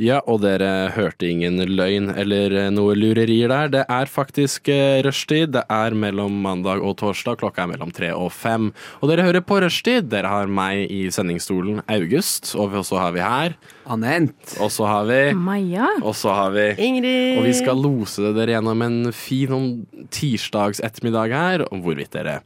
[0.00, 3.68] Ja, og dere hørte ingen løgn eller eh, noe lurerier der.
[3.70, 5.52] Det er faktisk eh, rushtid.
[5.54, 7.38] Det er mellom mandag og torsdag.
[7.38, 8.72] Klokka er mellom tre og fem.
[8.98, 10.10] Og dere hører på rushtid.
[10.10, 14.34] Dere har meg i sendingsstolen August, og så har vi her Anent.
[14.58, 15.92] Og så har vi Maja.
[16.02, 17.38] Og så har vi Ingrid.
[17.38, 19.72] Og vi skal lose dere gjennom en fin sånn
[20.14, 22.40] tirsdags ettermiddag her, om hvorvidt dere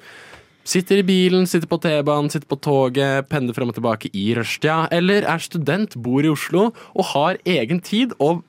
[0.68, 4.82] sitter i bilen, sitter på T-banen, sitter på toget, pendler frem og tilbake i rushtida,
[4.92, 8.44] eller er student, bor i Oslo og har egen tid og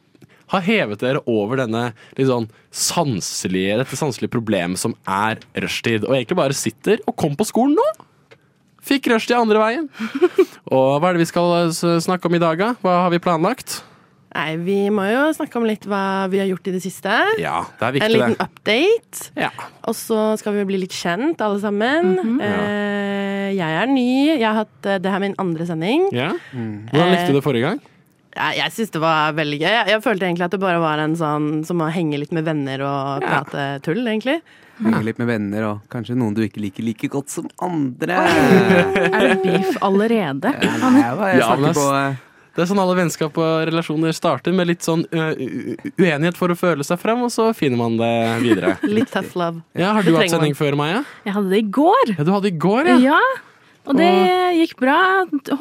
[0.49, 1.83] har hevet dere over denne
[2.17, 7.45] sånn sanselige, dette sanselige problemet som er rushtid, og egentlig bare sitter og kom på
[7.48, 7.85] skolen nå.
[8.89, 9.87] Fikk rushtid andre veien.
[10.73, 12.70] Og hva er det vi skal s- snakke om i dag, da?
[12.81, 13.81] Hva har vi planlagt?
[14.30, 17.10] Nei, vi må jo snakke om litt hva vi har gjort i det siste.
[17.41, 18.46] Ja, det er viktig en liten det.
[18.46, 19.32] update.
[19.41, 19.49] Ja.
[19.90, 22.12] Og så skal vi bli litt kjent, alle sammen.
[22.46, 24.10] eh, jeg er ny.
[24.38, 26.10] Jeg har hatt, eh, det her er min andre sending.
[26.13, 26.30] Ja?
[26.54, 27.82] Hvordan likte du det forrige gang?
[28.38, 29.72] Jeg, jeg syns det var veldig gøy.
[29.74, 32.46] Jeg, jeg følte egentlig at det bare var en sånn som å henge litt med
[32.46, 33.41] venner og Ja.
[33.41, 34.38] prate tull, egentlig.
[34.80, 38.22] Henge litt med venner og kanskje noen du ikke liker like godt som andre.
[39.10, 40.54] Er det beef allerede?
[40.54, 44.15] Ja, nei, jeg, bare- jeg snakker på eh, Det er sånn alle vennskap og relasjoner
[44.15, 48.09] starter, med litt sånn uenighet for å føle seg frem, og så finner man det
[48.43, 48.73] videre.
[48.97, 49.61] Litt tough love.
[49.77, 51.03] Ja, Har du hatt sending sending før, Maja?
[51.27, 52.15] Jeg hadde det i går.
[52.17, 52.97] Ja, du hadde i går, ja.
[53.13, 53.21] Ja.
[53.89, 54.09] Og det
[54.59, 54.97] gikk bra,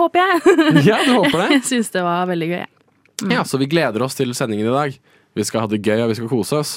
[0.00, 0.56] håper jeg.
[0.91, 1.48] Ja, du håper det?
[1.59, 2.64] Jeg syns det var veldig gøy.
[3.33, 4.98] Ja, Så vi gleder oss til sendingen i dag.
[5.39, 6.72] Vi skal ha det gøy, og vi skal kose oss.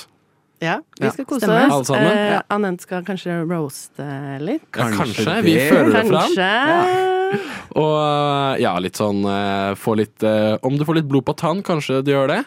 [0.61, 1.71] Ja, vi skal kose Stemmer.
[1.73, 1.89] oss.
[1.89, 2.41] Eh, Ja.
[2.53, 4.05] Anent skal kanskje roaste
[4.45, 4.67] litt.
[4.71, 5.41] Kanskje kanskje.
[5.43, 6.35] Vi føler det fram.
[6.35, 7.07] Kanskje.
[7.79, 11.61] Og ja, litt sånn ø, Få litt ø, Om du får litt blod på tann,
[11.63, 12.41] kanskje du gjør det?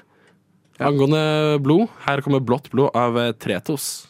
[0.79, 4.07] Angående blod, her kommer Blått blod av ø, Tretos.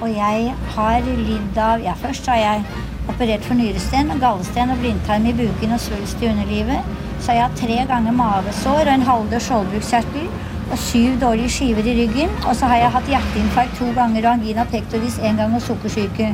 [0.00, 2.64] Og jeg har lidd av Ja, først har jeg
[3.08, 6.84] operert for nyresten, gallesten og blindtarm i buken og svulst i underlivet.
[7.20, 10.28] Så har jeg hatt tre ganger mavesår og en halvdød skjoldbruskkjertel
[10.70, 12.32] og syv dårlige skiver i ryggen.
[12.46, 16.30] Og så har jeg hatt hjerteinfarkt to ganger og angina pectoris én gang og sukkersyke.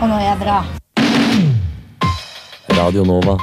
[0.00, 0.62] Og nå er jeg bra.
[2.74, 3.36] Radio Nova.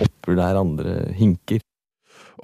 [0.00, 1.62] Hopper der andre hinker.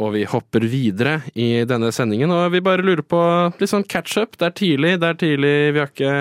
[0.00, 3.20] Og vi hopper videre i denne sendingen, og vi bare lurer på
[3.60, 4.38] litt sånn catch-up.
[4.40, 6.14] Det er tidlig, det er tidlig, vi har ikke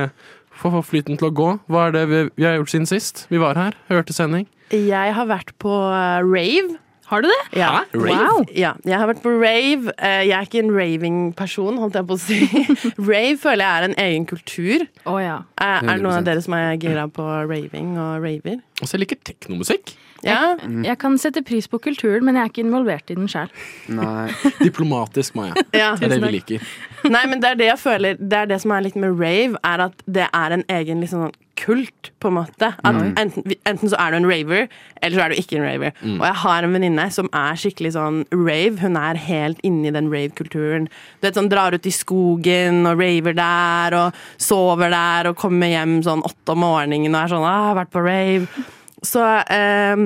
[0.70, 1.50] fått flyten til å gå.
[1.72, 3.26] Hva er det vi, vi har gjort siden sist?
[3.34, 4.46] Vi var her, hørte sending.
[4.70, 6.78] Jeg har vært på eh, rave.
[7.12, 7.40] Har du det?
[7.60, 7.72] Ja.
[7.82, 7.98] Hæ?
[8.00, 8.20] Rave?
[8.22, 8.46] Wow.
[8.56, 9.92] Ja, jeg har vært på rave.
[9.98, 12.38] Eh, Jeg er ikke en raving-person, holdt jeg på å si.
[13.12, 14.86] rave føler jeg er en egen kultur.
[15.04, 15.42] Oh, ja.
[15.60, 18.62] Er er det noen av dere som er gira på raving og raver?
[18.80, 19.92] Og så jeg liker teknomusikk.
[20.26, 20.56] Ja.
[20.86, 23.52] Jeg kan sette pris på kulturen, men jeg er ikke involvert i den sjøl.
[24.66, 25.56] Diplomatisk, Maja.
[25.82, 25.94] ja.
[26.00, 26.74] Det er det vi liker.
[27.16, 29.58] Nei, men det er det jeg føler Det er det som er litt med rave,
[29.66, 32.72] er at det er en egen liksom sånn kult, på en måte.
[32.88, 34.68] At enten, enten så er du en raver,
[35.02, 35.94] eller så er du ikke en raver.
[36.16, 38.80] Og jeg har en venninne som er skikkelig sånn rave.
[38.82, 40.88] Hun er helt inne i den rave-kulturen.
[41.20, 45.70] Du vet, sånn Drar ut i skogen og raver der, og sover der, og kommer
[45.70, 48.70] hjem sånn åtte om morgenen og er sånn ah, 'Jeg har vært på rave'.
[49.06, 50.04] Så eh,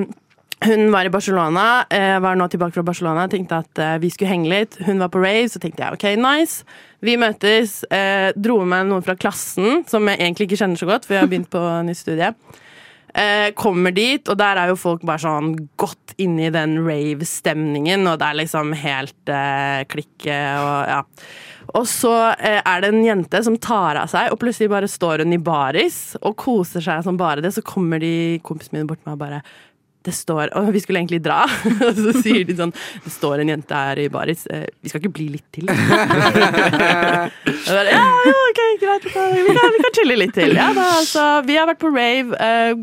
[0.64, 4.32] hun var i Barcelona, eh, var nå tilbake fra Barcelona, tenkte at eh, vi skulle
[4.32, 4.78] henge litt.
[4.86, 6.64] Hun var på rave, så tenkte jeg ok, nice.
[7.04, 7.82] Vi møtes.
[7.92, 11.26] Eh, dro med noen fra klassen, som jeg egentlig ikke kjenner så godt, for jeg
[11.26, 12.32] har begynt på nytt studie.
[13.16, 18.18] Eh, kommer dit, og der er jo folk bare sånn godt inni den rave-stemningen, og
[18.20, 20.98] det er liksom helt eh, klikke og ja.
[21.76, 25.24] Og så eh, er det en jente som tar av seg, og plutselig bare står
[25.24, 27.54] hun i baris og koser seg som bare det.
[27.56, 29.40] Så kommer de kompisene mine bort til meg og bare
[30.06, 31.40] det står, og Vi skulle egentlig dra,
[31.88, 32.70] og så sier de sånn
[33.02, 34.44] Det står en jente her i baris.
[34.46, 35.66] Eh, vi skal ikke bli litt til?
[37.66, 39.08] Bare, ja, ja, ok, greit.
[39.08, 39.34] Vi kan,
[39.74, 40.54] vi kan chille litt til.
[40.54, 42.38] Ja, da, altså, vi har vært på rave.
[42.38, 42.74] eh,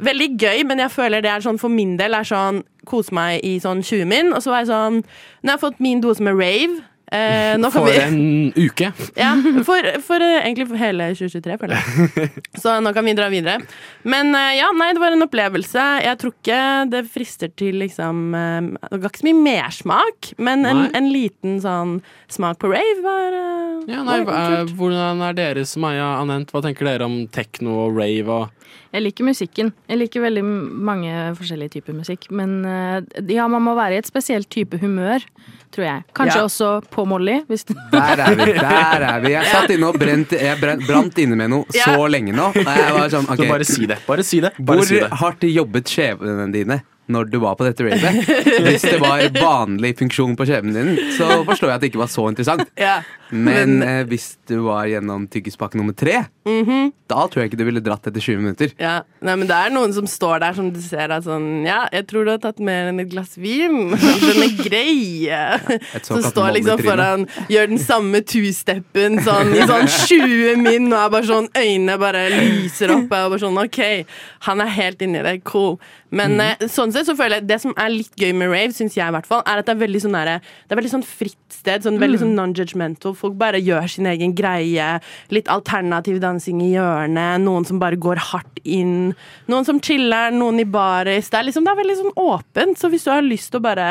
[0.00, 3.44] veldig gøy, men jeg føler det er sånn for min del er sånn kose meg
[3.44, 4.32] i sånn 20 min.
[4.36, 7.86] Og så var jeg sånn Nå har jeg fått min dose med rave, Eh, For
[7.86, 8.90] vi en uke.
[9.16, 9.30] Ja,
[9.64, 12.32] for, for eh, egentlig for hele 2023, føler jeg.
[12.62, 13.62] Så nå kan vi dra videre.
[14.04, 15.86] Men eh, ja, nei, det var en opplevelse.
[16.04, 16.60] Jeg tror ikke
[16.92, 21.56] det frister til liksom eh, Det ga ikke så mye mersmak, men en, en liten
[21.64, 21.98] sånn
[22.32, 23.38] smak på rave var
[23.88, 26.52] Ja, nei, var hvordan er deres, Maja Anent?
[26.52, 28.57] Hva tenker dere om tekno og rave og
[28.92, 29.72] Jeg liker musikken.
[29.88, 30.42] Jeg liker veldig
[30.88, 32.28] mange forskjellige typer musikk.
[32.30, 33.00] Men eh,
[33.34, 35.24] ja, man må være i et spesielt type humør,
[35.74, 36.04] tror jeg.
[36.16, 36.44] Kanskje Ja.
[36.48, 37.40] også på Molly.
[37.48, 38.52] Hvis du Der er vi.
[38.52, 41.84] der er vi Jeg satt inne og brent, jeg brent, brant inne med noe Ja.
[41.92, 42.52] så lenge nå.
[42.54, 43.44] Jeg var sånn, okay.
[43.44, 43.98] Så bare si det.
[44.06, 44.52] Bare si det.
[44.58, 45.10] Bare Hvor si det.
[45.22, 48.28] hardt jobbet skjevene dine når du var på dette ravet?
[48.68, 52.12] Hvis det var vanlig funksjon på skjeven din, så forstår jeg at det ikke var
[52.12, 52.68] så interessant.
[52.78, 53.00] Ja.
[53.28, 56.94] Men eh, hvis du var gjennom tyggispakke nummer tre, Mhm.
[57.12, 58.70] da tror jeg ikke du ville dratt etter 20 minutter.
[58.80, 61.82] Ja, nei, men det er noen som står der som du ser er sånn Ja,
[61.92, 63.90] jeg tror du har tatt mer enn et glass vin.
[64.24, 64.94] Den er grei.
[65.26, 65.58] Ja,
[66.00, 71.12] Som står liksom foran, gjør den samme two-steppen sånn, i sånn 20 min, og er
[71.18, 73.12] bare sånn øynene bare lyser opp.
[73.12, 73.80] Og bare sånn, OK,
[74.48, 75.36] han er helt inni det.
[75.44, 75.76] Cool.
[76.08, 78.96] Men eh, sånn sett så føler jeg det som er litt gøy med rave, syns
[78.96, 81.06] jeg i hvert fall, er at det er veldig sånn der, Det er veldig sånn
[81.06, 81.84] fritt sted.
[81.84, 83.16] Sånn, veldig sånn non-judgmental.
[83.18, 84.88] Folk bare gjør sin egen greie.
[85.34, 87.42] Litt alternativ dansing i hjørnet.
[87.44, 89.12] Noen som bare går hardt inn.
[89.50, 91.30] Noen som chiller, noen i baris.
[91.30, 92.80] Det er liksom, det er veldig sånn åpent.
[92.80, 93.88] Så hvis du har lyst til å bare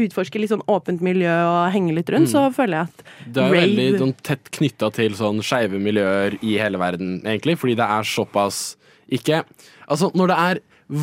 [0.00, 3.02] utforske litt sånn åpent miljø og henge litt rundt, så føler jeg at
[3.34, 7.58] Det er rave veldig sånn, tett knytta til sånn skeive miljøer i hele verden, egentlig.
[7.60, 8.62] Fordi det er såpass
[9.10, 9.42] ikke
[9.90, 10.58] Altså, når det er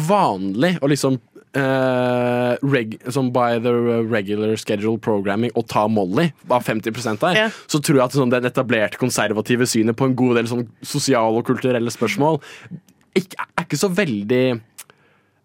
[0.07, 1.17] vanlig å liksom
[1.57, 3.73] eh, reg, sånn by the
[4.07, 7.47] regular schedule programming å ta Molly, bare 50 der, Ja.
[7.67, 11.37] så tror jeg at sånn, den etablerte konservative synet på en god del sånn sosiale
[11.41, 12.41] og kulturelle spørsmål
[13.17, 14.43] ikke, er ikke så veldig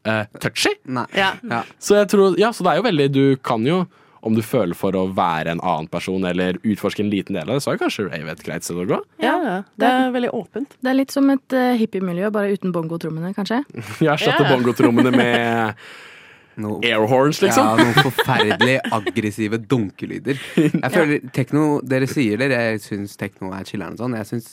[0.07, 0.75] uh, touchy.
[0.93, 1.07] Nei.
[1.17, 1.33] Ja.
[1.49, 1.63] Ja.
[1.81, 3.87] Så jeg tror, ja, så det er jo veldig Du kan jo,
[4.23, 7.59] om du føler for å være en annen person eller utforske en liten del av
[7.59, 8.99] det, så er kanskje rave et greit sted å gå.
[9.23, 9.57] Ja, ja.
[9.83, 10.77] Det er veldig åpent.
[10.79, 13.63] Det er litt som et uh, hippiemiljø, bare uten bongotrommene, kanskje.
[14.05, 14.53] Jeg erstatter Ja.
[14.55, 15.75] bongotrommene med
[16.63, 17.83] no, airhorns, ja, liksom.
[17.83, 20.39] noen forferdelig aggressive dunkelyder.
[20.61, 24.17] Jeg føler tekno Dere sier det, jeg syns tekno er chiller'n og sånn.
[24.21, 24.53] Jeg syns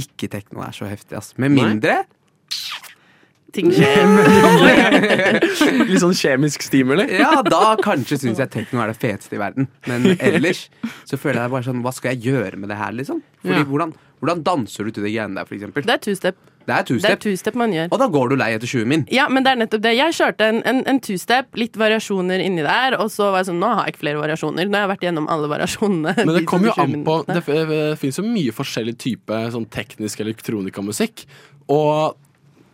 [0.00, 1.34] ikke tekno er så heftig, ass.
[1.38, 1.68] Med Nei.
[3.54, 4.08] Ting skjer.
[5.88, 7.06] Litt sånn kjemisk stimuli.
[7.20, 9.68] Ja, da kanskje syns jeg tekno er det feteste i verden.
[9.90, 10.66] Men ellers
[11.06, 13.22] så føler jeg bare sånn Hva skal jeg gjøre med det her, liksom?
[13.44, 13.68] Fordi Ja.
[13.68, 15.86] hvordan, hvordan danser du til de greiene der, for eksempel?
[15.86, 16.36] Det er two-step.
[16.64, 17.54] Det er two-step.
[17.60, 17.88] man gjør.
[17.92, 19.02] Og da går du lei etter 20 min.
[19.12, 19.92] Ja, men det er nettopp det.
[19.98, 23.60] Jeg kjørte en, en, en two-step, litt variasjoner inni der, og så var jeg sånn
[23.60, 24.66] Nå har jeg ikke flere variasjoner.
[24.70, 26.14] Nå har jeg vært gjennom alle variasjonene.
[26.24, 27.44] Men det kommer jo an på det
[28.00, 31.26] finnes jo mye forskjellig type sånn teknisk elektronikamusikk.
[31.68, 32.16] Og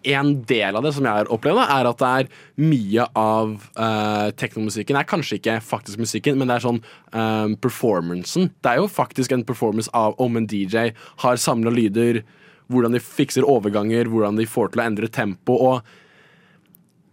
[0.02, 2.28] en del av det som jeg har opplevd, da, er at det er
[2.62, 6.82] mye av uh, teknomusikken er kanskje ikke faktisk musikken, men det er sånn
[7.12, 8.50] um, performancen.
[8.62, 10.92] Det er jo faktisk en performance av om en DJ
[11.24, 12.22] har samla lyder,
[12.70, 15.58] hvordan de fikser overganger, hvordan de får til å endre tempo.
[15.58, 15.98] og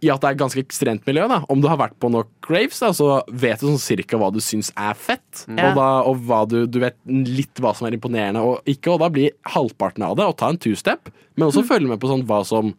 [0.03, 1.25] i at det er et ganske ekstremt miljø.
[1.29, 4.29] da Om du har vært på nok raves, da, så vet du sånn cirka hva
[4.33, 5.45] du syns er fett.
[5.47, 5.69] Ja.
[5.71, 8.93] Og, da, og hva du, du vet litt hva som er imponerende og ikke.
[8.93, 12.11] Og da blir halvparten av det å ta en two-step, men også følge med på
[12.11, 12.75] sånn hva som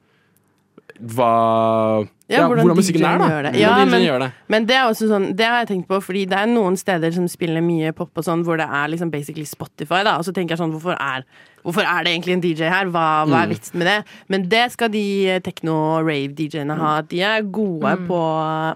[0.99, 3.43] Hva Ja, hvordan hvordan, musikken er, da.
[3.51, 3.61] det.
[3.61, 4.33] Ja, men- det.
[4.49, 7.13] Men det er også sånn, det har jeg tenkt på, fordi det er noen steder
[7.13, 10.17] som spiller mye pop og sånn, hvor det er liksom basically Spotify, da.
[10.19, 11.25] Og så tenker jeg sånn, hvorfor er,
[11.65, 12.87] hvorfor er det egentlig en DJ her?
[12.87, 14.05] Hva, hva er vitsen med det?
[14.29, 17.01] Men det skal de techno-rave-DJ-ene ha.
[17.03, 18.21] De er gode på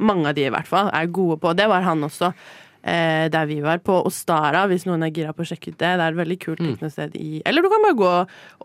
[0.01, 1.55] Mange av de, i hvert fall, er gode på.
[1.55, 2.33] Det var han også.
[2.83, 5.87] Eh, der vi var, på Ostara, hvis noen er gira på å sjekke ut det.
[5.87, 8.11] Det er et veldig kult teknosted i Eller du kan bare gå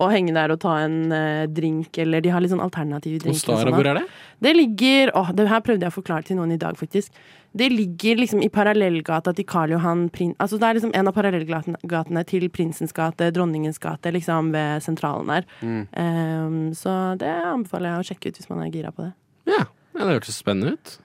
[0.01, 3.37] og henge der og ta en eh, drink, eller de har litt sånn alternative drinker.
[3.37, 4.07] Ostara, sånn, hvor er det?
[4.41, 7.13] Det ligger åh, Det her prøvde jeg å forklare til noen i dag, faktisk.
[7.57, 10.33] Det ligger liksom i parallellgata til Karl Johan Prin...
[10.41, 15.29] Altså Det er liksom en av parallellgatene til Prinsens gate, Dronningens gate, liksom ved sentralen
[15.29, 15.49] der.
[15.61, 19.13] Ehm, så det anbefaler jeg å sjekke ut hvis man er gira på det.
[19.53, 20.97] Ja, ja det hørtes spennende ut.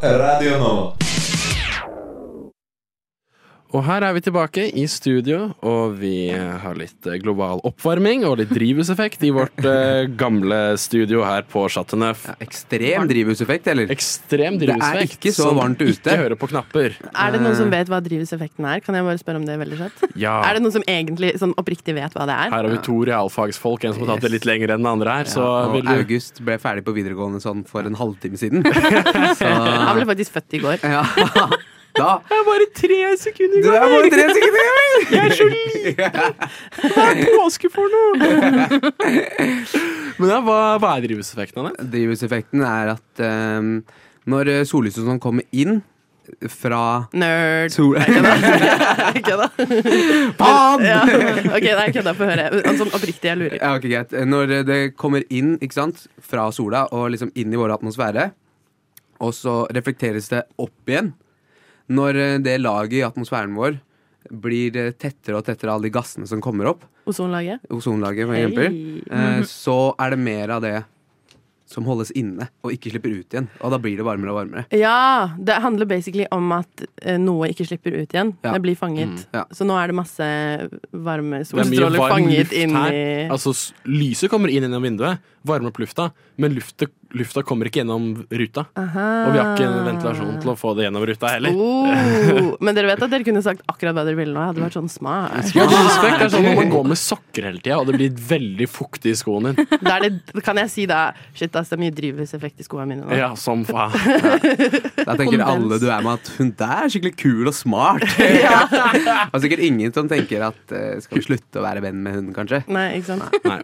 [0.00, 1.19] Radio Nova.
[3.70, 8.40] Og her er vi tilbake i studio, og vi har litt eh, global oppvarming og
[8.40, 12.24] litt drivhuseffekt i vårt uh, gamle studio her på Chateau Neuf.
[12.42, 13.92] Ekstrem drivhuseffekt, eller?
[13.94, 15.94] Ekstrem Det er ikke så varmt ute.
[15.94, 16.98] Ikke hører på knapper.
[17.14, 18.82] Er det noen som vet hva drivhuseffekten er?
[18.82, 20.06] Kan jeg bare spørre om det veldig kjapt?
[20.20, 20.34] Ja.
[20.44, 22.50] Er det noen som egentlig sånn oppriktig vet hva det er?
[22.52, 25.14] Her har vi to realfagsfolk, en som har tatt det litt lenger enn den andre
[25.20, 25.30] her.
[25.30, 28.66] Så og vil du August ble ferdig på videregående sånn for en halvtime siden.
[29.40, 30.82] Så Han ble faktisk født i går.
[30.90, 31.04] ja.
[31.96, 33.66] Da Jeg er bare tre sekunder igjen!
[33.66, 34.64] Du er bare tre sekunder!
[34.70, 35.12] igjen!
[35.16, 35.94] Jeg er så liten!
[36.94, 38.30] Hva er påske for noe?
[40.20, 41.88] Men ja, hva, hva er drivhuseffekten av det?
[41.94, 43.72] Drivhuseffekten er at um,
[44.30, 45.80] når eh, sollyset sånn kommer inn,
[46.46, 47.72] fra Nerd.
[47.74, 47.96] sol...
[47.98, 49.48] Jeg kødda.
[50.38, 50.84] Faen!
[50.86, 51.00] Ja.
[51.02, 52.12] Ok, nei, jeg kødda.
[52.14, 52.44] Få høre.
[52.60, 53.56] Altså, oppriktig, jeg lurer.
[53.58, 54.14] Ja, ok, greit.
[54.30, 58.28] Når det kommer inn ikke sant, fra sola og liksom inn i vår atmosfære,
[59.26, 61.10] og så reflekteres det opp igjen
[61.90, 63.80] Når eh, det laget i atmosfæren vår
[64.30, 67.64] blir eh, tettere og tettere av alle de gassene som kommer opp, Ozonlaget.
[67.72, 68.80] ozonlaget for eksempel,
[69.10, 69.44] Hey.
[69.48, 70.76] så er det mer av det
[71.70, 73.46] som holdes inne og ikke slipper ut igjen.
[73.62, 74.64] Og da blir det varmere og varmere.
[74.74, 78.32] Ja, det handler basically om at eh, noe ikke slipper ut igjen.
[78.42, 78.54] Ja.
[78.56, 79.12] Det blir fanget.
[79.12, 79.44] Mm, ja.
[79.54, 80.26] Så nå er det masse
[80.90, 83.54] varme er solstråler varm fanget inn i Altså,
[83.86, 86.10] lyset kommer inn gjennom vinduet, varmer opp lufta,
[86.42, 88.64] men lufta, lufta kommer ikke gjennom ruta.
[88.78, 89.06] Aha.
[89.26, 91.56] Og vi har ikke ventilasjon til å få det gjennom ruta heller.
[91.56, 94.40] Oh, men dere vet at dere kunne sagt akkurat hva dere ville nå?
[94.40, 95.52] Jeg hadde vært sånn smart.
[95.56, 98.22] Ja, det er er sånn når man går med sokker hele tida, og det blir
[98.30, 99.68] veldig fuktig i skoen din.
[99.90, 101.00] Da er det, kan jeg si da
[101.34, 103.16] Shit, ass, det er mye drivhuseffekt i skoene mine nå.
[103.16, 103.94] Ja, som faen.
[105.08, 108.04] Da tenker alle du er med at hun der er skikkelig kul og smart.
[109.32, 112.30] Og sikkert ingen som tenker at eh, skal vi slutte å være venn med hun,
[112.36, 112.62] kanskje.
[112.72, 113.40] Nei, ikke sant?
[113.46, 113.60] Nei.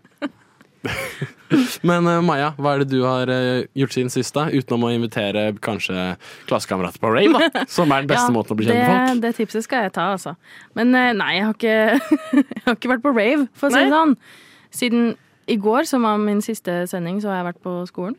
[1.86, 4.48] Men uh, Maja, hva er det du har uh, gjort siden sist, da?
[4.50, 6.16] Utenom å invitere kanskje
[6.48, 7.62] klassekamerater på rave, da.
[7.76, 9.22] Som er den beste måten å bli kjent med folk.
[9.26, 10.34] det tipset skal jeg ta, altså.
[10.78, 11.78] Men uh, nei, jeg har ikke,
[12.56, 13.86] jeg har ikke vært på rave, for å si Nei.
[13.86, 14.16] det sånn.
[14.76, 15.08] Siden
[15.46, 18.16] i går, som var min siste sending, så har jeg vært på skolen.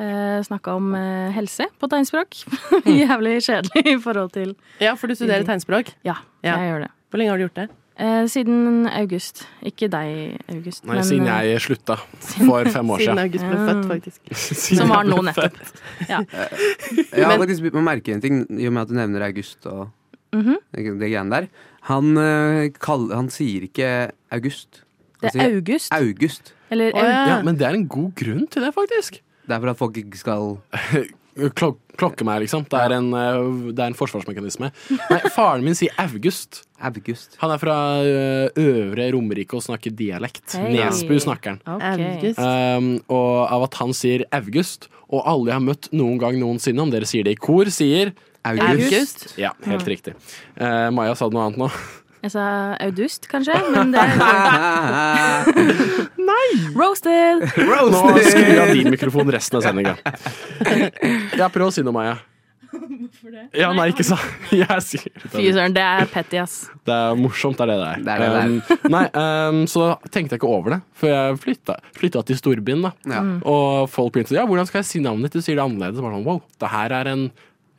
[0.00, 2.38] Uh, Snakka om eh, helse på tegnspråk.
[2.88, 5.92] Jævlig kjedelig i forhold til Ja, for du studerer tegnspråk.
[6.08, 6.56] Ja, Ja.
[6.56, 6.90] jeg gjør det.
[7.12, 7.66] Hvor lenge har du gjort det?
[8.02, 9.44] Eh, siden august.
[9.62, 10.82] Ikke deg, August.
[10.88, 11.96] Nei, men, siden eh, jeg slutta
[12.48, 13.20] for fem år Siden siden.
[13.22, 14.32] August ble født, faktisk.
[14.80, 15.58] Som var nå nettopp.
[16.12, 16.22] Ja.
[16.26, 19.68] Jeg har faktisk begynt å merke en ting, i og med at du nevner August
[19.70, 19.84] og
[20.32, 21.46] mm det, det greiene der.
[21.90, 23.88] Han, eh, kall, han sier ikke
[24.32, 24.82] August.
[25.20, 25.94] Han Det sier er August.
[25.94, 26.54] August.
[26.72, 27.24] Eller oh, ja.
[27.28, 29.20] Ja, men det er en god grunn til det, faktisk.
[29.46, 30.56] Det er for at folk ikke skal
[31.32, 32.64] Klok klokke meg, liksom.
[32.68, 34.70] Det er en, eh, det er en forsvarsmekanisme.
[35.10, 36.62] Nei, faren min sier August.
[36.82, 37.36] August.
[37.42, 40.56] Han er fra eh, Øvre Romerike og snakker dialekt.
[40.56, 40.72] Hey.
[40.76, 41.62] Nesbu snakker han.
[41.76, 42.32] Okay.
[42.36, 46.82] Um, og av at han sier August, og alle jeg har møtt noen gang noensinne,
[46.82, 48.88] om dere sier det i kor, sier August.
[48.88, 49.26] August.
[49.38, 50.16] Ja, helt riktig.
[50.56, 51.70] Uh, Maja sa det noe annet nå.
[52.22, 52.42] Jeg sa
[52.78, 54.02] August, kanskje, men det
[56.78, 57.42] Roasted!
[57.42, 59.96] Nå skrur jeg av din mikrofon resten av sendinga.
[61.38, 62.20] Ja, prøv å si noe, Maja.
[62.72, 63.42] Hvorfor det?
[63.58, 64.16] Ja, nei, ikke sa
[64.62, 66.54] Jeg sier Fy søren, det er petty, ass.
[66.88, 68.04] Det er morsomt, det er det det er.
[68.06, 68.48] Det er det det er.
[68.48, 72.86] Um, nei, um, så tenkte jeg ikke over det før jeg flytta, flytta til storbyen.
[72.86, 73.22] da Ja.
[73.52, 75.42] Og folk begynte sånn ja, hvordan skal jeg si navnet ditt?
[75.42, 76.00] Du sier det annerledes.
[76.00, 77.26] Og Bare sånn, wow, det her er en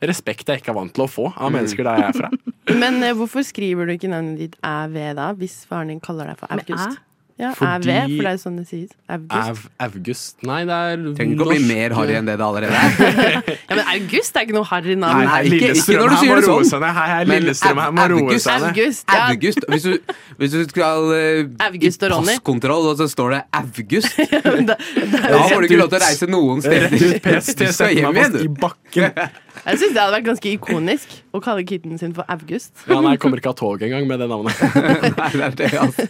[0.02, 2.30] respekt jeg ikke er vant til å få av mennesker der jeg er fra.
[2.82, 6.38] Men eh, hvorfor skriver du ikke navnet ditt æv da, hvis faren din kaller deg
[6.40, 7.00] for August?
[7.34, 8.90] Ja, Fordi- æv, for det er jo sånn det sies.
[9.10, 9.34] August.
[9.34, 10.36] Av August.
[10.46, 13.40] Nei, det er Trenger ikke å bli norsk- mer harry enn det det allerede er.
[13.64, 15.18] Ja, men August er ikke noe harry navn.
[15.18, 16.68] Nei, Nei, ikke- ikke når du sier det sånn.
[16.68, 16.94] seg ned.
[16.94, 18.68] Hei, hei, Men Lillestrøm her må Au- roe August- seg ned.
[18.70, 19.04] August.
[19.10, 19.24] Ja.
[19.34, 19.66] August.
[19.74, 22.36] Hvis du, hvis du skal eh, August i Ronny.
[22.38, 24.14] passkontroll, og så står det August
[24.70, 26.86] Da- Da får du ikke lov til å reise noen steder.
[26.86, 28.60] Rett ut PST, Du skal sette hjem meg igjen, fast i du.
[28.62, 29.42] bakken.
[29.62, 32.72] Jeg syns det hadde vært ganske ikonisk å kalle kitten sin for August.
[32.88, 34.60] Ja, nei, jeg kommer ikke av tog engang med det navnet.
[35.20, 36.06] Nei, det er det, altså.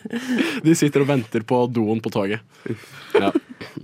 [0.65, 2.43] De sitter og venter på doen på toget.
[3.15, 3.31] Ja.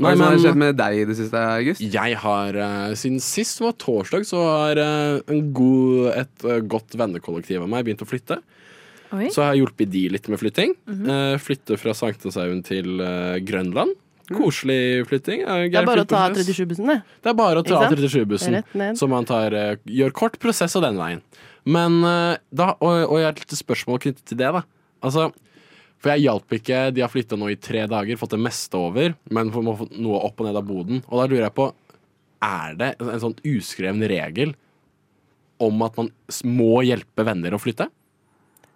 [0.00, 1.83] Hva er har skjedd med deg i det siste, August?
[1.83, 6.97] jeg har uh, Siden sist var torsdag, så har uh, en god, et uh, godt
[6.99, 8.40] vennekollektiv av meg begynt å flytte.
[9.11, 9.26] Oi.
[9.35, 10.76] Så har jeg hjulpet de litt med flytting.
[10.87, 13.00] Eh, flytte fra Sankthanshaugen til
[13.43, 13.97] Grønland.
[14.30, 15.40] Koselig flytting.
[15.42, 16.99] Eh, Det er bare å ta 37-bussen, det.
[17.22, 18.58] Det er bare å ta 37-bussen.
[18.60, 18.99] Rett.
[18.99, 21.22] Så man tar, eh, gjør kort prosess av den veien.
[21.66, 24.52] Men eh, da, og, og jeg har et lite spørsmål knyttet til det.
[24.54, 24.62] da
[25.02, 25.30] Altså,
[26.00, 26.78] For jeg hjalp ikke.
[26.94, 30.22] De har flytta nå i tre dager, fått det meste over, men må få noe
[30.25, 31.02] opp og ned av boden.
[31.10, 31.72] Og da lurer jeg på
[32.40, 34.54] Er det en sånn uskreven regel
[35.60, 36.08] om at man
[36.49, 37.90] må hjelpe venner å flytte?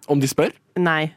[0.07, 0.51] Om de spør?
[0.77, 1.13] Nei.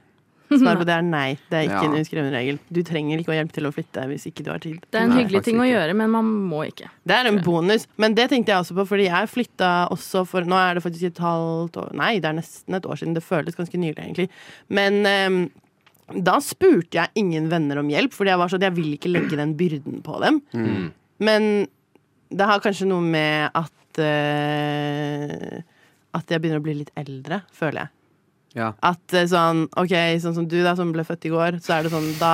[0.49, 1.38] Svaret på det er nei.
[1.50, 1.90] Det er ikke Ja.
[1.93, 2.59] en uskreven regel.
[2.73, 4.78] Du trenger ikke å hjelpe til å flytte hvis ikke du har tid.
[4.88, 6.88] Det er en Nei, hyggelig ting å gjøre, men man må ikke.
[7.05, 7.87] Det er en bonus.
[8.00, 11.11] Men det tenkte jeg også på, fordi jeg flytta også for Nå er det faktisk
[11.11, 13.14] et halvt år Nei, det er nesten et år siden.
[13.19, 14.28] Det føles ganske nylig, egentlig.
[14.73, 15.40] Men um,
[16.25, 19.37] da spurte jeg ingen venner om hjelp, fordi jeg var sånn Jeg vil ikke legge
[19.37, 20.40] den byrden på dem.
[20.57, 20.87] Mm.
[21.21, 21.50] Men
[22.33, 25.61] det har kanskje noe med at uh,
[26.17, 27.93] At jeg begynner å bli litt eldre, føler jeg.
[28.59, 28.73] Ja.
[28.85, 31.87] At eh, sånn OK, sånn som du da, som ble født i går, så er
[31.87, 32.33] det sånn da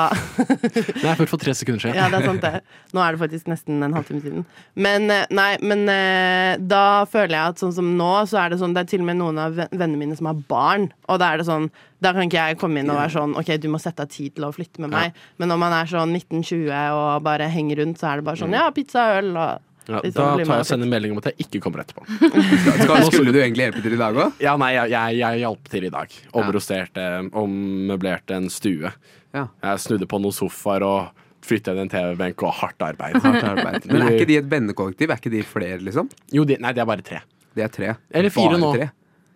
[1.02, 1.99] Det er født for tre sekunder siden.
[1.99, 2.62] Ja, det er sant det.
[2.97, 4.47] Nå er det faktisk nesten en halvtime siden.
[4.87, 8.61] Men eh, nei, men eh, da føler jeg at sånn som nå, så er det
[8.62, 11.33] sånn Det er til og med noen av vennene mine som har barn, og da
[11.33, 11.69] er det sånn
[12.04, 14.35] Da kan ikke jeg komme inn og være sånn OK, du må sette av tid
[14.37, 15.21] til å flytte med meg.
[15.40, 18.57] Men når man er sånn 19-20 og bare henger rundt, så er det bare sånn
[18.57, 21.45] Ja, pizza, og øl og Ja, da tar jeg og sender melding om at jeg
[21.45, 22.07] ikke kommer etterpå.
[23.11, 24.38] Skulle du egentlig hjelpe til i dag òg?
[24.43, 26.17] Ja, nei, jeg, jeg, jeg hjalp til i dag.
[26.41, 27.05] Omrosterte,
[27.43, 28.93] ommøblerte en stue.
[29.35, 29.45] Ja.
[29.67, 33.19] Jeg snudde på noen sofaer og flyttet inn en TV-benk og hardt arbeid.
[33.21, 33.87] Hardt arbeid.
[33.93, 35.12] Men er ikke de et vennekollektiv?
[35.12, 36.09] Er ikke de flere, liksom?
[36.33, 37.21] Jo, de, nei, det er bare tre.
[37.55, 37.93] De er tre.
[38.11, 38.73] Eller fire Bare nå.
[38.79, 38.88] Tre.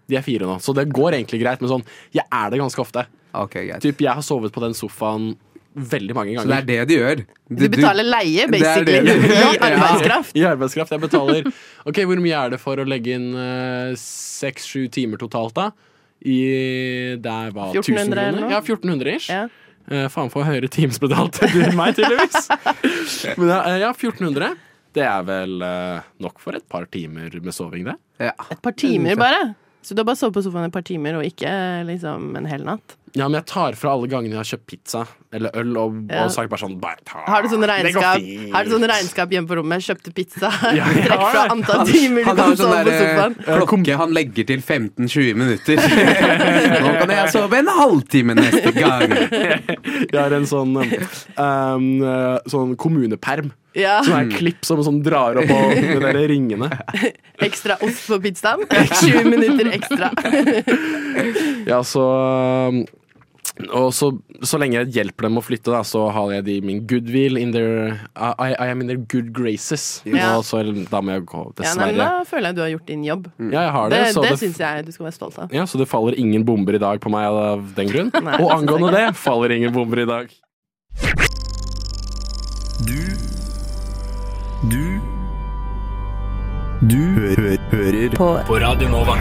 [0.08, 1.60] De er fire nå, så det går egentlig greit.
[1.60, 1.84] Men sånn,
[2.16, 3.04] jeg er det ganske ofte.
[3.36, 3.82] Ok, greit.
[3.84, 5.34] Typ, jeg har sovet på den sofaen
[5.78, 6.46] veldig mange ganger.
[6.46, 7.22] Så det er det de gjør?
[7.48, 9.28] Du betaler leie, Det er det basically.
[9.28, 10.36] du- Ja, Arbeidskraft.
[10.36, 10.90] I arbeidskraft.
[10.96, 11.46] Jeg betaler
[11.88, 13.30] Ok, hvor mye er det for å legge inn
[13.98, 15.70] seks-sju timer totalt, da?
[16.26, 18.40] I Der var 1400 eller kroner?
[18.42, 18.50] noe?
[18.50, 19.28] Ja, 1400 ish.
[19.30, 19.46] Ja.
[19.88, 22.50] Uh, faen for høyere timesbetalt enn meg, tydeligvis.
[23.38, 24.50] Men ja, eh, ja, 1400.
[24.98, 27.94] Det er vel uh, nok for et par timer med soving, det.
[28.20, 28.34] Ja.
[28.52, 29.54] Et par timer, bare.
[29.80, 31.48] Så du har bare sovet på sofaen et par timer, og ikke
[31.88, 32.97] liksom en hel natt?
[33.16, 36.24] Ja, men jeg tar fra alle gangene jeg har kjøpt pizza eller øl, og, Ja.
[36.24, 37.20] og sagt bare sånn bare ta.
[37.26, 38.22] Har du sånn regnskap,
[38.54, 39.84] har du sånn regnskap hjemme på rommet?
[39.84, 40.50] Kjøpte pizza?
[40.78, 41.04] Ja, ja.
[41.08, 43.36] Trekk fra antall timer du kan sånn sove på sofaen.
[43.46, 45.76] eh, klokke han legger til 15-20 minutter.
[46.84, 49.12] Nå kan jeg sove en halvtime neste gang.
[49.12, 53.52] Jeg har en sånn, um, eh, sånn kommuneperm.
[53.78, 53.98] Ja.
[54.04, 56.68] Som er klipp som sånn drar opp på de der ringene.
[57.46, 58.64] Ekstra ost på pizzaen.
[59.00, 60.12] 20 minutter ekstra.
[61.68, 62.02] Ja, så
[62.72, 62.82] um,
[63.74, 64.12] Og så,
[64.46, 67.50] så lenge jeg hjelper dem å flytte, da, så har jeg de min goodwill in
[67.54, 69.86] their I, I am in their good graces.
[70.06, 70.36] Ja.
[70.38, 73.02] Og så da må jeg gå, Ja, nei, da føler jeg du har gjort din
[73.08, 73.26] jobb.
[73.50, 74.02] Ja, jeg har det.
[74.04, 75.54] Det, så det det, syns jeg du skal være stolt av.
[75.58, 78.12] ja, så det faller ingen bomber i dag på meg av den grunn.
[78.14, 80.30] Nei, Og angående det faller ingen bomber i dag.
[82.86, 82.94] Du
[84.66, 84.98] Du
[86.88, 88.26] Du hø hø hører på.
[88.46, 89.14] på Radio Nova.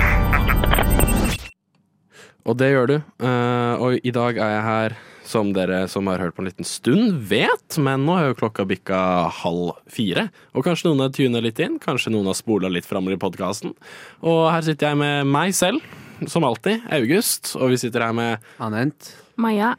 [2.48, 2.96] Og det gjør du.
[3.28, 4.96] Eh, og i dag er jeg her,
[5.28, 7.78] som dere som har hørt på en liten stund, vet.
[7.78, 9.00] Men nå er jo klokka bikka
[9.44, 10.30] halv fire.
[10.56, 11.78] Og kanskje noen har tunet litt inn.
[11.84, 13.76] Kanskje noen har spola litt framover i podkasten.
[14.24, 15.84] Og her sitter jeg med meg selv,
[16.32, 16.88] som alltid.
[16.90, 17.56] August.
[17.60, 19.14] Og vi sitter her med Anent.
[19.36, 19.76] Maja.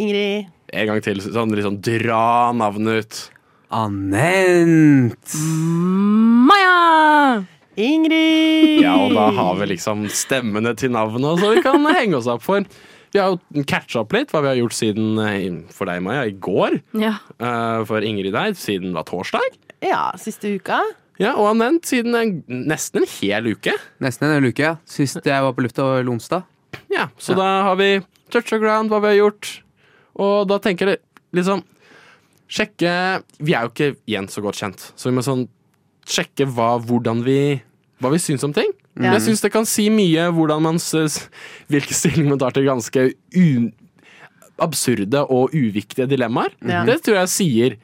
[0.00, 0.46] Ingrid.
[0.72, 3.18] en gang til sånn liksom dra navnet ut.
[3.72, 5.32] Anent!
[6.46, 7.44] Maja!
[7.80, 8.82] Ingrid!
[8.84, 12.44] Ja, og da har vi liksom stemmene til navnet, så vi kan henge oss opp
[12.44, 12.66] for.
[13.12, 16.26] Vi har jo catcha opp litt hva vi har gjort siden eh, for deg, Maja,
[16.28, 16.76] i går.
[17.00, 17.14] Ja.
[17.40, 19.56] Eh, For Ingrid der siden det var torsdag.
[19.84, 20.82] Ja, siste uka.
[21.20, 22.36] Ja, og Anent siden en,
[22.68, 23.72] nesten en hel uke.
[24.04, 24.68] Nesten en hel uke.
[24.68, 24.76] ja.
[24.88, 26.44] Sist jeg var på lufta, var vel onsdag.
[26.92, 27.94] Ja, Så da har vi
[28.32, 29.54] touch ground, hva vi har gjort.
[30.20, 31.02] Og da tenker jeg
[31.36, 31.64] liksom
[32.52, 32.92] Sjekke
[33.40, 35.46] Vi er jo ikke igjen så godt kjent, så vi må sånn
[36.12, 37.38] sjekke hva, hvordan vi
[38.02, 38.66] hva vi syns om ting.
[38.98, 39.12] Ja.
[39.14, 41.28] Jeg syns det kan si mye hvordan man s-
[41.70, 43.04] hvilken stilling man tar til ganske
[43.38, 43.68] un,
[44.62, 46.50] absurde og uviktige dilemmaer.
[46.66, 46.82] Ja.
[46.88, 47.76] Det tror jeg sier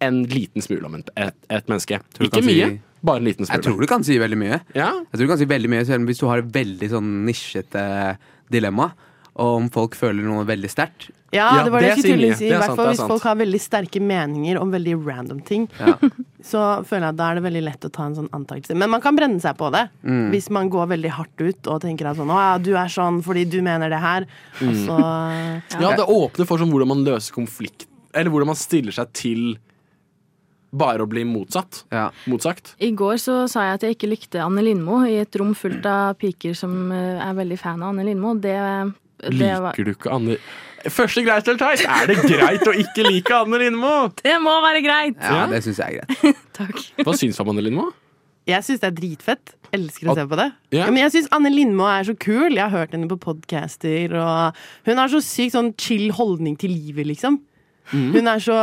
[0.00, 2.00] en liten smule om et, et, et menneske.
[2.24, 2.70] Ikke mye.
[2.72, 3.58] si- bare en liten smule.
[3.60, 4.58] Jeg tror du kan si veldig mye.
[4.76, 6.88] Ja, Jeg tror du kan si veldig mye Selv om hvis du har et veldig
[6.90, 7.84] sånn nisjete
[8.52, 8.90] dilemma,
[9.34, 11.10] og om folk føler noe veldig sterkt.
[11.30, 12.46] Ja, Ja, det var det det jeg skulle til å si.
[12.48, 15.68] I er hvert fall hvis folk har veldig sterke meninger om veldig random ting.
[15.78, 15.94] Ja.
[16.50, 18.74] Så føler jeg at da er det veldig lett å ta en sånn antakelse.
[18.74, 19.84] Men man kan brenne seg på det.
[20.02, 20.26] Mm.
[20.34, 23.20] Hvis man går veldig hardt ut og tenker at sånn Å ja, du er sånn
[23.22, 24.26] fordi du mener det her.
[24.58, 24.74] Mm.
[24.82, 24.98] så
[25.84, 29.52] Ja, det åpner for sånn hvordan man løser konflikt Eller hvordan man stiller seg til
[30.70, 31.84] bare å bli motsatt.
[31.90, 32.08] Ja.
[32.30, 32.74] Motsagt.
[32.78, 35.86] I går så sa jeg at jeg ikke likte Anne Lindmo i et rom fullt
[35.90, 38.36] av piker som eh, er veldig fan av Anne Lindmo.
[38.38, 38.54] Det,
[39.22, 40.36] var, Liker du ikke Anne
[40.88, 41.82] Første greit eller teit?
[41.84, 43.94] er det greit å ikke like Anne Lindmo?
[44.24, 45.18] det må være greit!
[45.20, 45.46] ja, Ja.
[45.50, 46.38] det syns jeg er greit.
[46.56, 46.78] Takk.
[47.04, 47.90] Hva syns du om Anne Lindmo?
[48.48, 49.52] Jeg syns det er dritfett.
[49.76, 50.46] Elsker å se på det.
[50.72, 50.86] Yeah.
[50.86, 52.56] Ja, men jeg syns Anne Lindmo er så kul.
[52.56, 54.56] Jeg har hørt henne på podcaster, og
[54.88, 57.36] hun har så sykt sånn chill holdning til livet, liksom.
[57.90, 58.12] Mhm.
[58.14, 58.56] Hun er så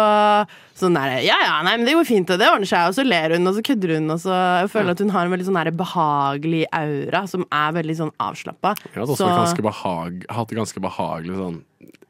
[0.78, 2.88] sånn der Ja, ja, nei, men det går fint, og det ordner seg.
[2.88, 5.26] Og så ler hun, og så kødder hun, og så Jeg føler at hun har
[5.26, 8.76] en veldig sånn der behagelig aura som er veldig sånn avslappa.
[8.94, 11.62] Jeg hadde også ganske behag, hatt det ganske behagelig sånn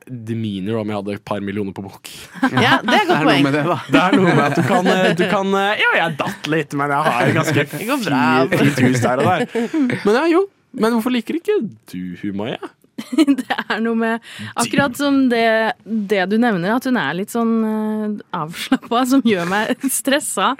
[0.08, 2.08] demeanor om jeg hadde et par millioner på bok.
[2.64, 3.44] Ja, det er godt poeng.
[3.44, 3.64] med det.
[3.92, 6.74] Det er noe med at du kan, eh, du kan eh, Ja, jeg datt litt,
[6.80, 8.22] men jeg har ganske går bra.
[8.54, 9.66] fint hus der og der.
[10.06, 10.46] Men ja, jo.
[10.78, 11.58] Men hvorfor liker ikke
[11.92, 12.60] du hun, Maja?
[13.40, 14.24] Det er noe med
[14.58, 19.50] Akkurat som det, det du nevner, at hun er litt sånn uh, avslappa, som gjør
[19.52, 20.56] meg stressa.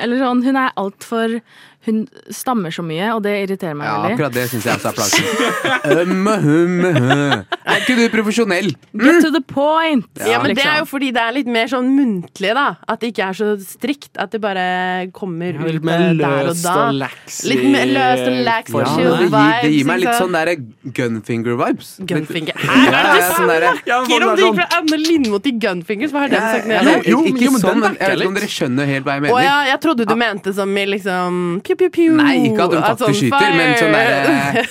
[0.00, 1.38] Eller sånn, hun er altfor
[1.84, 4.14] Hun stammer så mye, og det irriterer meg Ja, veldig.
[4.14, 5.40] akkurat det syns jeg også er plagsomt.
[5.82, 7.44] Um, hum, hum.
[7.66, 8.68] Er ikke du profesjonell?
[8.94, 10.06] Get to the point!
[10.22, 10.90] Ja, men Det er jo liksom.
[10.92, 12.66] fordi det er litt mer sånn muntlig, da.
[12.86, 14.12] At det ikke er så strikt.
[14.22, 16.74] At det bare kommer Ja, ut litt mer der og da.
[16.86, 18.86] og laxy Litt mer løst og lax, form.
[18.86, 20.54] Ja, det, gir, det gir meg litt sånn derre
[21.00, 21.90] gunfinger-vibes.
[22.06, 22.54] Gunfinger.
[22.62, 24.36] Ja, Hæ, hva er det ja, du sånn snakker om?
[24.36, 26.12] Det gikk fra Anne Lindmo til gunfingers.
[26.14, 26.70] Hva har den sagt?
[26.70, 29.06] Ja, ja, Jo, ikke jo, men sånn, men jeg vet ikke om dere skjønner helt
[29.06, 29.44] hva jeg Å mener.
[29.46, 31.40] ja, jeg trodde du mente som i liksom
[31.72, 32.16] Pew, piu, piu.
[32.18, 34.64] Nei, ikke at hun sånn faktisk skyter, men sånn derre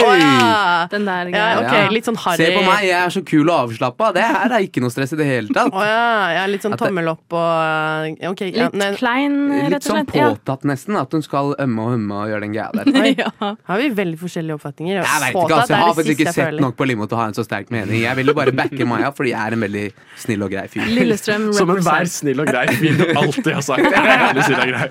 [0.08, 0.86] Å ja.
[0.92, 1.48] Den der ja.
[1.60, 1.90] okay.
[1.92, 2.40] Litt sånn harry.
[2.40, 4.08] Se på meg, jeg er så kul og avslappa.
[4.16, 5.68] Det her er ikke noe stress i det hele tatt.
[5.74, 6.06] Å ja,
[6.38, 10.00] ja, litt sånn tommel opp og Ok, ja, Litt nei, klein, rett Litt og sånn
[10.00, 10.14] slett.
[10.16, 10.30] Ja.
[10.32, 13.10] påtatt nesten, at hun skal ømme og humme og gjøre den greia der.
[13.26, 13.52] ja.
[13.68, 15.00] har vi veldig forskjellige oppfatninger.
[15.02, 17.28] Jeg vet ikke, altså, jeg har faktisk ikke sett nok på Limo til å ha
[17.28, 18.00] en så sterk mening.
[18.06, 19.84] Jeg ville bare backe Maja, fordi jeg er en veldig
[20.24, 20.88] snill og grei fyr.
[20.88, 23.90] Lillestrøm Som enhver snill og grei fyr alltid har sagt.
[23.94, 24.88] Jeg er veldig snill og grei.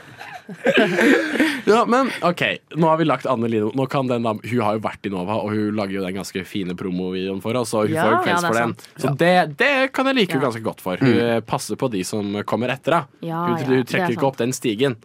[1.65, 2.41] Ja, men OK,
[2.75, 3.69] nå har vi lagt Anne Lino.
[3.75, 6.17] Nå kan den, da- hun har jo vært i Nova, og hun lager jo den
[6.17, 8.75] ganske fine promovideoen for oss, og hun Ja, får jo ja, det er for den.
[8.99, 10.43] Så det, det kan jeg like Ja.
[10.43, 10.99] ganske godt for.
[10.99, 11.47] Hun mm.
[11.47, 13.23] passer på de som kommer etter henne.
[13.23, 14.97] Ja, hun, hun er trekker ikke opp den stigen.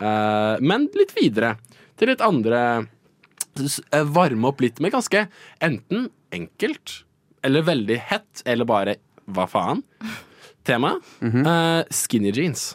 [0.00, 1.56] Uh, men litt videre
[1.96, 2.58] til litt andre
[3.56, 5.22] eh, Varme opp litt med ganske
[5.64, 7.02] enten enkelt
[7.46, 8.96] eller veldig hett, eller bare
[9.30, 9.82] hva faen?
[10.66, 12.74] Tema uh, skinny jeans.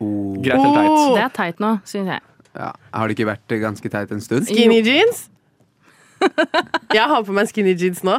[0.00, 0.34] Oh.
[0.42, 1.14] Greit eller teit?
[1.14, 2.20] Det er teit nå, syns jeg.
[2.54, 2.72] Ja.
[2.94, 4.46] Har det ikke vært ganske teit en stund?
[4.50, 5.28] Skinny jeans?
[6.94, 8.14] Jeg har på meg skinny jeans nå.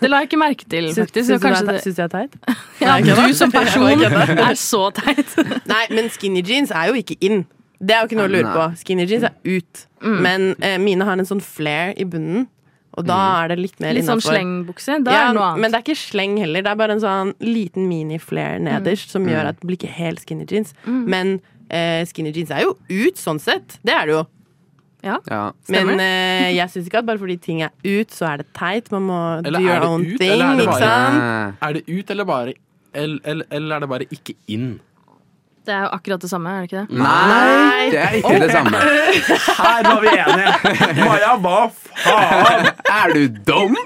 [0.00, 1.26] Det la jeg ikke merke til, Syns faktisk.
[1.26, 2.36] syns du det kanskje er- er teit?
[2.82, 5.32] ja, Nei, du som person Jeg er så teit.
[5.66, 7.42] Nei, men skinny jeans er jo ikke in.
[7.80, 8.66] Det er jo ikke noe å lure på.
[8.84, 9.84] Skinny jeans er ut.
[10.04, 10.18] Mm.
[10.26, 12.46] Men eh, mine har en sånn flare i bunnen,
[12.98, 14.96] og da er det litt mer Litt sånn slengbukse.
[15.04, 16.62] Da Ja, er det noe men det er ikke sleng heller.
[16.62, 19.30] Det er bare en sånn liten mini-flare nederst som Mm.
[19.30, 20.74] gjør at det blir ikke helt skinny jeans.
[20.86, 23.78] Men eh, skinny jeans er jo ut, sånn sett.
[23.84, 24.26] Det er det jo.
[25.02, 25.18] Ja.
[25.30, 25.52] ja.
[25.70, 28.90] Men eh, jeg syns ikke at bare fordi ting er ut, så er det teit.
[28.92, 31.56] Man må Eller do your own ut, thing, eller er det ikke bare- sant?
[31.62, 32.54] Er det ut eller bare
[32.92, 34.80] eller, eller, eller er det bare ikke inn?
[35.70, 36.98] Det er jo akkurat det samme, er det ikke det?
[36.98, 38.80] Nei, det er ikke det samme.
[39.60, 41.04] Her var vi enige!
[41.06, 41.58] Maja, hva
[42.02, 42.70] faen?
[42.90, 43.76] Er du dum?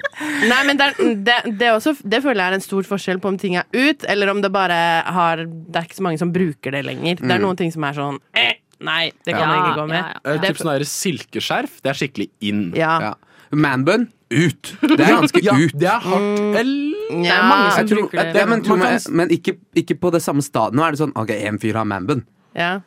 [0.49, 3.21] Nei, men det, er, det, det, er også, det føler jeg er en stor forskjell
[3.21, 4.79] på om ting er ut, eller om det bare
[5.19, 7.21] har Det er ikke så mange som bruker det lenger.
[7.21, 10.01] Det er noen ting som er sånn eh, Nei, det kan jeg ikke gå med.
[10.01, 10.39] ja, ja.
[10.41, 12.65] Det- Typ sånn silkeskjerf, det er skikkelig inn.
[12.77, 12.95] Ja.
[13.11, 13.13] Ja.
[13.55, 14.71] Manbun ut.
[14.89, 15.75] Det er ganske Ja, ut.
[15.79, 16.41] det er hardt.
[16.41, 18.35] Mm, Det er mange som tror, bruker det.
[18.41, 20.75] ja, men, Man kan- men ikke, ikke på det samme stedet.
[20.75, 22.25] Nå er det sånn OK, en fyr har manbun,
[22.57, 22.81] ja.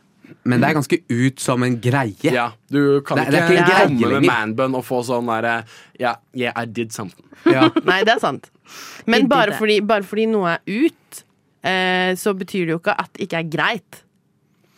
[0.44, 2.32] men det er ganske ut som en greie.
[2.34, 5.64] Ja, du kan Det ikke, det ikke, komme med manbun og få sånn derre
[6.00, 7.26] ja, yeah, I did something.
[7.46, 7.70] Ja.
[7.90, 8.50] Nei, det er sant.
[9.08, 11.24] Men bare fordi, bare fordi noe er ut,
[11.64, 14.04] eh, så betyr det jo ikke at det ikke er greit.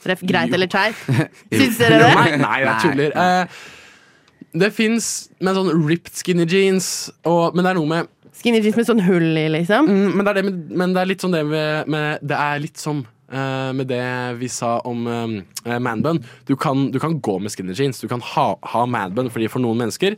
[0.05, 0.55] Ref, greit Jo.
[0.55, 0.95] eller teit?
[1.51, 2.13] Syns dere det?
[2.15, 3.15] Nei, nei, jeg tuller.
[3.19, 3.57] Eh,
[4.57, 8.77] det fins med sånn ripped skinny jeans, og, men det er noe med Skinny jeans
[8.79, 9.89] med sånn hull i, liksom?
[9.89, 12.37] Mm, men, det er det med, men det er litt sånn det med, med Det
[12.39, 14.03] er litt som uh, med det
[14.39, 16.21] vi sa om uh, manbun.
[16.47, 17.99] Du kan, du kan gå med skinny jeans.
[17.99, 20.15] Du kan ha, ha manbun, fordi for noen mennesker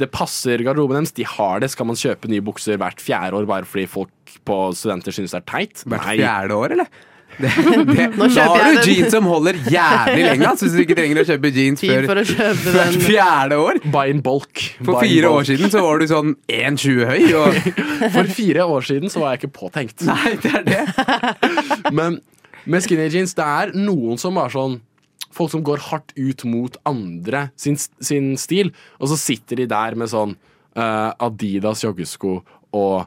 [0.00, 1.14] det passer garderoben deres.
[1.14, 1.70] De har det.
[1.70, 5.42] Skal man kjøpe nye bukser hvert fjerde år bare fordi folk på studenter synes det
[5.42, 5.84] er teit?
[5.86, 7.02] Hvert fjerde år, eller?
[7.40, 7.48] Det,
[7.88, 8.88] det, Nå da har du den.
[8.90, 10.46] jeans som holder jævlig lenge.
[10.50, 12.98] Altså, hvis du ikke trenger å kjøpe jeans Tid før for å kjøpe før den.
[13.06, 13.80] fjerde år.
[13.94, 14.62] Buy in bulk.
[14.82, 15.38] For Buy fire bulk.
[15.40, 17.24] år siden så var du sånn 1,20 høy.
[17.40, 17.72] Og,
[18.18, 20.04] For fire år siden så var jeg ikke påtenkt.
[20.06, 20.82] nei, det er det.
[21.98, 22.20] Men
[22.68, 24.80] med skinny jeans, det er noen som bare sånn
[25.32, 28.68] Folk som går hardt ut mot andre sin, sin stil,
[29.00, 30.34] og så sitter de der med sånn
[30.76, 32.34] uh, Adidas joggesko
[32.76, 32.98] og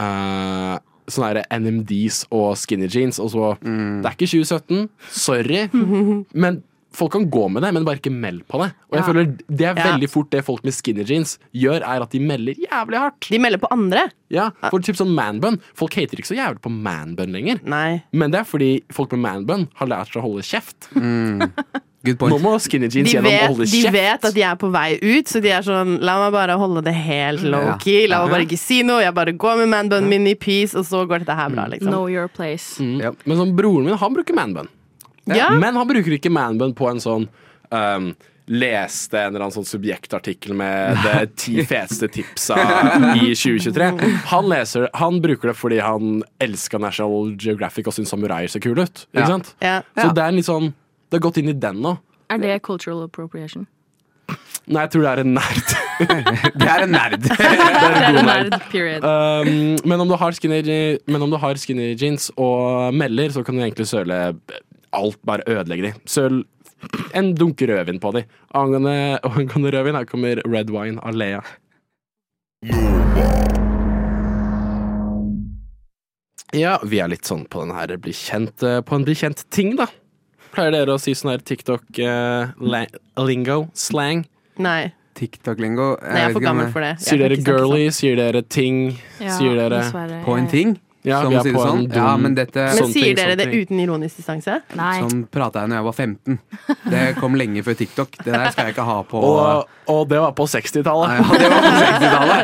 [0.00, 0.76] uh,
[1.08, 5.66] sånne NMDs og skinny jeans, og så Det er ikke 2017, sorry,
[6.42, 6.62] men
[6.96, 8.70] folk kan gå med det, men bare ikke meld på det.
[8.88, 9.06] Og jeg Ja.
[9.06, 12.54] føler det er veldig fort det folk med skinny jeans gjør, er at de melder
[12.56, 13.28] jævlig hardt.
[13.28, 14.06] De melder på andre.
[14.32, 15.60] Ja, for typ sånn manbun.
[15.76, 17.60] Folk hater ikke så jævlig på manbun lenger.
[17.68, 18.02] Nei.
[18.16, 20.88] Men det er fordi folk med manbun har lært seg å holde kjeft.
[20.94, 21.52] Good
[22.14, 22.42] Nå point.
[22.42, 25.26] må skinny jeans De gjennom vet, holde de vet at de er på vei ut,
[25.26, 28.06] så de er sånn La meg bare holde det helt low-key.
[28.08, 29.02] La meg bare ikke si noe.
[29.02, 31.90] Jeg bare går med manbunnen min i peace, og så går dette her bra, liksom.
[31.90, 32.78] Know your place.
[32.82, 33.00] Mm.
[33.02, 33.12] Ja.
[33.24, 34.68] Men sånn, broren min han bruker manbun.
[35.26, 35.50] Ja.
[35.58, 37.26] Men han bruker ikke manbun på en sånn
[37.74, 38.12] um,
[38.46, 42.54] Leste en eller annen sånn subjektartikkel med de ti feteste tipsa
[43.18, 43.88] i 2023.
[44.30, 48.84] Han, leser, han bruker det fordi han elska National Geographic og syns samuraier ser kule
[48.86, 49.02] ut.
[49.10, 49.26] Ikke Ja.
[49.32, 49.50] sant?
[49.58, 49.80] Ja.
[49.98, 50.68] Så det er en litt sånn
[51.16, 51.94] Det har gått inn i den nå.
[52.28, 53.62] Er det cultural appropriation?
[54.68, 55.70] Nei, jeg tror det er en nerd.
[56.60, 57.22] Det er en nerd.
[57.30, 59.06] Det er en nerd, period.
[59.06, 60.60] Um, men, om du har skinny,
[61.08, 64.18] men om du har skinny jeans og melder, så kan du egentlig søle
[64.92, 65.94] alt, bare ødelegge de.
[66.04, 66.42] Søl
[67.16, 68.28] en dunk rødvin på dem.
[68.52, 71.40] Angående, angående rødvin, her kommer Red Wine av Lea.
[76.52, 79.78] Ja, vi er litt sånn på den her bli kjent, eh, på en bli kjent-ting,
[79.80, 79.88] da.
[80.56, 84.22] Pleier dere å si sånn her TikTok-lingo, slang?
[84.64, 84.84] Nei.
[85.16, 85.90] TikTok-lingo.
[86.00, 86.94] Nei, jeg er for gammel for det.
[86.96, 87.84] Jeg Sier dere girly?
[87.92, 88.76] Sier dere ting?
[89.20, 90.18] Ja, Sier dere dessverre.
[90.26, 90.70] På en ting?
[91.06, 91.84] Ja, som vi er si det på en sånn?
[91.86, 93.60] dum Ja, men dette Men sier ting, sier dere det ting.
[93.62, 94.54] uten ironisk distanse?
[94.74, 94.96] Nei.
[95.04, 96.34] Sånn prata jeg når jeg var 15.
[96.90, 98.10] Det kom lenge før TikTok.
[98.24, 101.08] Det der skal jeg ikke ha på Og, og det var på 60-tallet.
[101.14, 102.42] Ja, det var på 60-tallet.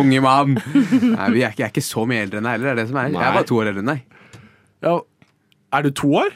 [0.00, 0.50] Unge mann.
[0.56, 2.66] Nei, vi er ikke, jeg er ikke så mye eldre enn deg heller.
[2.66, 3.14] Det er det som er.
[3.14, 4.02] Jeg er bare to år eldre enn deg.
[4.88, 4.94] Ja,
[5.78, 6.34] er du to år?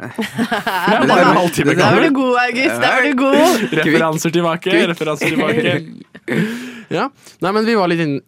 [0.00, 2.82] Jeg er bare en halvtime Der var du god, August.
[2.82, 3.64] Der var du god.
[3.78, 4.76] Referanser tilbake.
[4.92, 5.78] Referanser tilbake.
[6.92, 7.06] Ja.
[7.40, 8.18] Nei, men vi var litt inn,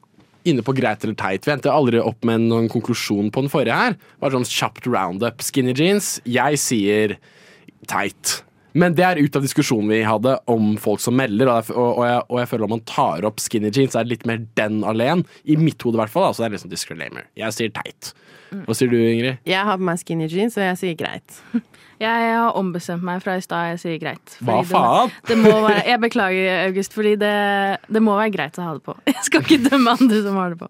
[0.49, 1.45] inne på greit eller teit.
[1.45, 3.97] Vi endte aldri opp med noen konklusjon på den forrige her.
[3.99, 5.45] Det var sånn kjapt roundup.
[5.45, 6.15] Skinny jeans.
[6.25, 7.17] Jeg sier
[7.91, 8.39] teit.
[8.75, 12.01] Men det er ut av diskusjonen vi hadde om folk som melder, og jeg, og,
[12.09, 14.81] jeg, og jeg føler om man tar opp skinny jeans, er det litt mer den
[14.91, 15.23] alene.
[15.47, 16.27] I mitt hode, i hvert fall.
[16.33, 17.29] Altså, det er liksom disclaimer.
[17.39, 18.11] Jeg sier teit.
[18.67, 19.39] Hva sier du, Ingrid?
[19.47, 21.41] Jeg har på meg skinny jeans, og jeg sier greit.
[22.03, 23.69] Jeg har ombestemt meg fra i stad.
[23.71, 24.33] Jeg sier greit.
[24.43, 25.13] Hva faen?
[25.23, 27.31] det- Det må være, jeg beklager, August, fordi det,
[27.87, 28.97] det må være greit å ha det på.
[29.13, 30.69] Jeg skal ikke dømme andre som har det på.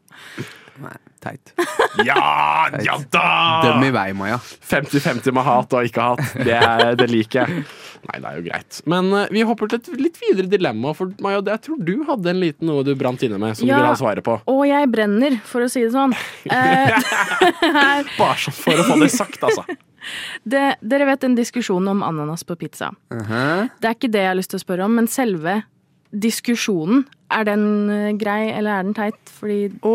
[0.83, 1.53] Nei, teit.
[2.05, 3.27] Ja, ja da!
[3.63, 4.41] Døm i vei, Maja.
[4.67, 6.23] 50-50 med hat og ikke hat.
[6.35, 7.63] Det, er, det liker jeg.
[8.09, 8.81] Nei, det er jo greit.
[8.91, 10.91] Men uh, vi hopper til et litt videre dilemma.
[10.99, 13.79] For Maja, jeg tror du hadde en liten noe du brant inne med, som Ja.
[13.79, 14.35] du vil ha svaret på.
[14.51, 16.17] Og jeg brenner, for å si det sånn.
[16.55, 16.99] Eh,
[18.19, 19.63] Bare sånn for å få det sagt, altså.
[20.45, 22.91] det, dere vet den diskusjonen om ananas på pizza.
[23.15, 23.71] Mhm.
[23.79, 25.61] Det er ikke det jeg har lyst til å spørre om, men selve
[26.15, 27.07] diskusjonen.
[27.35, 29.19] Er den eh, grei, eller er den teit?
[29.41, 29.95] Fordi Å,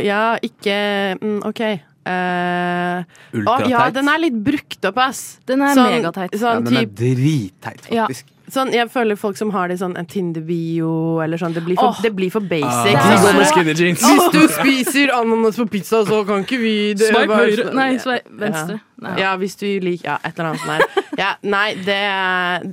[0.00, 0.78] ja, ikke
[1.20, 1.60] mm, OK.
[2.08, 3.68] Eh, å, Ultrateit.
[3.74, 5.22] ja, den er litt brukt opp, ass.
[5.48, 6.32] Den er Sånn- megateit.
[6.32, 7.92] Ja, Sånn, den er dritteit, faktisk.
[7.92, 8.34] Ja.
[8.52, 11.94] Sånn, jeg føler folk som har det sånn en Tinder-bio eller sånn, det blir for,
[11.94, 12.02] oh.
[12.02, 12.96] det blir for basic.
[12.96, 13.08] Ah.
[13.08, 14.02] De er så- jeans.
[14.02, 17.90] Hvis du spiser ananas på pizza, så kan ikke vi det Sveip var- høyre Nei,
[17.98, 18.80] sveip venstre.
[18.98, 19.14] Nei.
[19.20, 21.04] Ja, hvis du liker Ja, et eller annet sånt.
[21.18, 21.98] Ja, nei, det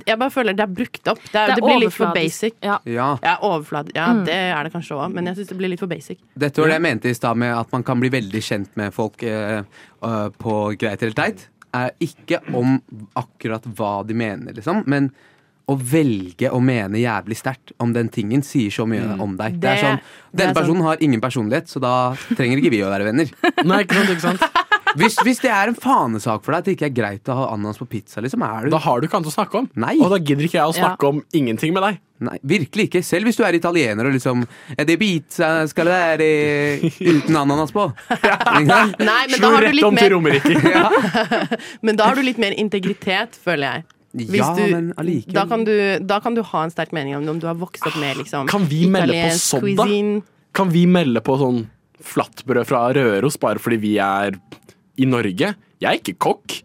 [0.06, 1.20] Jeg bare føler det er brukt opp.
[1.22, 2.54] Det, er, det, Det er blir litt for basic.
[2.62, 2.78] Ja.
[2.84, 3.18] Ja.
[3.22, 3.92] Ja, overflad.
[3.94, 6.18] Ja, det er det kanskje òg, men jeg syns det blir litt for basic.
[6.34, 8.94] Dette var det jeg mente i stad med at man kan bli veldig kjent med
[8.94, 11.48] folk eh, eh, på greit eller teit.
[11.76, 12.78] Er ikke om
[13.18, 15.10] akkurat hva de mener, liksom, men
[15.66, 19.56] å velge å mene jævlig sterkt om den tingen sier så mye om deg.
[19.58, 19.96] Det, er Det- sånn,
[20.30, 21.94] det er Denne personen har ingen personlighet, så da
[22.36, 23.32] trenger ikke vi å være venner.
[23.66, 24.62] Nei, ikke sant, ikke sant?
[24.96, 27.48] Hvis, hvis det er en fanesak for deg at det ikke er greit å ha
[27.52, 29.66] ananas på pizza, liksom, er du Da har du ikke annet å snakke om.
[29.76, 29.96] Nei.
[30.00, 31.08] Og da gidder ikke jeg å snakke Ja.
[31.10, 31.98] om ingenting med deg.
[32.18, 33.02] Nei, virkelig ikke.
[33.04, 34.46] Selv hvis du er italiener og liksom
[34.78, 36.28] Er det pizza skal det være
[37.02, 37.84] uten ananas på?
[38.62, 38.78] Ikke?
[39.04, 41.58] Nei, men da Slo har du rett litt om til mer, Romerike.
[41.82, 43.84] men da har du litt mer integritet, føler jeg.
[44.16, 45.34] Hvis Ja, du, men allikevel.
[45.36, 47.58] da, kan du, da kan du ha en sterk mening om det, om du har
[47.60, 49.86] vokst opp med liksom, Kan vi melde på sånn, da?
[50.56, 51.66] Kan vi melde på sånn
[52.06, 54.38] flatbrød fra Røros bare fordi vi er
[54.96, 55.52] i Norge?
[55.82, 56.62] Jeg er ikke kokk.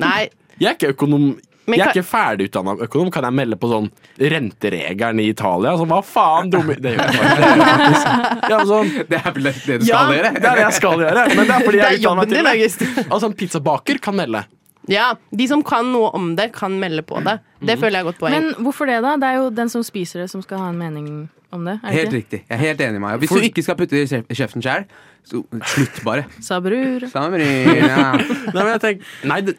[0.00, 0.28] Nei,
[0.62, 1.34] Jeg er ikke økonom.
[1.66, 3.10] Men Jeg er ikke ferdigutdanna økonom.
[3.12, 3.88] Kan jeg melde på sånn
[4.22, 5.72] renteregelen i Italia?
[5.76, 8.06] Sånn, hva faen, dumme Det gjør jeg faktisk.
[8.52, 10.30] Ja, sånn, Det er vel det du Ja, gjøre?
[10.36, 11.24] det er det jeg skal gjøre.
[11.34, 13.04] Men det er fordi jeg er er utdanna til det.
[13.10, 14.44] Altså, en pizzabaker kan melde.
[14.88, 17.38] Ja, De som kan noe om det, kan melde på det.
[17.60, 18.34] Det føler jeg er godt poeng.
[18.36, 19.16] Men hvorfor det, da?
[19.16, 21.08] Det er jo den som spiser det, som skal ha en mening
[21.54, 21.78] om det.
[21.82, 22.16] Er Helt ikke?
[22.20, 22.40] riktig.
[22.48, 23.16] Jeg er helt enig, Maja.
[23.22, 24.84] Hvis For- du ikke skal putte det i kjeften sjæl,
[25.26, 25.42] så
[25.74, 26.26] slutt bare.
[26.48, 27.08] Sa bror.
[27.10, 28.12] Sa bryr, ja.
[28.54, 29.56] Nei, men jeg tenker Nei, det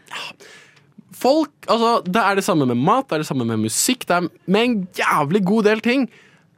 [1.18, 4.16] Folk Altså, det er det samme med mat, det er det samme med musikk, det
[4.20, 6.04] er med en jævlig god del ting.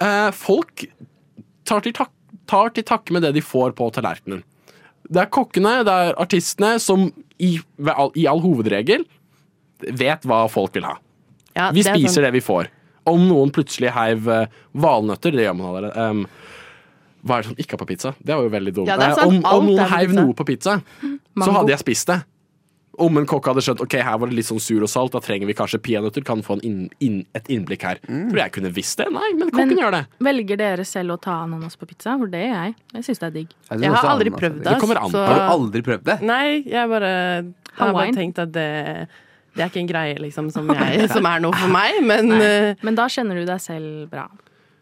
[0.04, 0.84] Eh, folk
[1.70, 2.12] tar til, tak
[2.50, 4.42] tar til takke med det de får på tallerkenen.
[5.10, 7.08] Det er kokkene, det er artistene som
[7.40, 7.56] i,
[8.20, 9.06] i all hovedregel
[9.96, 10.98] vet hva folk vil ha.
[11.56, 12.68] Ja, Vi det er spiser sånn- det vi får.
[13.10, 15.98] Om noen plutselig heiv eh, valnøtter, det gjør man allerede.
[15.98, 16.26] Um,
[17.26, 18.12] hva er det som ikke er på pizza?
[18.22, 18.88] Det var jo veldig dumt.
[18.92, 22.20] Ja, Eh, om, om noen heiv noe på pizza, så hadde jeg spist det.
[23.00, 25.22] Om en kokk hadde skjønt ok, her var det litt sånn sur og salt, da
[25.24, 28.02] trenger vi kanskje peanøtter, kan få en inn, inn, et innblikk her.
[28.10, 28.26] Mm.
[28.32, 29.08] Tror jeg kunne visst det.
[29.16, 30.04] Nei, men kokken Men- gjør det.
[30.30, 32.18] Velger dere selv å ta ananas på pizza?
[32.20, 32.76] For det gjør jeg.
[32.98, 33.56] Jeg syns det er digg.
[33.70, 34.64] Jeg, Jeg har aldri ananas prøvd det.
[34.68, 35.26] Det så-.
[35.30, 36.18] Har du aldri prøvd det?
[36.28, 37.14] Nei, jeg bare
[37.80, 38.68] har bare tenkt at det,
[39.56, 42.76] det er ikke en greie liksom, som, jeg, som er noe for meg, men uh,
[42.86, 44.28] Men da kjenner du deg selv bra.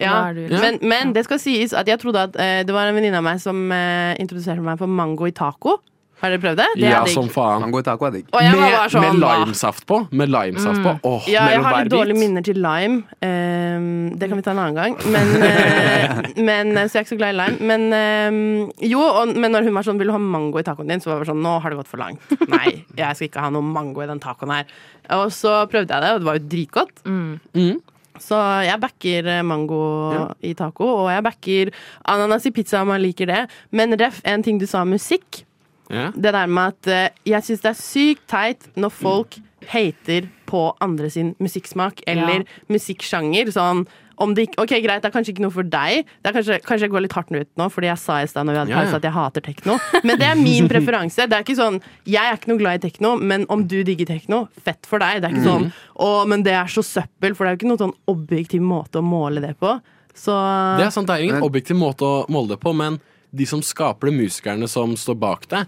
[0.02, 0.32] ja.
[0.34, 0.62] du, liksom.
[0.62, 3.26] men, men det skal sies at jeg trodde at uh, det var en venninne av
[3.26, 5.80] meg som uh, introduserte meg for mango i taco.
[6.22, 6.66] Har dere prøvd det?
[6.82, 7.62] Det Ja, er som faen.
[7.62, 8.26] Mango i taco er digg.
[8.34, 9.98] Jeg var Med, bare sånn, med limesaft på.
[10.12, 10.94] Med limesaft på.
[11.06, 12.24] Åh, Ja, jeg mellom har hver litt dårlige bit.
[12.24, 13.04] minner til lime.
[13.22, 14.96] Ehm, det kan vi ta en annen gang.
[15.14, 17.58] Men, eh, men, så jeg er ikke så glad i lime.
[17.70, 20.88] Men ehm, jo, og, men når hun var sånn 'Vil du ha mango i tacoen
[20.90, 22.34] din?' så var jeg bare sånn 'Nå har det gått for langt'.
[22.50, 24.66] Nei, jeg skal ikke ha noe mango i den tacoen her.
[25.12, 27.04] Og så prøvde jeg det, og det var jo dritgodt.
[27.06, 27.82] Mm.
[28.18, 31.70] Så jeg backer eh, mango i taco, og jeg backer
[32.10, 33.44] ananas i pizza om man liker det.
[33.72, 35.44] Men ref, en ting du sa om musikk.
[35.94, 36.10] Ja.
[36.16, 39.38] Det der med at uh, jeg syns det er sykt teit når folk
[39.72, 43.50] hater på andre sin musikksmak eller musikksjanger.
[43.56, 46.08] Sånn om det ikke, ok, Greit, det er kanskje ikke noe for deg.
[46.24, 48.48] Det er kanskje, kanskje jeg går litt hardt ut nå, fordi jeg sa i stad
[48.48, 48.86] når vi hadde Ja, ja.
[48.88, 49.76] pause at jeg hater tekno.
[50.02, 51.28] Men det er min preferanse.
[51.30, 51.78] Det er ikke sånn,
[52.10, 55.22] Jeg er ikke noe glad i tekno, men om du digger tekno, fett for deg.
[55.22, 55.68] Det er ikke sånn
[56.02, 59.04] å, men det er så søppel, for det er jo ikke noen sånn objektiv måte
[59.04, 59.76] å måle det på.
[60.18, 60.34] Så
[60.80, 62.98] Det er sant, det er ingen objektiv måte å måle det på, men
[63.32, 65.66] de som skaper det, musikerne som står bak det,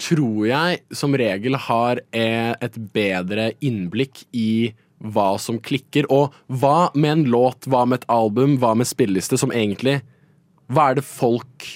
[0.00, 4.72] tror jeg som regel har eh, et bedre innblikk i
[5.04, 9.38] hva som klikker, og hva med en låt, hva med et album, hva med spilleliste,
[9.40, 10.00] som egentlig
[10.72, 11.66] Hva er det folk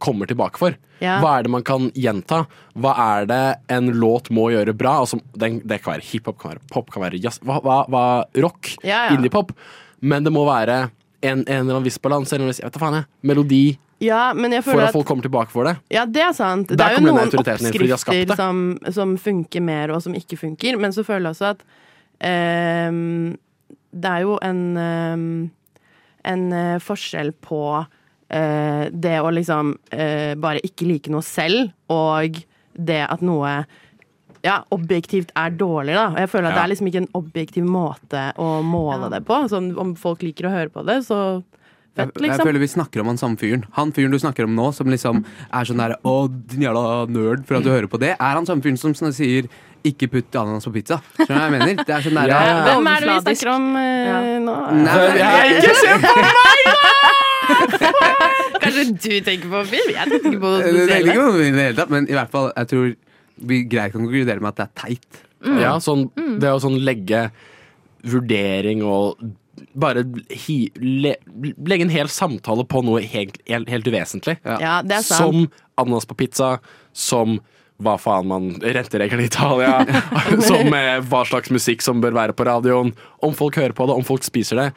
[0.00, 0.76] kommer tilbake for?
[1.00, 1.18] Ja.
[1.20, 2.46] Hva er det man kan gjenta?
[2.72, 4.94] Hva er det en låt må gjøre bra?
[5.02, 8.04] Altså, den, det kan være hiphop, kan være pop, kan være jazz, hva, hva, hva,
[8.40, 9.18] rock, Ja, ja.
[9.18, 9.52] indiepop.
[10.00, 10.86] Men det må være
[11.20, 12.40] en, en eller annen viss balanse,
[13.20, 13.64] melodi,
[14.00, 15.76] ja, men jeg for føler at at folk kommer tilbake for det.
[15.92, 16.70] Ja, det er sant.
[16.70, 18.36] Det Der er jo noen oppskrifter det.
[18.38, 18.64] som,
[18.96, 20.80] som funker mer, og som ikke funker.
[20.80, 21.64] Men så føler jeg også at
[22.90, 23.32] um,
[23.90, 25.50] det er jo en um,
[26.24, 32.40] en uh, forskjell på uh, det å liksom uh, bare ikke like noe selv, og
[32.76, 33.62] det at noe
[34.40, 36.06] ja, objektivt er dårlig, da.
[36.14, 39.36] Og jeg føler at det er liksom ikke en objektiv måte å måle det på.
[39.52, 41.18] Så om folk liker å høre på det, så
[41.98, 42.28] Jeg, liksom.
[42.30, 43.64] jeg føler vi snakker om han samme fyren.
[43.76, 47.42] Han fyren du snakker om nå, som liksom er sånn der Å, din jævla nerd
[47.48, 49.50] for at du hører på det, er han samme fyren som sier
[49.86, 51.00] ikke putt ananas på pizza.
[51.16, 51.84] Skjønner du hva jeg mener?
[51.88, 52.56] Det er sånn der, Ja, ja.
[52.68, 54.56] Hvem er det vi snakker om eh, nå?
[54.80, 56.60] Nei, jeg, ikke se på meg
[58.60, 59.92] Kanskje du tenker på film?
[59.96, 61.08] Jeg tenker ikke på noe Det er spesielt.
[61.08, 62.90] ikke noe det hele tatt, men i hvert fall, jeg tror
[63.50, 65.22] vi greit kan konkludere med at det er teit.
[65.60, 67.30] Ja, sånn, det å sånn legge
[68.04, 69.16] vurdering og
[69.78, 70.04] bare
[70.46, 71.14] hi, le,
[71.66, 74.36] legge en hel samtale på noe helt, helt, helt uvesentlig.
[74.44, 75.22] Ja, det er sant.
[75.22, 76.56] Som ananas på pizza,
[76.96, 77.38] som
[77.80, 79.78] hva faen man renteregler i Italia,
[80.50, 82.92] som eh, hva slags musikk som bør være på radioen.
[83.24, 84.70] Om folk hører på det, om folk spiser det,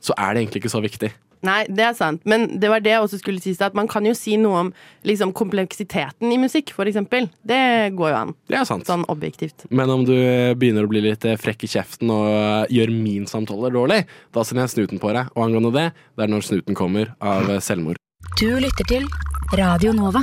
[0.00, 1.12] så er det egentlig ikke så viktig.
[1.46, 2.24] Nei, det er sant.
[2.28, 3.54] Men det var det jeg også skulle si.
[3.64, 4.72] At man kan jo si noe om
[5.06, 7.28] liksom, kompleksiteten i musikk, for eksempel.
[7.46, 7.60] Det
[7.98, 8.34] går jo an.
[8.50, 8.86] Det er sant.
[8.88, 9.66] Sånn objektivt.
[9.70, 12.94] Men om du eh, begynner å bli litt eh, frekk i kjeften og eh, gjør
[12.94, 14.02] min samtale dårlig,
[14.34, 15.30] da sender jeg snuten på deg.
[15.36, 18.00] Og angående det, det er når snuten kommer av selvmord.
[18.38, 19.06] Du lytter til
[19.58, 20.22] Radio Nova.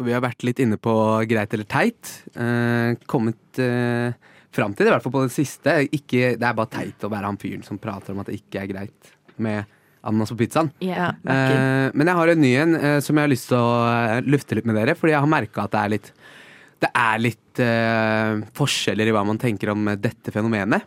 [0.00, 0.92] Og vi har vært litt inne på
[1.28, 2.12] greit eller teit.
[2.32, 4.16] Eh, kommet eh,
[4.54, 5.76] fram til det, i hvert fall på det siste.
[5.96, 8.64] Ikke, det er bare teit å være han fyren som prater om at det ikke
[8.64, 10.70] er greit med ananas på pizzaen.
[10.82, 11.14] Yeah.
[11.24, 14.20] Eh, men jeg har en ny en eh, som jeg har lyst til å eh,
[14.26, 16.12] lufte litt med dere, fordi jeg har merka at det er litt
[16.80, 20.86] det er litt eh, forskjeller i hva man tenker om dette fenomenet.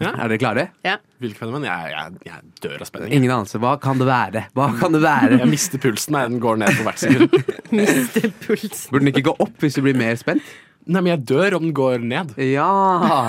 [0.00, 0.14] Ja.
[0.14, 0.64] Er dere klare?
[0.86, 0.96] ja.
[1.20, 1.66] Hvilket fenomen?
[1.68, 3.12] Jeg, jeg, jeg dør av spenning.
[3.12, 3.58] Ingen anelse.
[3.60, 4.46] Hva kan det være?
[4.56, 5.36] Hva kan det være?
[5.42, 7.34] Jeg mister pulsen når den går ned for hvert sekund.
[7.76, 8.86] Mister pulsen.
[8.88, 10.46] Burde den ikke gå opp hvis du blir mer spent?
[10.90, 12.32] Nei, men jeg dør om den går ned.
[12.42, 12.66] Ja!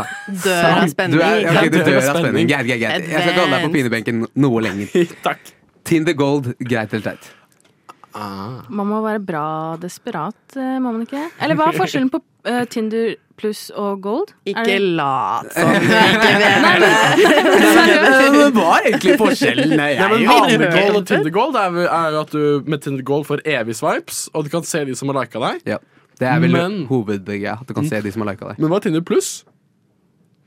[0.45, 2.23] Dør av Du, er, okay, du dør av spenning.
[2.23, 2.47] spenning.
[2.49, 3.05] Greit, greit, greit.
[3.11, 5.05] Jeg skal ikke holde deg på pinebenken noe lenger.
[5.27, 5.53] Takk.
[5.85, 7.29] Tinder Gold, greit eller teit?
[8.11, 9.45] Man må være bra
[9.79, 11.21] desperat, eh, må man ikke?
[11.39, 12.19] Eller hva er forskjellen på
[12.49, 14.33] uh, Tinder pluss og gold?
[14.51, 18.49] Ikke det- lat som du ikke vet det.
[18.57, 19.73] Var egentlig forskjellen.
[19.79, 21.07] Nei, men vil Vanlig gold og.
[21.13, 24.67] Tinder gold er, er at du med Tinder gold får evig swipes, og du kan
[24.67, 25.63] se de som har lika deg.
[25.75, 25.79] Ja,
[26.21, 27.57] det er vel Men- hovedgreia.
[27.61, 28.59] At du kan se de som har lika deg.
[28.61, 29.31] Men hva er Tinder pluss?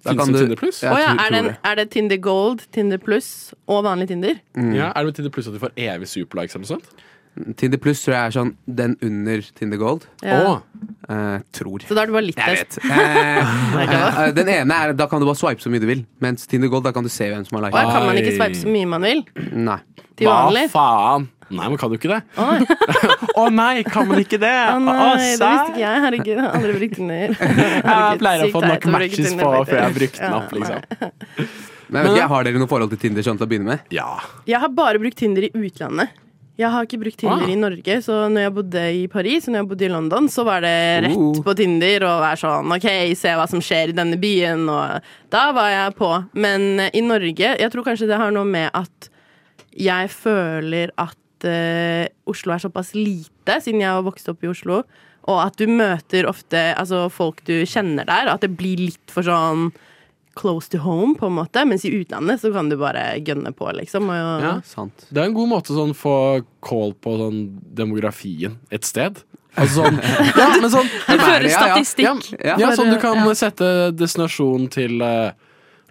[0.04, 0.82] Fins det Tinder pluss?
[0.84, 0.92] Ja.
[0.92, 4.36] Å ja, er, det, er det Tinder Gold, Tinder Pluss og vanlig Tinder?
[4.54, 7.04] Ja, er det med Tinder pluss at du får evig superlikes eller noe sånt?
[7.58, 10.04] Tinder Pluss tror jeg er sånn den under Tinder Gold.
[10.22, 10.36] Ja.
[10.46, 10.60] Oh.
[11.10, 11.82] Eh, tror.
[11.82, 12.78] Så da er du bare litt Jeg test.
[12.78, 12.92] vet.
[12.94, 13.80] Eh,
[14.28, 16.04] eh, den ene er da kan du bare swipe så mye du vil.
[16.22, 17.90] Mens Tinder Gold, da kan du se hvem som har liket.
[17.96, 19.24] kan man ikke swipe så mye man vil.
[19.66, 19.80] Nei.
[20.14, 21.26] Til hva faen?
[21.54, 22.20] Nei, men kan du ikke det?
[22.36, 24.54] Å nei, nei, kan man ikke det?
[24.72, 26.02] å nei, det visste ikke jeg.
[26.06, 27.36] Herregud, jeg har aldri brukt Tinder.
[27.94, 31.48] Jeg pleier å få nok matches på før jeg har brukt den opp, liksom.
[31.94, 33.88] Men jeg Har dere noe forhold til Tinder sånn til å begynne med?
[33.94, 34.08] Ja.
[34.48, 36.20] Jeg har bare brukt Tinder i utlandet.
[36.54, 37.50] Jeg har ikke brukt Tinder Ah.
[37.50, 40.44] i Norge, så når jeg bodde i Paris og når jeg bodde i London, så
[40.46, 40.74] var det
[41.08, 41.40] rett uh.
[41.42, 42.86] på Tinder og være sånn OK,
[43.18, 46.12] se hva som skjer i denne byen, og da var jeg på.
[46.38, 49.10] Men i Norge Jeg tror kanskje det har noe med at
[49.74, 54.50] jeg føler at at eh, Oslo er såpass lite, siden jeg har vokst opp i
[54.50, 54.82] Oslo,
[55.24, 59.24] og at du møter ofte altså, folk du kjenner der, at det blir litt for
[59.24, 59.70] sånn
[60.34, 61.62] close to home, på en måte.
[61.64, 64.10] Mens i utlandet så kan du bare gønne på, liksom.
[64.10, 64.56] Og, Ja.
[64.66, 65.06] Sant.
[65.08, 66.16] Det er en god måte å sånn, få
[66.60, 67.38] call på sånn
[67.78, 69.22] demografien et sted.
[69.54, 70.00] Altså sånn
[70.40, 71.60] Ja, men sånn Du fører ja, ja.
[71.60, 72.32] statistikk.
[72.42, 75.30] Ja, ja, sånn du kan sette destinasjonen til uh,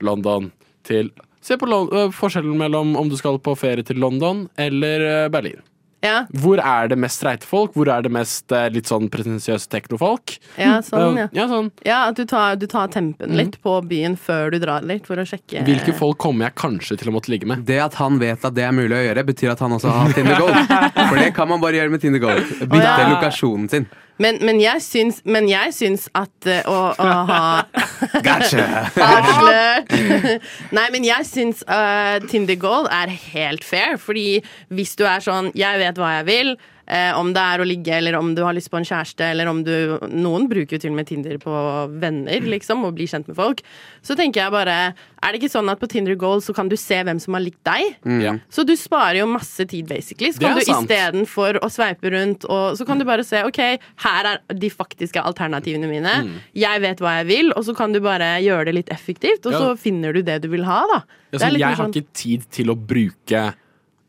[0.04, 0.52] London
[0.84, 1.14] til
[1.44, 5.30] Se på Lon eh, forskjellen mellom om du skal på ferie til London eller eh,
[5.34, 5.62] Berlin.
[6.04, 7.78] Ja, Hvor er det mest streite folk?
[7.78, 10.36] Hvor er det mest eh, litt sånn pretensiøse teknofolk?
[10.60, 11.30] ja, sånn, ja.
[11.36, 11.70] Ja, sånn.
[11.88, 15.20] Ja, at du tar, du tar tempen litt på byen før du drar litt, for
[15.20, 17.64] å sjekke Hvilke folk kommer jeg kanskje til å måtte ligge med?
[17.68, 20.16] Det at han vet at det er mulig å gjøre, betyr at han også har
[20.16, 20.60] Tinder Gold.
[21.12, 22.52] For det kan man bare gjøre med Tinder Gold.
[22.60, 23.12] Bytte oh, ja.
[23.16, 23.88] lokasjonen sin.
[24.24, 27.42] Men, men, jeg syns, men jeg syns at eh, å, å ha
[28.28, 28.68] Gotcha!
[28.96, 29.96] Avslørt!
[30.78, 33.98] Nei, men jeg syns uh, Tinder Gold er helt fair.
[34.00, 34.40] Fordi
[34.72, 36.56] hvis du er sånn 'jeg vet hva jeg vil',
[36.88, 39.48] eh, om det er å ligge, eller om du har lyst på en kjæreste, eller
[39.48, 39.74] om du
[40.10, 41.54] Noen bruker jo til og med Tinder på
[42.00, 43.62] venner, liksom, og blir kjent med folk.
[44.04, 46.76] Så tenker jeg bare Er det ikke sånn at på Tinder Goal så kan du
[46.76, 47.96] se hvem som har likt deg?
[48.22, 48.34] Ja.
[48.52, 50.34] Så du sparer jo masse tid, basically.
[50.36, 53.62] Så kan du istedenfor å sveipe rundt, og så kan du bare se OK,
[54.04, 56.14] her er de faktiske alternativene mine.
[56.28, 56.36] Mm.
[56.60, 59.54] Jeg vet hva jeg vil, og så kan du bare gjøre det litt effektivt, og
[59.54, 59.60] Ja.
[59.60, 61.00] så finner du det du vil ha, da.
[61.32, 63.54] Ja, Det litt jeg har sånn- ikke tid til å bruke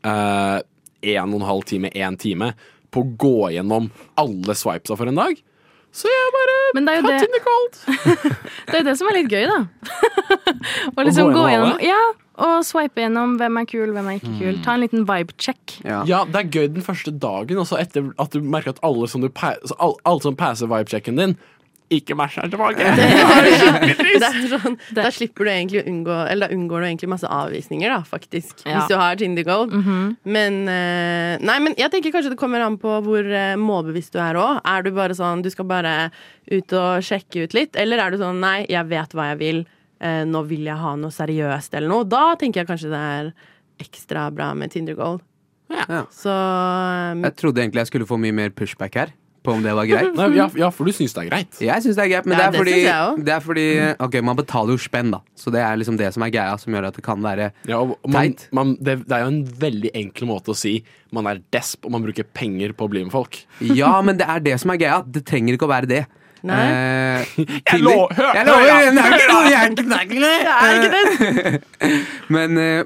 [0.03, 0.59] eh,
[1.13, 2.53] en og en halv time, én time,
[2.93, 5.39] på å gå gjennom alle swipesa for en dag.
[5.95, 7.19] Så jeg bare Men det er jo det,
[8.67, 9.59] det, er jo det som er litt gøy, da.
[10.97, 12.01] Å liksom gå gjennom Ja,
[12.43, 14.57] og swipe gjennom hvem er kul, hvem er ikke kul.
[14.65, 15.77] Ta en liten vibe-check.
[15.85, 16.01] Ja.
[16.09, 19.07] Ja, det er gøy den første dagen, og så etter at du merker at alle
[19.11, 21.37] som, du pa alle, alle som passer vibe-checken din,
[21.93, 22.81] ikke tilbake.
[22.95, 27.29] det er sånn, Da slipper du egentlig å unngå Eller da unngår du egentlig masse
[27.29, 28.63] avvisninger, da, faktisk.
[28.65, 28.79] Ja.
[28.79, 29.73] Hvis du har Tinder Gold.
[29.75, 30.15] Mhm.
[30.23, 34.21] Men eh, Nei, men jeg tenker kanskje det kommer an på hvor eh, målbevisst du
[34.23, 34.63] er òg.
[34.65, 35.95] Er du bare sånn du skal bare
[36.51, 39.61] ut og sjekke ut litt, eller er du sånn nei, jeg vet hva jeg vil,
[40.01, 42.07] eh, nå vil jeg ha noe seriøst eller noe.
[42.09, 43.31] Da tenker jeg kanskje det er
[43.81, 45.23] ekstra bra med Tinder Gold.
[45.69, 46.05] Ja.
[46.13, 49.13] Så um, Jeg trodde egentlig jeg skulle få mye mer pushback her,
[49.45, 50.09] på om det var greit.
[50.17, 51.59] Nei, ja, ja, for du syns det er greit.
[51.63, 53.25] Jeg syns det er greit, men Ja, det, det er fordi, jeg også.
[53.29, 53.65] det er fordi
[54.07, 55.21] Ok, man betaler jo spenn, da.
[55.37, 57.79] Så det er liksom det som er greia, som gjør at det kan være Ja,
[57.85, 58.47] man, Teit.
[58.51, 60.75] man, det, det er jo en veldig enkel måte å si
[61.15, 63.37] man er desp og man bruker penger på å bli med folk.
[63.63, 64.99] Ja, men det er det som er greia.
[65.07, 66.03] Det trenger ikke å være det.
[66.45, 66.57] Nei.
[66.61, 68.65] Eh, Jeg hør- jeg lover!
[69.73, 71.61] Det er det det!
[72.35, 72.83] Men eh,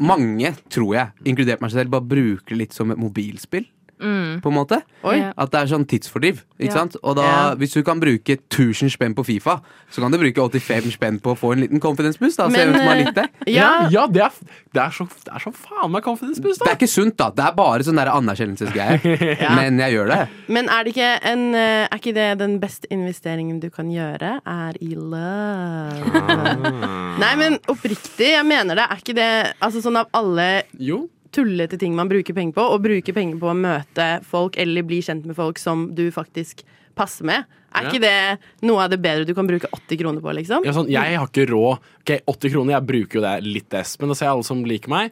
[0.00, 3.66] mange, tror jeg, inkludert meg selv, bare bruker det litt som et mobilspill.
[3.98, 4.80] På en måte.
[5.04, 5.20] Oi.
[5.36, 6.42] At det er sånn tidsfordriv.
[6.58, 6.78] Ikke Ja.
[6.80, 6.96] sant?
[7.02, 7.54] Og da, Ja.
[7.54, 11.34] hvis du kan bruke 1000 spenn på Fifa, så kan du bruke 85 spenn på
[11.34, 12.36] å få en liten confidence boost.
[12.38, 13.30] Da, Men, hvem som har eh, likt.
[13.46, 14.30] Ja, ja det, er,
[14.72, 17.30] det, er så, det er så faen meg confidence boost, Det er ikke sunt, da.
[17.30, 19.00] Det er bare sånn anerkjennelsesgreier.
[19.44, 19.54] Ja.
[19.56, 20.28] Men jeg gjør det.
[20.48, 24.40] Men er det ikke en eh, Er ikke det den beste investeringen du kan gjøre?
[24.46, 26.04] Er i love.
[26.14, 27.16] Ah.
[27.18, 28.86] Nei, men oppriktig, jeg mener det.
[28.90, 29.30] Er ikke det
[29.62, 31.04] Altså sånn av alle Jo.
[31.34, 35.00] Tullete ting man bruker penger på, å bruke penger på å møte folk eller bli
[35.04, 36.62] kjent med folk som du faktisk
[36.94, 37.90] passer med, er Ja.
[37.90, 40.64] ikke det noe av det bedre du kan bruke 80 kroner på, liksom?
[40.64, 41.78] Ja, sånn, jeg har ikke råd.
[42.04, 44.06] Ok, 80 kroner, jeg bruker jo det litt Espen.
[44.06, 45.10] men da ser jeg alle som liker meg.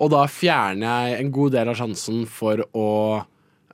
[0.00, 2.88] Og da fjerner jeg en god del av sjansen for å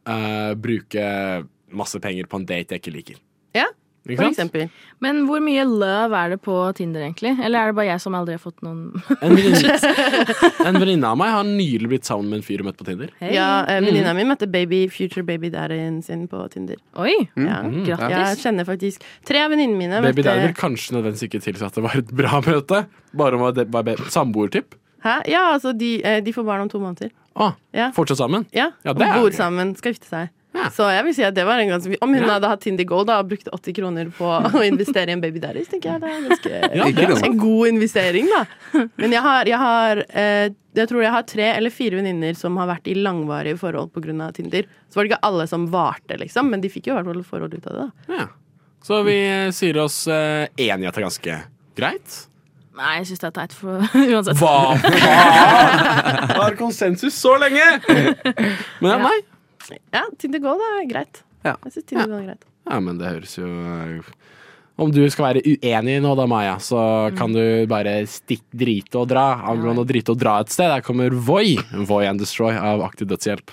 [0.07, 3.17] uh, bruke masse penger på en date jeg ikke liker.
[3.57, 3.67] Ja,
[4.15, 4.37] for sant?
[4.39, 4.69] eksempel.
[5.03, 7.33] Men hvor mye love er det på Tinder, egentlig?
[7.43, 8.93] Eller er det bare jeg som aldri har fått noen
[10.67, 13.11] En venninne av meg har nylig blitt sammen med en fyr hun møtte på Tinder.
[13.21, 13.35] Hey.
[13.35, 13.87] Ja, Venninna Mm.
[13.87, 16.77] Venninna mi møtte baby, future baby daddyen sin på Tinder.
[17.03, 17.15] Oi!
[17.37, 17.61] Ja.
[17.67, 18.15] Mm, Grattis.
[18.15, 20.01] Jeg kjenner faktisk tre av venninnene mine.
[20.03, 22.85] Baby møtte- Daddy vil kanskje nødvendigvis ikke tilsi at det var et bra møte.
[23.17, 23.83] Bare om det var
[24.13, 24.75] samboertipp.
[25.05, 25.21] Hæ?
[25.31, 27.11] Ja, altså, de, eh, de får barn om to måneder.
[27.37, 27.91] Å, Ja.
[27.93, 28.47] fortsatt sammen?
[28.53, 30.31] Ja, Ja, og det bor sammen, skal gifte seg.
[30.57, 30.69] Ja.
[30.73, 32.31] Så jeg vil si at det var en ganske Om hun Ja.
[32.39, 34.25] hadde hatt Tinder Gold da, og brukt 80 kroner på
[34.57, 37.37] å investere i en baby daddy, tenker jeg det er ganske Ja, det er en
[37.43, 38.45] god investering, da.
[38.97, 40.49] Men jeg har, jeg har eh,
[40.81, 44.31] Jeg tror jeg har tre eller fire venninner som har vært i langvarige forhold pga.
[44.37, 44.65] Tinder.
[44.89, 47.23] Så var det ikke alle som varte, liksom, men de fikk jo i hvert fall
[47.25, 47.85] forhold ut av det.
[48.09, 48.27] da Ja.
[48.87, 49.17] Så vi
[49.53, 51.39] sier oss eh, enige at det er ganske
[51.77, 52.19] greit.
[52.77, 53.81] Nei, jeg syns det er teit, for
[54.15, 54.37] uansett.
[54.37, 56.37] Hva faen?
[56.37, 57.65] Har konsensus så lenge!
[57.87, 58.99] Men ja, Ja.
[59.09, 59.17] nei.
[59.95, 61.23] Ja, Tinder det er greit.
[61.47, 61.55] Ja.
[61.65, 62.45] Jeg syns Tinder Gold er greit.
[62.67, 64.09] Ja, men det høres jo eh,
[64.83, 66.81] Om du skal være uenig nå da, Maja, så
[67.17, 69.27] kan du bare stikk drite og dra.
[69.49, 71.57] Angående å drite og dra et sted, der kommer Voi.
[71.89, 73.49] Voi and Destroy av Aktiv Dødshjelp.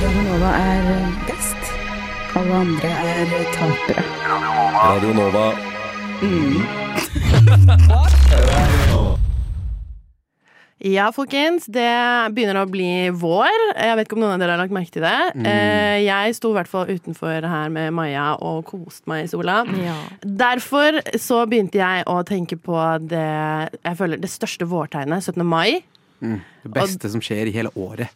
[0.00, 0.84] Radio Nova er
[1.28, 1.62] best.
[2.40, 3.26] Alle andre er
[3.56, 4.04] tapere.
[4.80, 5.46] Radio Nova.
[10.80, 11.66] Ja, folkens.
[11.68, 11.88] Det
[12.32, 13.52] begynner å bli vår.
[13.76, 15.16] Jeg vet ikke om noen av dere har lagt merke til det.
[15.36, 15.44] Mm.
[15.50, 19.58] Eh, Jeg sto i hvert fall utenfor her med Maja og koste meg i sola.
[19.76, 19.98] Ja.
[20.24, 22.78] Derfor så begynte jeg å tenke på
[23.10, 23.20] det
[23.84, 25.44] jeg føler det største vårtegnet, 17.
[25.44, 25.82] mai.
[26.24, 26.40] Mm.
[26.64, 28.08] Det beste som skjer i hele året.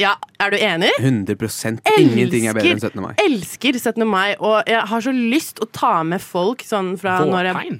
[0.00, 0.90] Ja, Er du enig?
[0.98, 3.02] 100% Ingenting er bedre enn 17.
[3.04, 3.12] mai.
[3.22, 4.06] Elsker 17.
[4.08, 7.78] mai, og jeg har så lyst å ta med folk sånn fra når jeg Vårtegn?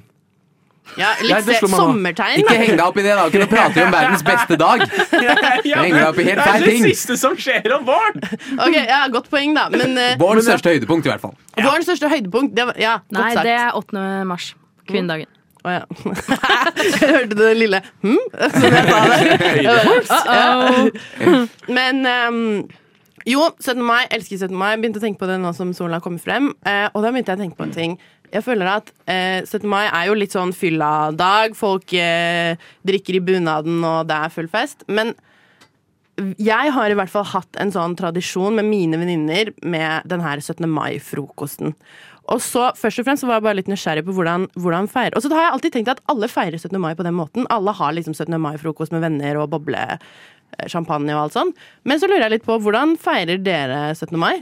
[0.97, 1.69] Ja, Ja, litt det nå.
[1.77, 2.41] sommertegn.
[2.41, 3.25] Ikke heng deg opp i det, da.
[3.29, 4.83] Ikke nå prater vi om verdens beste dag.
[5.69, 6.83] Du henger deg opp i helt feil ting.
[6.89, 8.19] siste som skjer om våren!
[8.65, 9.67] Ok, ja, Godt poeng, da.
[9.73, 11.35] Men uh, Vårens største høydepunkt, i hvert fall.
[11.59, 13.45] vårens største høydepunkt det var, Ja, godt Nei, sagt.
[13.45, 14.25] det er 8.
[14.29, 14.53] mars.
[14.89, 15.29] Kvinnedagen.
[15.59, 15.81] Å ja.
[17.13, 18.15] Hørte du det lille hm?
[18.53, 19.63] Som jeg sa der?
[19.65, 19.73] Ja.
[21.67, 22.39] Men um,
[23.27, 23.81] jo, 17.
[23.83, 24.05] mai.
[24.15, 24.55] Elsker 17.
[24.57, 24.71] mai.
[24.79, 26.47] Begynte å tenke på det nå som sola kommer frem.
[26.65, 27.97] Uh, og da begynte jeg å tenke på en ting.
[28.29, 29.65] Jeg føler at eh, 17.
[29.69, 31.55] mai er jo litt sånn fylla-dag.
[31.57, 34.85] Folk eh, drikker i bunaden, og det er full fest.
[34.87, 35.15] Men
[36.37, 40.41] jeg har i hvert fall hatt en sånn tradisjon med mine venninner med den her
[40.43, 40.67] 17.
[40.69, 41.73] mai-frokosten.
[42.29, 45.15] Og så først og fremst var jeg bare litt nysgjerrig på hvordan, hvordan feire.
[45.17, 46.77] Og så har jeg alltid tenkt at alle feirer 17.
[46.81, 47.47] mai på den måten.
[47.53, 48.35] Alle har liksom 17.
[48.41, 51.55] mai-frokost med venner og boble, eh, champagne og alt sånn.
[51.89, 54.19] Men så lurer jeg litt på hvordan feirer dere 17.
[54.21, 54.35] mai?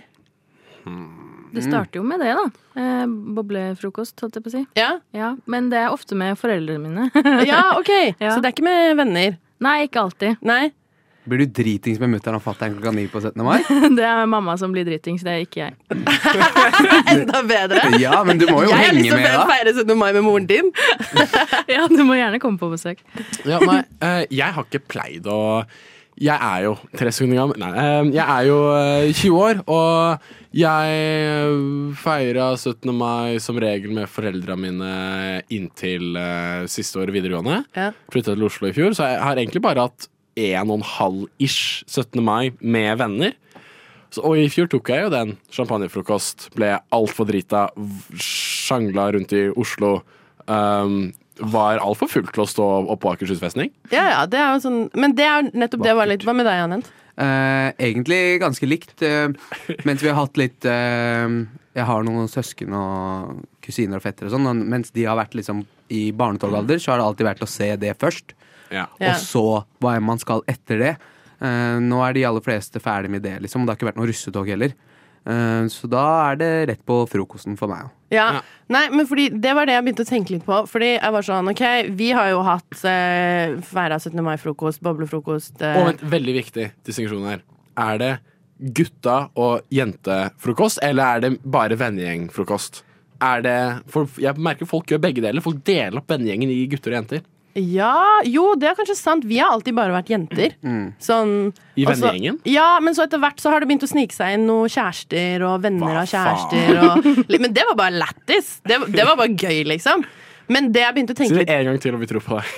[1.53, 2.45] Det starter jo med det, da.
[2.81, 3.05] Eh,
[3.37, 4.63] boblefrokost, holdt jeg på å si.
[4.79, 7.07] Ja, Ja, men det er ofte med foreldrene mine.
[7.51, 7.93] ja ok.
[8.23, 8.33] Ja.
[8.35, 9.37] Så det er ikke med venner?
[9.63, 10.37] Nei, ikke alltid.
[10.45, 10.67] Nei?
[11.27, 13.41] Blir du dritings med mutter'n og fatter'n klokka ni på 17.
[13.43, 13.57] mai?
[13.97, 15.73] Det er mamma som blir dritings, det er ikke jeg.
[17.11, 17.81] Enda bedre!
[17.99, 19.91] Ja, men du må jo Jeg har lyst henge til å feire 17.
[19.99, 20.71] mai med moren din.
[21.67, 23.03] Ja, du må gjerne komme på besøk.
[23.43, 25.39] Ja, nei, eh, jeg har ikke pleid å
[26.17, 27.59] Jeg er jo tre sekunder gammel.
[27.61, 32.89] Nei, eh, jeg er jo eh, 20 år, og jeg feira 17.
[32.97, 34.91] mai som regel med foreldra mine
[35.53, 37.61] inntil eh, siste året videregående.
[37.77, 37.91] Ja.
[38.13, 41.27] Flytta til Oslo i fjor, så jeg har egentlig bare hatt en og en halv
[41.41, 42.23] ish 17.
[42.25, 43.37] mai med venner.
[44.09, 46.49] Så, og i fjor tok jeg jo den champagnefrokost.
[46.57, 47.67] Ble altfor drita,
[48.17, 49.99] sjangla rundt i Oslo.
[50.47, 53.71] Um, var altfor fullt til å stå oppå på Akershus festning.
[53.91, 56.47] Ja, ja, det er jo sånn Men det er nettopp det var litt Hva med
[56.49, 56.89] deg, Anent?
[57.17, 59.01] Eh, egentlig ganske likt.
[59.01, 59.29] eh,
[59.87, 61.27] mens vi har hatt litt eh,
[61.77, 64.47] Jeg har noen søsken og kusiner og fettere og sånn.
[64.49, 67.69] og Mens de har vært liksom i barnetogalder, så har det alltid vært å se
[67.79, 68.33] det først.
[68.73, 68.87] Ja.
[68.99, 69.13] Ja.
[69.13, 69.45] Og så
[69.81, 70.93] hva enn man skal etter det.
[71.39, 73.63] Eh, nå er de aller fleste ferdig med det, liksom.
[73.65, 74.73] Det har ikke vært noe russetog heller.
[75.27, 77.93] Eh, så da er det rett på frokosten for meg òg.
[78.15, 78.27] Ja.
[78.37, 78.41] Ja.
[78.71, 80.61] Nei, men fordi det var det jeg begynte å tenke litt på.
[80.71, 81.63] Fordi jeg var sånn, ok,
[81.99, 84.15] vi har jo hatt eh, feira 17.
[84.23, 87.43] mai-frokost, boblefrokost eh, Og vent, veldig viktig distinksjon her.
[87.77, 88.11] Er det
[88.57, 92.83] gutta- og jentefrokost, eller er det bare vennegjengfrokost?
[93.27, 93.57] Er det,
[93.91, 95.43] for jeg merker folk gjør begge deler.
[95.43, 97.25] Folk deler opp vennegjengen i gutter og jenter.
[97.57, 99.25] Ja, jo, det er kanskje sant.
[99.25, 100.53] Vi har alltid bare vært jenter.
[101.01, 101.31] Sånn
[101.79, 102.37] I vennegjengen?
[102.45, 105.45] Ja, men så etter hvert så har det begynt å snike seg inn noen kjærester
[105.47, 106.81] og venner Hva av kjærester.
[106.85, 107.09] Og,
[107.41, 108.57] men det var bare lættis.
[108.67, 110.05] Det, det var bare gøy, liksom.
[110.53, 112.23] Men det jeg begynte å Si tenke det litt en gang til, om vi tror
[112.23, 112.47] på deg.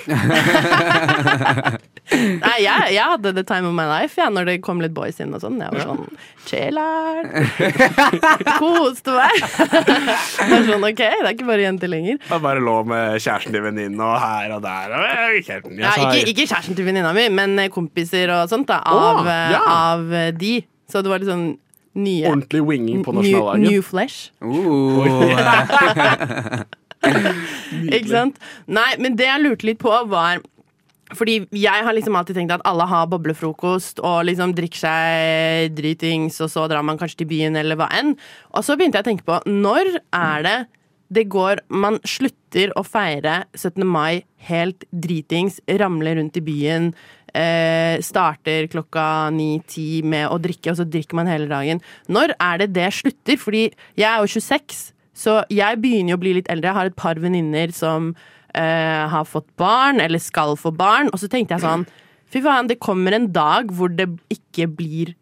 [2.10, 5.20] Nei, jeg, jeg hadde the time of my life ja, når det kom litt boys
[5.22, 5.60] inn og sånn.
[5.62, 6.06] Jeg var sånn
[6.48, 7.24] chiller'n.
[8.62, 9.36] Koste meg.
[9.40, 12.18] Jeg var sånn, ok, det er ikke bare jenter lenger.
[12.26, 14.86] Jeg bare lå med kjæresten til venninna og her og der.
[14.94, 18.82] Og jeg, jeg, Ja, ikke, ikke kjæresten til venninna mi, men kompiser og sånt da,
[18.86, 19.62] av, oh, ja.
[19.66, 20.00] av
[20.38, 20.54] de.
[20.90, 21.50] Så det var litt sånn
[22.00, 23.62] nye Ordentlig winging på new, nasjonaldagen.
[23.66, 24.30] new flesh.
[27.96, 28.40] Ikke sant?
[28.70, 30.42] Nei, men det jeg lurte litt på, var
[31.16, 36.38] fordi jeg har liksom alltid tenkt at alle har boblefrokost og liksom drikker seg dritings,
[36.44, 38.14] og så drar man kanskje til byen eller hva enn.
[38.54, 40.58] Og så begynte jeg å tenke på når er det
[41.10, 43.82] det går Man slutter å feire 17.
[43.82, 46.92] mai helt dritings, ramler rundt i byen,
[47.34, 51.82] eh, starter klokka ni-ti med å drikke, og så drikker man hele dagen.
[52.08, 53.36] Når er det det slutter?
[53.36, 56.70] Fordi jeg er jo 26, så jeg begynner jo å bli litt eldre.
[56.72, 58.10] Jeg har et par venninner som
[58.56, 61.10] eh, har fått barn, eller skal få barn.
[61.12, 61.84] Og så tenkte jeg sånn
[62.30, 65.16] Fy faen, det kommer en dag hvor det ikke blir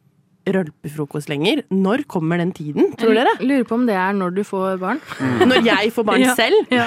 [0.48, 1.62] rølpefrokost lenger.
[1.72, 3.32] Når kommer den tiden, tror dere?
[3.40, 5.00] Jeg lurer på om det er når du får barn.
[5.48, 6.34] Når jeg får barn Ja.
[6.38, 6.68] selv?
[6.72, 6.86] Ja.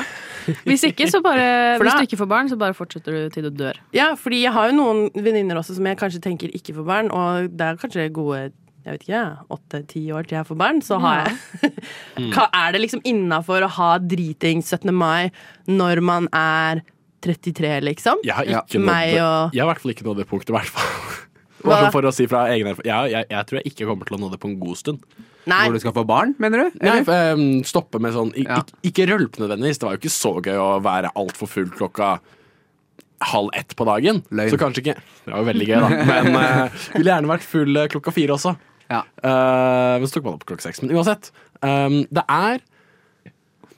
[0.65, 1.41] Hvis ikke, så bare
[1.77, 3.77] da, Hvis du ikke får barn, så bare fortsetter du til du dør.
[3.97, 7.11] Ja, fordi jeg har jo noen venninner også som jeg kanskje tenker ikke får barn,
[7.13, 8.47] og det er kanskje gode
[8.85, 9.23] jeg vet ikke,
[9.57, 11.71] åtte-ti år til jeg får barn, så har jeg
[12.33, 14.89] Hva Er det liksom innafor å ha driting 17.
[14.95, 15.31] mai
[15.69, 16.81] når man er
[17.21, 18.23] 33, liksom?
[18.25, 18.61] Jeg har, Ja.
[18.65, 20.71] ikke nå Meg og- jeg har i hvert fall ikke nådd det punktet, i hvert
[20.73, 21.17] fall.
[21.93, 22.89] For å si fra egen erfaring.
[22.89, 25.03] Jeg, jeg, jeg tror jeg ikke kommer til å nå det på en god stund.
[25.45, 25.59] Nei.
[25.67, 26.79] Hvor du skal få barn, mener du?
[26.81, 27.33] Nei, Eller?
[27.37, 28.63] um, stoppe med sånn ik Ja.
[28.81, 29.77] ik Ikke rølpe nødvendigvis.
[29.77, 32.15] Det var jo ikke så gøy å være altfor full klokka
[33.21, 34.23] halv ett på dagen.
[34.33, 34.49] Løgn.
[34.49, 35.89] Så kanskje ikke Det var jo veldig gøy, da.
[36.11, 38.55] Men uh, ville gjerne vært full eh, klokka fire også.
[38.91, 39.05] Ja.
[39.23, 40.83] Uh, men så tok man opp klokka seks.
[40.83, 41.31] Men uansett.
[41.63, 42.59] um, det er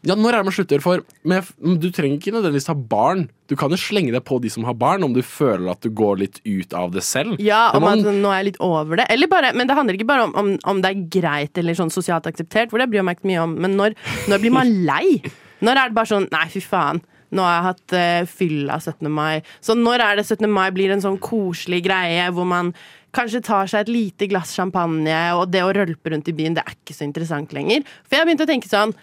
[0.03, 0.81] Ja, når er det man slutter?
[0.83, 0.99] For
[1.31, 1.47] med,
[1.79, 3.21] du trenger ikke nødvendigvis ha barn.
[3.47, 5.87] Du kan jo slenge deg på de som har barn, om du føler at du
[5.95, 7.37] går litt ut av det selv.
[7.39, 9.05] Ja, om man- at nå er jeg litt over det.
[9.13, 11.93] Eller bare, men det handler ikke bare om, om, om det er greit eller sånn
[11.93, 13.55] sosialt akseptert, for det bryr jeg meg ikke mye om.
[13.63, 13.95] Men når,
[14.27, 15.21] når blir man lei?
[15.63, 16.99] Når er det bare sånn Nei, fy faen.
[17.33, 19.07] Nå har jeg hatt uh, fylla 17.
[19.09, 19.39] mai.
[19.63, 20.51] Så når er det 17.
[20.51, 22.73] mai blir en sånn koselig greie hvor man
[23.13, 26.63] kanskje tar seg et lite glass champagne, og det å rølpe rundt i byen, det
[26.65, 27.83] er ikke så interessant lenger.
[28.07, 28.93] For jeg har begynt å tenke sånn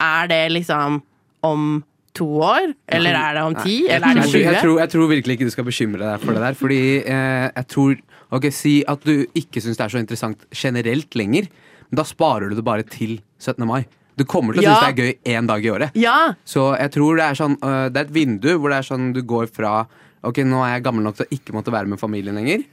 [0.00, 1.02] Er det liksom
[1.42, 1.84] om
[2.16, 2.74] to år?
[2.88, 3.86] Eller er det om ti?
[3.88, 6.32] Eller er det tror- jeg, tror, jeg tror virkelig ikke du skal bekymre deg for
[6.36, 6.54] det der.
[6.54, 7.96] Fordi eh, jeg tror
[8.32, 11.46] Ok, Si at du ikke syns det er så interessant generelt lenger.
[11.90, 13.62] Men da sparer du det bare til 17.
[13.64, 13.84] mai.
[14.18, 14.74] Du kommer til å Ja.
[14.80, 15.90] synes det er gøy én dag i året.
[15.94, 16.34] Ja.
[16.44, 19.12] Så jeg tror det er sånn øh, Det er et vindu hvor det er sånn
[19.14, 19.86] du går fra
[20.24, 22.64] Ok, nå er jeg gammel nok til å ikke måtte være med familien lenger,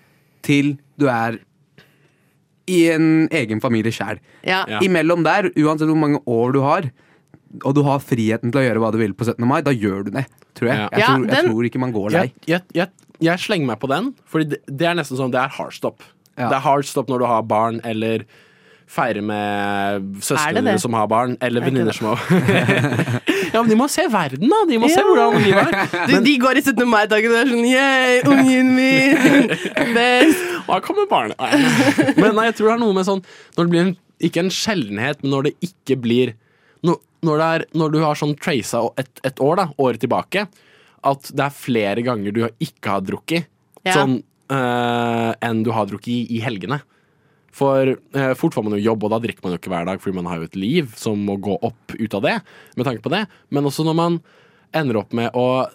[0.45, 1.39] til du er
[2.69, 4.21] i en egen familie sjæl.
[4.47, 4.63] Ja.
[4.69, 4.79] Ja.
[4.85, 6.87] Imellom der, uansett hvor mange år du har,
[7.61, 9.43] og du har friheten til å gjøre hva du vil på 17.
[9.47, 10.25] mai, da gjør du det.
[10.57, 10.79] Tror jeg.
[10.79, 10.87] Ja.
[10.93, 12.23] Jeg, tror, jeg tror ikke man går lei.
[12.23, 15.41] jeg, jeg, jeg, jeg slenger meg på den, for det, det er nesten sånn Det
[15.41, 16.05] er hardstop.
[16.37, 16.47] Ja.
[16.47, 18.25] Det er hardstop når du har barn, eller
[18.93, 22.21] feirer med dine som har barn, eller Er venninner som har
[23.53, 24.59] Ja, men de må se verden, da!
[24.69, 25.05] De må se Ja.
[25.05, 26.07] hvordan livet er.
[26.09, 26.85] Du, de går i 17.
[26.89, 29.51] mai-dagen og er sånn Yeah, ungen min!
[29.97, 30.45] Best!
[30.69, 31.37] Da kommer barnet.
[32.17, 33.21] Men nei, jeg tror det er noe med sånn
[33.57, 33.91] Når det blir en,
[34.29, 36.33] ikke en sjeldenhet, men når det ikke blir
[36.87, 40.47] Når, når, er, når du har sånn traca et, et år, da, året tilbake,
[41.03, 43.49] at det er flere ganger du ikke har drukket
[43.83, 43.97] Ja.
[43.99, 44.17] sånn
[44.53, 46.77] øh, enn du har drukket i, i helgene.
[47.54, 50.01] For eh, fort får man jo jobb, og da drikker man jo ikke hver dag,
[50.01, 52.36] fordi man har jo et liv som må gå opp ut av det.
[52.76, 53.28] med tanke på det.
[53.54, 54.20] Men også når man
[54.74, 55.68] ender opp med å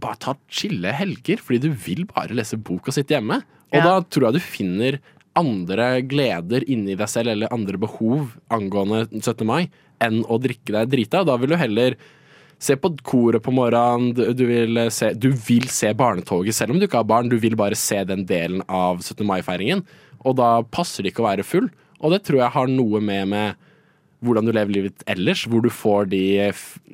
[0.00, 3.42] bare ta chille helger, fordi du vil bare lese bok og sitte hjemme.
[3.74, 3.84] Og Ja.
[3.84, 4.98] da tror jeg du finner
[5.36, 9.44] andre gleder inni deg selv, eller andre behov angående 17.
[9.46, 9.68] mai,
[10.00, 11.24] enn å drikke deg drita.
[11.26, 11.96] Da vil du heller
[12.62, 16.86] se på koret på morgenen, du, vil se, du vil se barnetoget selv om du
[16.88, 17.30] ikke har barn.
[17.32, 19.24] Du vil bare se den delen av 17.
[19.28, 19.84] mai-feiringen.
[20.24, 21.68] Og da passer det ikke å være full.
[22.00, 23.60] Og det tror jeg har noe med med
[24.24, 26.22] hvordan du lever livet ellers, hvor du får de,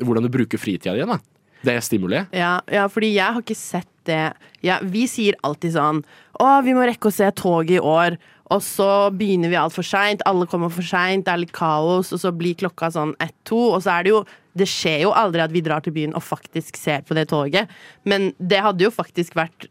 [0.02, 1.18] hvordan du bruker fritida di.
[1.66, 2.32] Det stimuliet.
[2.34, 4.32] Ja, ja, fordi jeg har ikke sett det
[4.64, 5.98] ja, Vi sier alltid sånn
[6.40, 8.16] Å, vi må rekke å se toget i år.
[8.50, 12.18] Og så begynner vi altfor seint, alle kommer for seint, det er litt kaos, og
[12.18, 14.22] så blir klokka sånn ett-to, og så er det jo
[14.58, 17.70] Det skjer jo aldri at vi drar til byen og faktisk ser på det toget,
[18.02, 19.68] men det hadde jo faktisk vært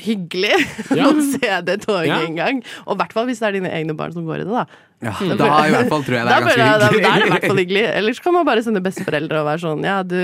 [0.00, 0.54] hyggelig
[0.96, 1.10] Ja.
[1.10, 2.22] å se det toget Ja.
[2.24, 2.62] en gang.
[2.86, 4.64] Og i hvert fall hvis det er dine egne barn som går i det, da.
[5.04, 7.20] Ja, da i hvert fall tror jeg det er ganske jeg- ganske Da, da er
[7.20, 7.80] det i hvert fall hyggelig.
[7.84, 7.96] hyggelig.
[8.00, 10.16] Ellers kan man bare sende besteforeldre og være sånn Ja, du,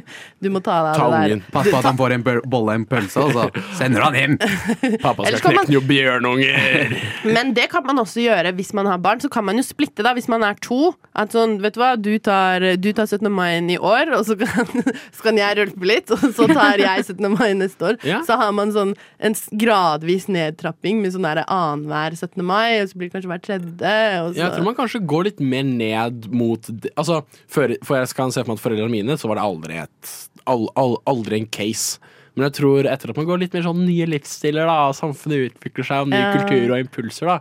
[0.42, 1.42] du må ta deg Ta av det ungen.
[1.46, 1.52] der.
[1.54, 3.44] Pass på at han får en bolle og en pølse, og så
[3.78, 4.34] sender han hjem.
[5.04, 6.96] Pappa skal kan man- knekke noen bjørnunger.
[7.36, 9.20] Men det kan man også gjøre hvis man har barn.
[9.22, 10.94] Så kan man jo splitte, da, hvis man er to.
[11.14, 13.30] At sånn, vet du hva, du tar, du tar 17.
[13.32, 14.66] mai i år, og så kan,
[15.14, 17.30] så kan jeg rølpe litt, og så tar jeg 17.
[17.38, 17.96] mai neste år.
[18.04, 18.20] Ja.
[18.26, 22.42] Så har man sånn en gradvis nedtrapping med sånn der annenhver 17.
[22.44, 23.94] mai, og så blir det kanskje hver tredje.
[24.24, 24.40] Og så.
[24.40, 27.20] Jeg tror man kanskje går litt mer ned mot Altså,
[27.52, 30.12] før, for jeg kan se for meg at foreldrene mine, så var det aldri et
[30.46, 31.98] all, all, Aldri en case.
[32.36, 35.86] Men jeg tror etter at man går litt mer sånn nye livsstiler, da, samfunnet utvikler
[35.88, 36.32] seg, og ny Ja.
[36.36, 37.38] kultur og impulser, da,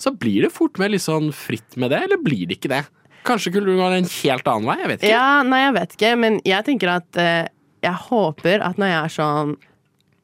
[0.00, 2.84] så blir det fort mer litt sånn fritt med det, eller blir det ikke det?
[3.26, 4.76] Kanskje kulturen går en helt annen vei?
[4.80, 5.10] Jeg vet ikke.
[5.12, 7.48] Ja, nei, jeg vet ikke, men jeg tenker at eh,
[7.82, 9.56] jeg håper at når jeg er sånn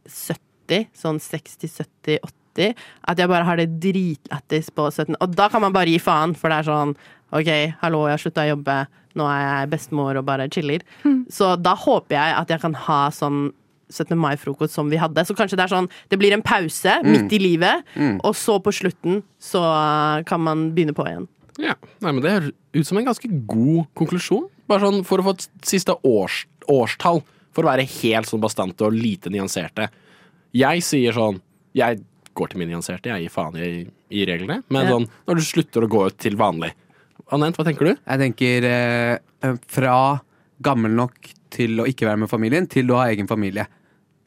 [0.07, 2.21] 70, sånn 60-70-80,
[2.65, 5.17] at jeg bare har det dritlættis på 17.
[5.21, 6.97] Og da kan man bare gi faen, for det er sånn
[7.37, 7.51] OK,
[7.83, 8.75] hallo, jeg har slutta å jobbe,
[9.19, 10.85] nå er jeg bestemor og bare chiller.
[11.33, 13.49] Så da håper jeg at jeg kan ha sånn
[13.91, 14.17] 17.
[14.19, 15.23] mai-frokost som vi hadde.
[15.27, 17.85] Så kanskje det er sånn Det blir en pause midt i livet,
[18.27, 19.63] og så på slutten så
[20.27, 21.29] kan man begynne på igjen.
[21.63, 24.49] Ja, nei, men Det høres ut som en ganske god konklusjon.
[24.69, 27.23] Bare sånn For å få et siste års, årstall,
[27.55, 29.89] for å være helt sånn bastante og lite nyanserte.
[30.53, 31.41] Jeg sier sånn
[31.75, 32.03] Jeg
[32.37, 33.71] går til min nyanserte, jeg gir faen i,
[34.13, 34.61] i reglene.
[34.73, 34.93] Men Ja.
[34.97, 36.73] sånn når du slutter å gå ut til vanlig.
[37.35, 37.97] Anent, hva tenker du?
[37.97, 39.97] Jeg tenker eh, fra
[40.63, 43.67] gammel nok til å ikke være med familien, til å ha egen familie.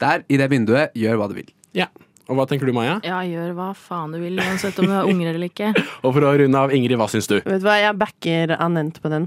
[0.00, 1.48] Der, i det vinduet, gjør hva du vil.
[1.76, 1.86] Ja.
[2.30, 2.98] Og hva tenker du, Maja?
[3.02, 5.72] Ja, gjør hva faen du vil, uansett om du har unger eller ikke.
[6.06, 7.38] Og for å runde av, Ingrid, hva syns du?
[7.42, 9.26] Vet du hva, jeg backer Anent på den.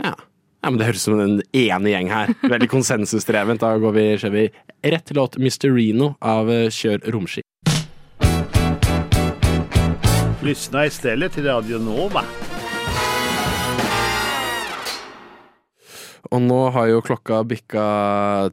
[0.00, 0.14] Ja.
[0.14, 2.32] ja, men Det høres ut som en ene gjeng her.
[2.44, 3.60] Veldig konsensusdrevent.
[3.64, 4.46] Da går vi, kjører vi
[4.94, 5.68] rett til låt Mr.
[5.76, 7.44] Reno av eh, Kjør romski.
[10.42, 12.22] Lyssna istället till Radio Nova.
[16.30, 17.86] Og nå har jo klokka bikka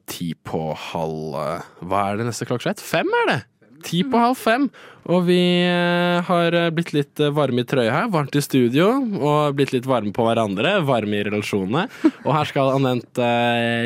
[0.09, 2.81] ti på halv eh, Hva er det neste klokkeslett?
[2.81, 3.37] Fem, er det?
[3.85, 4.65] Ti på halv fem.
[5.13, 8.87] Og vi eh, har eh, blitt litt varme i trøya her, varmt i studio,
[9.21, 11.85] og blitt litt varme på hverandre, varme i relasjonene.
[12.23, 13.29] Og her skal Anette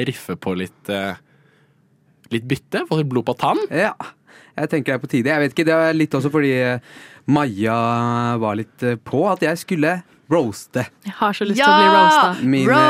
[0.08, 0.96] riffe på litt
[2.30, 3.58] Litt bytte, få litt blod på tann.
[3.74, 3.96] Ja,
[4.54, 5.32] jeg tenker det er på tide.
[5.32, 6.52] Jeg vet ikke, Det er litt også fordi
[7.30, 10.00] Maja var litt eh, på at jeg skulle
[10.30, 12.30] roaste Jeg har så lyst til å bli roasta.
[12.46, 12.84] mine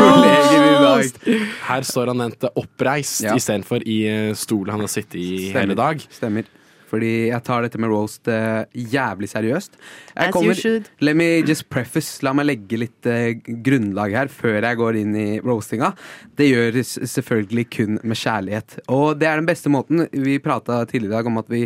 [0.00, 1.48] kolleger i dag.
[1.70, 3.36] Her står han Anette oppreist Ja.
[3.36, 6.00] istedenfor i eh, stolen han har sittet i hele dag.
[6.12, 6.48] Stemmer.
[6.86, 9.72] Fordi jeg tar dette med roast uh, jævlig seriøst.
[10.14, 10.84] Jeg As you should.
[11.02, 13.32] Let me just preface, la meg legge litt uh,
[13.66, 15.90] grunnlag her før jeg går inn i roastinga.
[16.38, 18.78] Det gjøres selvfølgelig kun med kjærlighet.
[18.86, 20.06] Og det er den beste måten.
[20.14, 21.64] Vi prata tidligere i dag om at vi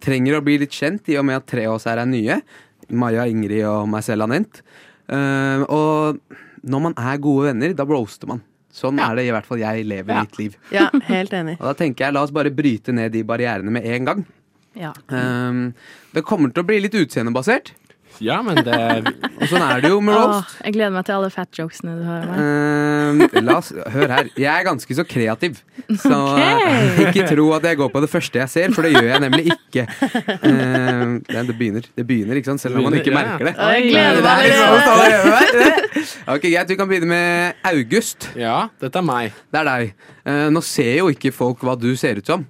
[0.00, 2.40] trenger å bli litt kjent, i og med at tre av oss her er nye.
[2.90, 4.62] Maja, Ingrid og meg selv har nevnt.
[5.10, 6.20] Uh, og
[6.66, 8.42] når man er gode venner, da roaster man.
[8.74, 10.20] Sånn er det i hvert fall jeg lever Ja.
[10.22, 10.56] mitt liv.
[10.70, 11.56] Ja, helt enig.
[11.60, 14.20] Og da tenker jeg, la oss bare bryte ned de barrierene med en gang.
[14.78, 14.92] Ja.
[15.10, 15.72] Um,
[16.14, 17.72] det kommer til å bli litt utseendebasert.
[18.20, 18.76] Ja, men det
[19.40, 20.56] Og sånn er det jo med Åh, roast.
[20.60, 22.26] jeg gleder meg til alle fat jokesene du har.
[22.28, 24.30] Um, la oss, hør her.
[24.36, 25.62] Jeg er ganske så kreativ.
[25.88, 26.90] Så okay.
[27.06, 29.56] ikke tro at jeg går på det første jeg ser, for det gjør jeg nemlig
[29.56, 29.86] ikke.
[30.44, 32.64] Uh, det, det begynner, det begynner, ikke sant?
[32.64, 33.56] selv om man ikke merker det.
[33.56, 33.72] Ja.
[33.78, 35.88] jeg gleder Det meg er.
[36.34, 38.30] Ok, Greit, vi kan begynne med August.
[38.38, 39.36] Ja, dette er meg.
[39.50, 39.94] Det er deg.
[40.28, 42.44] Uh, nå ser jo ikke folk hva du ser ut som.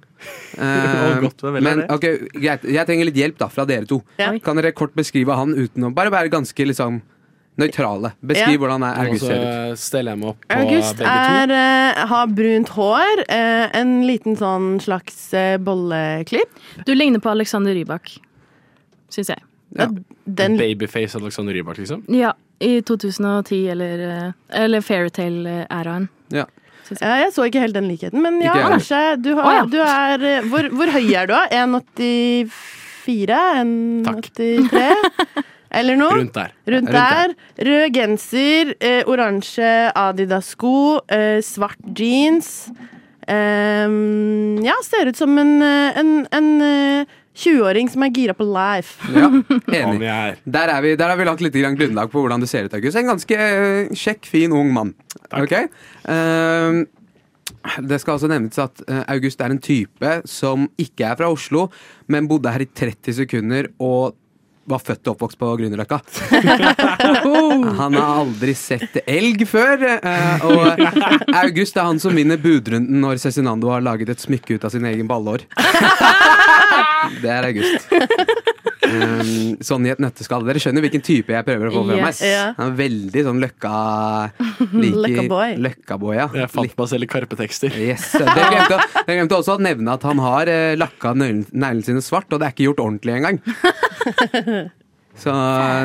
[0.57, 1.87] Uh, godt men det.
[1.91, 2.05] ok,
[2.35, 4.01] greit, jeg trenger litt hjelp da fra dere to.
[4.19, 4.31] Ja.
[4.43, 7.01] Kan dere kort beskrive han uten å bare være ganske liksom
[7.61, 8.13] nøytrale?
[8.23, 8.59] Beskriv Ja.
[8.61, 9.79] hvordan er August ser ut.
[9.79, 11.53] steller jeg meg opp på August begge to.
[11.53, 16.49] er, eh, har brunt hår, eh, en liten sånn slags eh, bolleklipp.
[16.85, 18.17] Du ligner på Alexander Rybak,
[19.09, 19.41] syns jeg.
[19.77, 19.87] Ja.
[20.25, 22.03] Den Babyface Alexander Rybak, liksom.
[22.09, 26.09] Ja, i 2010 eller, eller Fairytale-æraen.
[26.29, 26.45] Ja.
[26.99, 29.01] Ja, Jeg så ikke helt den likheten, men ja, kanskje.
[29.23, 29.63] Du, har, oh, ja.
[29.69, 31.45] du er eh, hvor, hvor høy er du, da?
[31.63, 32.45] 1,84?
[33.07, 34.83] 1,83?
[35.79, 36.17] Eller noe?
[36.19, 36.51] Rundt der.
[36.67, 37.31] Rundt Rundt der.
[37.31, 37.67] der.
[37.67, 42.67] Rød genser, eh, oransje Adidas-sko, eh, svart jeans.
[43.31, 47.05] Ehm, ja, ser ut som en, eh, en, en eh,
[47.37, 48.99] 20-åring som er gira på life.
[49.15, 49.27] Ja,
[49.81, 50.07] enig.
[50.07, 50.39] er.
[50.43, 52.75] Der, er vi, der har vi lagt litt grann grunnlag på hvordan du ser ut,
[52.77, 52.99] August.
[52.99, 54.95] En ganske eh, kjekk, fin, ung mann.
[55.35, 55.55] Ok?
[56.07, 56.83] Uh,
[57.83, 61.67] det skal altså nevnes at eh, August er en type som ikke er fra Oslo,
[62.11, 64.17] men bodde her i 30 sekunder og
[64.71, 65.97] var født og oppvokst på Grünerløkka.
[67.81, 69.83] Han har aldri sett elg før.
[70.47, 70.83] og
[71.41, 74.85] August er han som vinner budrunden når Cezinando har laget et smykke ut av sin
[74.87, 75.47] egen ballår.
[77.21, 77.87] Det er August.
[78.91, 80.43] Um, sånn i et nøtteskall.
[80.47, 82.09] Dere skjønner hvilken type jeg prøver å få frem her.
[82.09, 82.21] Yes.
[82.25, 82.43] Ja.
[82.57, 83.73] Han er veldig sånn løkka
[84.73, 85.55] Løkkaboy.
[85.63, 86.27] Løkkaboy, ja.
[86.41, 87.77] Jeg fant meg selv i Karpe-tekster.
[87.85, 88.09] Yes.
[88.17, 92.03] Dere glemte, dere glemte også å nevne at han har eh, lakka neglen- neglene sine
[92.05, 93.41] svart, og det er ikke gjort ordentlig engang.
[95.21, 95.33] Så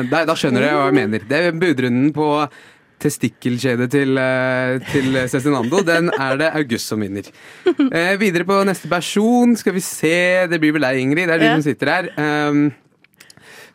[0.09, 1.25] da, da skjønner dere hva jeg mener.
[1.29, 2.27] Det er budrunden på
[2.99, 5.83] testikkelkjedet til, eh, til Cezinando.
[5.85, 7.23] Den er det August som vinner.
[7.67, 9.53] Eh, videre på neste person.
[9.55, 10.47] Skal vi se.
[10.49, 11.27] Det blir vel deg, Ingrid.
[11.27, 11.53] Det er du Ja.
[11.55, 12.09] som sitter her.
[12.17, 12.71] Um,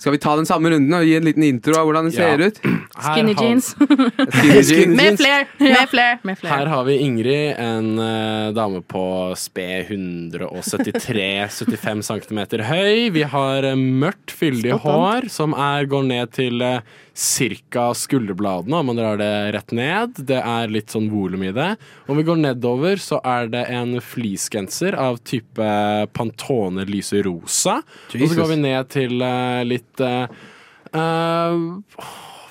[0.03, 2.35] skal vi ta den samme runden og gi en liten intro av hvordan det Ja.
[2.35, 2.57] ser ut?
[2.99, 3.69] Her Skinny jeans.
[3.79, 4.97] Skinny jeans.
[4.97, 5.47] Med flair!
[5.61, 6.19] Med flair.
[6.25, 6.57] Med flere.
[6.59, 9.05] Her har vi Ingrid, en uh, dame på
[9.39, 13.11] sped 173-75 cm høy.
[13.15, 16.81] Vi har uh, mørkt, fyldig hår som er, går ned til uh,
[17.15, 17.95] ca.
[17.95, 20.17] skulderbladene, om man drar det rett ned.
[20.17, 21.75] Det er litt sånn volum i det.
[22.09, 25.71] Om vi går nedover, så er det en fleecegenser av type
[26.17, 27.81] Pantone lyse rosa.
[28.13, 30.27] Og så går vi ned til eh, litt eh,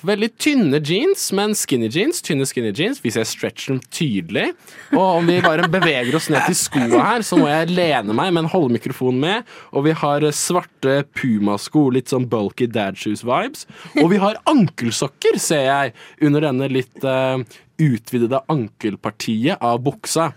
[0.02, 2.18] Veldig tynne jeans, men skinny jeans.
[2.26, 2.98] Tynne skinny jeans.
[3.04, 4.48] Vi ser stretchen tydelig.
[4.90, 8.32] Og om vi bare beveger oss ned til skoa her, så må jeg lene meg,
[8.34, 9.52] men holde mikrofonen med.
[9.70, 13.68] Og vi har eh, svarte pumasko, litt sånn bulky dad shoes-vibes.
[14.02, 15.96] Og vi har ankelsokker, ser jeg,
[16.26, 17.38] under denne litt uh,
[17.78, 20.32] utvidede ankelpartiet av buksa.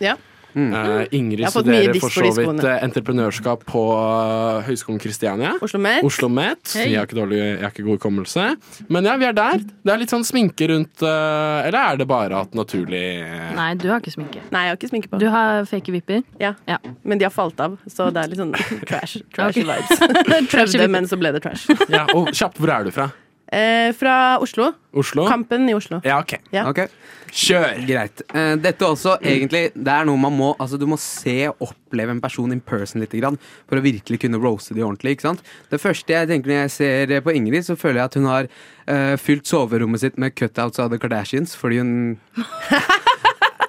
[0.00, 0.16] Ja.
[0.54, 5.54] Eh, Ingrid studerer for så vidt eh, entreprenørskap på uh, Høgskolen Kristiania.
[5.64, 6.04] Oslo Met.
[6.04, 6.60] Oslo Met.
[6.76, 6.90] Hei.
[6.92, 8.48] Jeg har ikke dårlig, jeg har ikke god hukommelse.
[8.92, 9.62] Men ja, vi er der.
[9.62, 13.02] Det er litt sånn sminke rundt Eller er det bare at naturlig
[13.56, 14.42] Nei, du har ikke sminke.
[14.54, 15.20] Nei, jeg har ikke sminke på.
[15.22, 16.22] Du har fake vipper.
[16.42, 16.54] Ja.
[16.68, 16.78] Ja.
[17.02, 18.54] Men de har falt av, så det er litt sånn
[18.90, 20.06] trash, trash vibes.
[20.52, 21.68] Prøvde, men så ble det trash.
[21.92, 23.10] Ja, og kjapt, hvor er du fra?
[23.52, 24.70] Eh, fra Oslo.
[24.96, 25.26] Oslo?
[25.28, 26.00] Kampen i Oslo.
[26.04, 26.38] Ja, ok.
[26.54, 26.64] Ja.
[26.70, 26.88] okay.
[27.32, 27.82] Kjør!
[27.84, 28.22] Greit.
[28.32, 32.12] Eh, dette også, egentlig, det er noe man må Altså, du må se og oppleve
[32.12, 33.36] en person in person litt grann,
[33.68, 35.16] for å virkelig kunne roaste de ordentlig.
[35.16, 35.44] ikke sant?
[35.72, 38.48] Det første jeg tenker når jeg ser på Ingrid, så føler jeg at hun har
[38.48, 41.94] eh, fylt soverommet sitt med cutouts av The Kardashians, fordi hun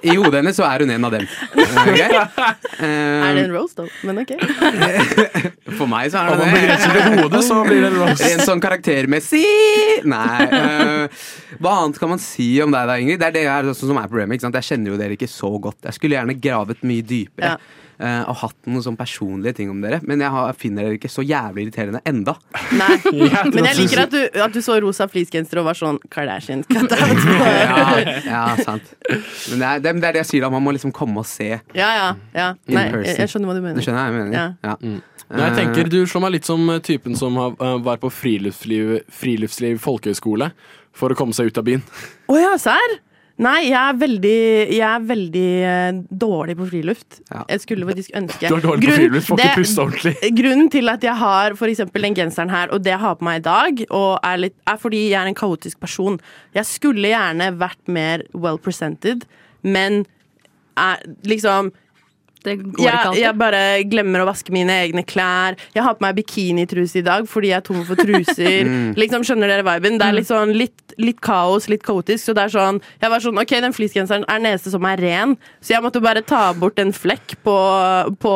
[0.04, 1.24] I hodet hennes så er hun en av dem.
[1.54, 2.08] Okay?
[2.12, 2.58] ok?
[2.74, 3.86] Eh, Er det en roast, da?
[4.04, 4.32] Men ok.
[5.78, 6.60] For meg så er Om det man det.
[6.60, 8.24] begrenser til hodet, så blir det en roast.
[8.24, 9.44] Rent sånn karaktermessig
[10.10, 10.48] Nei.
[10.50, 11.22] Uh,
[11.64, 13.20] hva annet kan man si om deg da, Ingrid?
[13.22, 14.36] Det er det jeg, som er problemet.
[14.36, 14.58] ikke sant?
[14.60, 15.80] Jeg kjenner jo dere ikke så godt.
[15.88, 17.54] Jeg skulle gjerne gravet mye dypere.
[17.54, 17.80] Ja.
[17.98, 21.10] Øh, og hatt noen sånn personlige ting om dere, men jeg har, finner dere ikke
[21.12, 22.36] så jævlig irriterende enda.
[22.74, 22.92] Nei.
[23.34, 26.64] Ja, Men jeg liker at du, at du så rosa fleecegenser og var sånn Kardashian.
[26.74, 28.90] Ja, ja sant.
[29.08, 30.50] Men det er, det, det er det jeg sier, da.
[30.52, 31.48] Man må liksom komme og se.
[31.76, 32.08] Ja, ja.
[32.36, 32.50] ja.
[32.68, 33.80] Nei, jeg, jeg skjønner hva du mener.
[33.80, 34.34] Du skjønner hva jeg mener?
[34.36, 34.74] Ja.
[34.74, 35.00] Ja.
[35.32, 38.10] Nei, jeg tenker Du slår meg litt som eh, typen som har, eh, var på
[38.12, 40.50] friluftsliv, friluftsliv folkehøyskole
[40.94, 41.82] for å komme seg ut av byen.
[42.30, 42.98] Å ja, serr?
[43.42, 44.40] Nei, jeg er veldig,
[44.76, 47.16] jeg er veldig eh, dårlig på friluft.
[47.32, 47.42] Ja.
[47.50, 50.12] Jeg skulle faktisk ønske Du er dårlig på friluft, får ikke puste ordentlig.
[50.38, 53.40] Grunnen til at jeg har eksempel den genseren her, og det jeg har på meg
[53.40, 56.20] i dag, er, litt, er fordi jeg er en kaotisk person.
[56.54, 59.26] Jeg skulle gjerne vært mer well presented,
[59.66, 60.04] men
[60.78, 61.72] er liksom
[62.44, 63.22] Det går jeg, ikke alltid.
[63.22, 65.56] jeg bare glemmer å vaske mine egne klær.
[65.74, 68.68] Jeg har på meg bikinitruse i dag fordi jeg er tom for truser.
[69.00, 69.96] liksom, skjønner dere viben?
[70.00, 72.26] Det er litt sånn litt, litt kaos, litt kaotisk.
[72.28, 75.00] Så det er sånn Jeg var sånn OK, den fleecegenseren er den eneste som er
[75.00, 75.32] ren,
[75.64, 77.56] så jeg måtte bare ta bort en flekk på,
[78.20, 78.34] på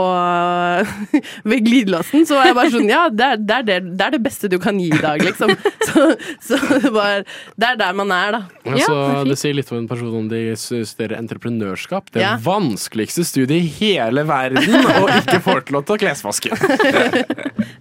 [1.48, 2.24] Ved glidelåsen.
[2.28, 4.48] Så var jeg bare sånn Ja, det er det, er det, det er det beste
[4.50, 5.52] du kan gi i dag, liksom.
[5.88, 6.02] Så,
[6.44, 7.22] så det, var,
[7.58, 8.40] det er der man er, da.
[8.68, 12.10] Altså, det er det sier litt om en person om de studerer entreprenørskap.
[12.12, 12.34] Det Ja.
[12.44, 16.56] vanskeligste studiet i hele verden, og ikke får til å ta klesvasken.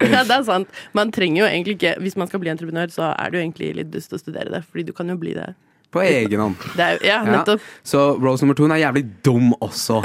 [0.08, 0.68] Ja, det er sant.
[0.96, 3.70] Man trenger jo egentlig ikke Hvis man skal bli entreprenør, så er det jo egentlig
[3.76, 5.48] litt dust å studere det, fordi du kan jo bli det.
[5.92, 6.56] På egen hånd.
[6.76, 7.56] det er, ja, Ja.
[7.86, 9.98] Så Rose nummer to er jævlig dum også.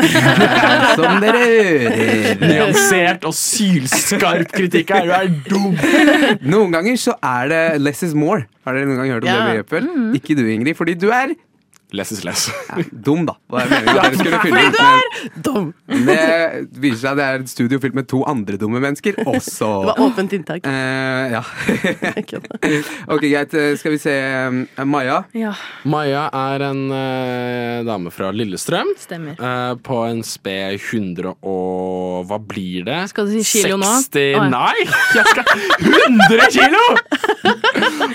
[0.97, 2.39] Som dere hører.
[2.41, 5.07] Nyansert og sylskarp kritikk her.
[5.07, 5.73] Du er dum!
[6.47, 8.45] Noen ganger så er det less is more.
[8.65, 9.39] Har dere noen gang hørt om Ja.
[9.43, 9.89] det begrepet?
[10.21, 11.35] Ikke du, Ingrid, fordi du er
[11.93, 12.49] Less is less.
[12.69, 13.35] ja, dum, da.
[15.93, 16.17] Det
[16.81, 19.67] viser seg at det er et studio fylt med to andre dumme mennesker også.
[19.83, 20.61] Det var åpent inntak.
[20.65, 20.71] Uh,
[21.35, 21.43] ja.
[23.13, 23.51] Ok, greit.
[23.77, 24.13] Skal vi se.
[24.13, 25.19] eh, Maja.
[25.37, 25.53] Ja,
[25.89, 28.87] Maja er en uh, dame fra Lillestrøm.
[28.99, 29.35] stemmer.
[29.37, 33.09] Uh, på en sped 100 og Hva blir det?
[33.11, 33.85] Skal du si kilo nå?
[34.07, 34.47] 60 Oi.
[34.49, 34.77] Nei!
[35.17, 35.45] Jeg skal
[35.83, 36.83] 100 kilo!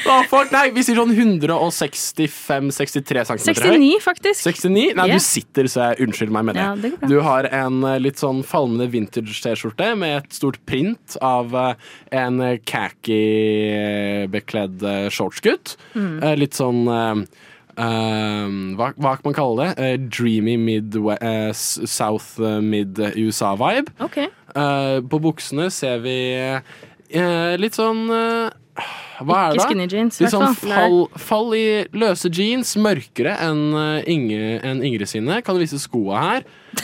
[0.08, 3.36] Oh, fuck, nei, vi sier sånn 165-63 cm.
[3.68, 4.42] 69, faktisk.
[4.46, 4.94] 69?
[4.98, 5.14] Nei, yeah.
[5.14, 6.64] du sitter, så jeg unnskyld meg med det.
[6.64, 6.90] Ja, det.
[7.10, 11.74] Du har en eh, litt sånn falmende vintage-T-skjorte med et stort print av eh,
[12.22, 14.78] en eh, khaki-bekledd
[15.14, 15.66] shortsgutt.
[15.98, 16.16] Mm.
[16.38, 17.14] Litt sånn eh,
[17.78, 19.70] hva, hva kan man kalle det?
[19.78, 23.88] Uh, dreamy mid, uh, South eh, mid-USA-vibe.
[24.08, 24.26] Okay.
[24.54, 26.16] Uh, på buksene ser vi
[27.08, 28.10] litt sånn
[29.18, 31.00] Hva er det, Ikke skinny jeans, Litt sånn fall.
[31.18, 31.64] fall, i
[31.98, 35.40] løse jeans, mørkere enn eh, Inge, en Ingrid sine.
[35.42, 36.46] Kan du vise skoa her?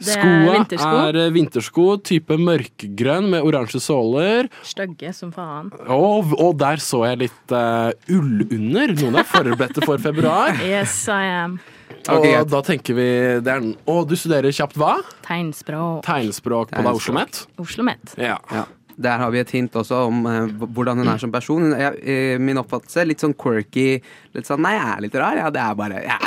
[0.00, 0.92] Det er Skoa vintersko.
[1.06, 4.48] er eh, vintersko, type mørkegrønn med oransje såler.
[4.66, 5.70] Stygge som faen.
[5.86, 8.96] Og, og der så jeg litt uh, ullunder.
[8.98, 10.56] Noen er forberedte for februar.
[10.70, 11.60] Yes, I am.
[12.08, 13.06] Ok, og da tenker vi
[13.44, 14.94] det er, Å, du studerer kjapt hva?
[15.26, 16.00] Tegnspråk.
[16.06, 17.00] Tegnspråk på Tegnspråk.
[17.02, 17.40] Oslo Met?
[17.60, 18.14] Oslo Met.
[18.18, 18.38] Ja.
[18.54, 18.64] Ja.
[18.96, 21.72] Der har vi et hint også om eh, hvordan hun er som person.
[21.76, 24.00] Er, eh, min oppfattelse litt sånn quirky.
[24.34, 25.36] Litt sånn 'nei, jeg er litt rar'.
[25.44, 26.18] Ja, det er bare ja,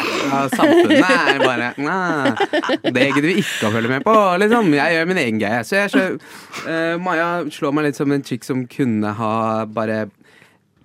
[0.51, 2.35] Samfunnet er bare nah,
[2.83, 4.15] Det gidder vi ikke å følge med på.
[4.43, 4.73] Liksom.
[4.75, 5.61] Jeg gjør min egen greie.
[5.63, 6.03] Så jeg så,
[6.67, 9.33] eh, Maja slår meg litt som en chick som kunne ha
[9.65, 10.09] bare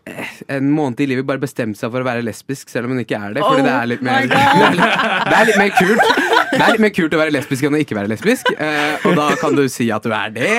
[0.06, 3.02] eh, en måned i livet bare bestemt seg for å være lesbisk, selv om hun
[3.04, 3.42] ikke er det.
[3.44, 4.84] Fordi Oh det er litt mer my God.
[5.28, 6.00] Det er litt mer kult
[6.48, 8.48] Det er litt mer kult å være lesbisk enn å ikke være lesbisk.
[8.56, 10.54] eh, og da kan du si at du er det.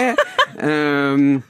[0.60, 1.42] Um,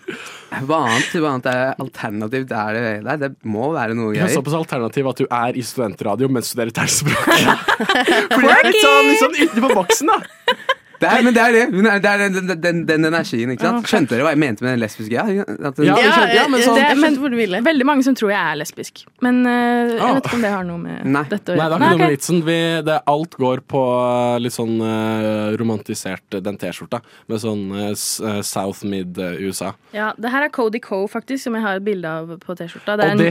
[0.49, 2.51] hva annet, hva annet er alternativt?
[2.53, 6.29] Er det, nei, det må være noe er såpass alternativ at du er i studentradio
[6.31, 7.29] mens du studerer tegnspråk.
[8.33, 10.67] Fordi det er litt sånn, litt sånn utenfor boksen, da.
[10.99, 11.61] Det er, men det er det.
[12.03, 13.85] Det er den, den, den, den energien, ikke sant?
[13.87, 15.13] Skjønte dere hva jeg mente med den lesbiske?
[15.15, 17.61] Ja, at hun, Ja, skjønte- ja, men sånn- det, men- hvor du ville.
[17.63, 19.05] Veldig mange som tror jeg er lesbisk.
[19.21, 20.13] Men uh, jeg Ah.
[20.17, 21.23] vet ikke om det har noe med Nei.
[21.31, 22.41] dette å Nei, det har ikke noe med vitsen.
[22.49, 22.57] Vi,
[22.89, 27.01] det, alt går på uh, litt sånn uh, romantisert den T-skjorta.
[27.31, 29.73] Med sånn uh, South Mid uh, USA.
[29.95, 32.97] Ja, det her er Cody Coe, faktisk, som jeg har et bilde av på T-skjorta.
[32.99, 33.23] Det er en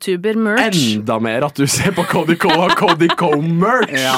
[0.00, 0.80] YouTuber-merch.
[0.96, 3.92] Enda mer at du ser på Cody Coe og Cody Coe-merch!
[3.92, 4.16] ja.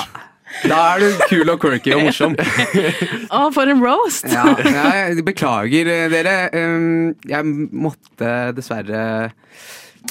[0.68, 2.34] Da er du kul og quirky og morsom.
[2.36, 4.26] Å, for en roast!
[4.30, 4.44] Ja,
[5.08, 6.36] jeg beklager eh, dere.
[6.54, 9.30] Um, Jeg måtte dessverre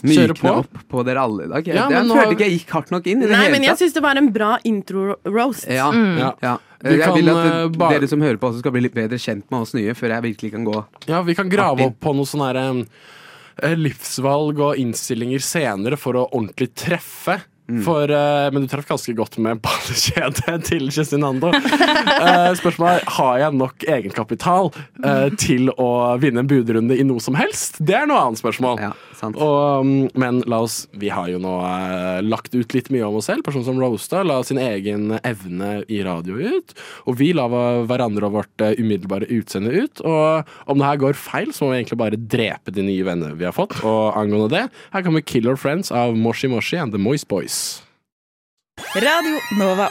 [0.07, 0.51] mykne på.
[0.63, 1.67] opp på dere alle i dag.
[1.67, 3.21] Ja, jeg følte nå ikke jeg gikk hardt nok inn.
[3.21, 5.67] i det Nei, hele men jeg syns det var en bra intro-roast.
[5.69, 6.31] Ja, Ja.
[6.41, 6.57] ja.
[6.81, 8.81] Vi Jeg kan, vil at eh, det- bare- dere som hører på, også skal bli
[8.87, 10.79] litt bedre kjent med oss nye, før jeg virkelig kan gå
[11.11, 12.85] Ja, vi kan grave opp på noen sånne her,
[13.61, 17.35] eh, livsvalg og innstillinger senere for å ordentlig treffe.
[17.85, 21.51] For, uh, men du traff ganske godt med ballekjedet til Cezinando.
[21.53, 24.71] uh, spørsmålet er har jeg nok egenkapital
[25.05, 27.79] uh, til å vinne en budrunde i noe som helst.
[27.79, 28.81] Det er noe annet spørsmål.
[28.83, 29.39] Ja, sant.
[29.39, 31.53] Og, mm, men la oss, vi har jo nå
[32.25, 33.45] lagt ut litt mye om oss selv.
[33.47, 36.75] Personer som Roasta la sin egen evne i radio ut.
[37.07, 40.03] Og vi la hverandre og vårt umiddelbare utseende ut.
[40.03, 43.37] Og om det her går feil, så må vi egentlig bare drepe de nye vennene
[43.39, 43.77] vi har fått.
[43.85, 47.60] Og angående det, her kommer Killer Friends av Moshi Moshi and The Moist Boys.
[48.95, 49.87] Radio Nova.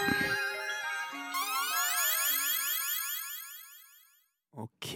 [4.61, 4.93] Ok,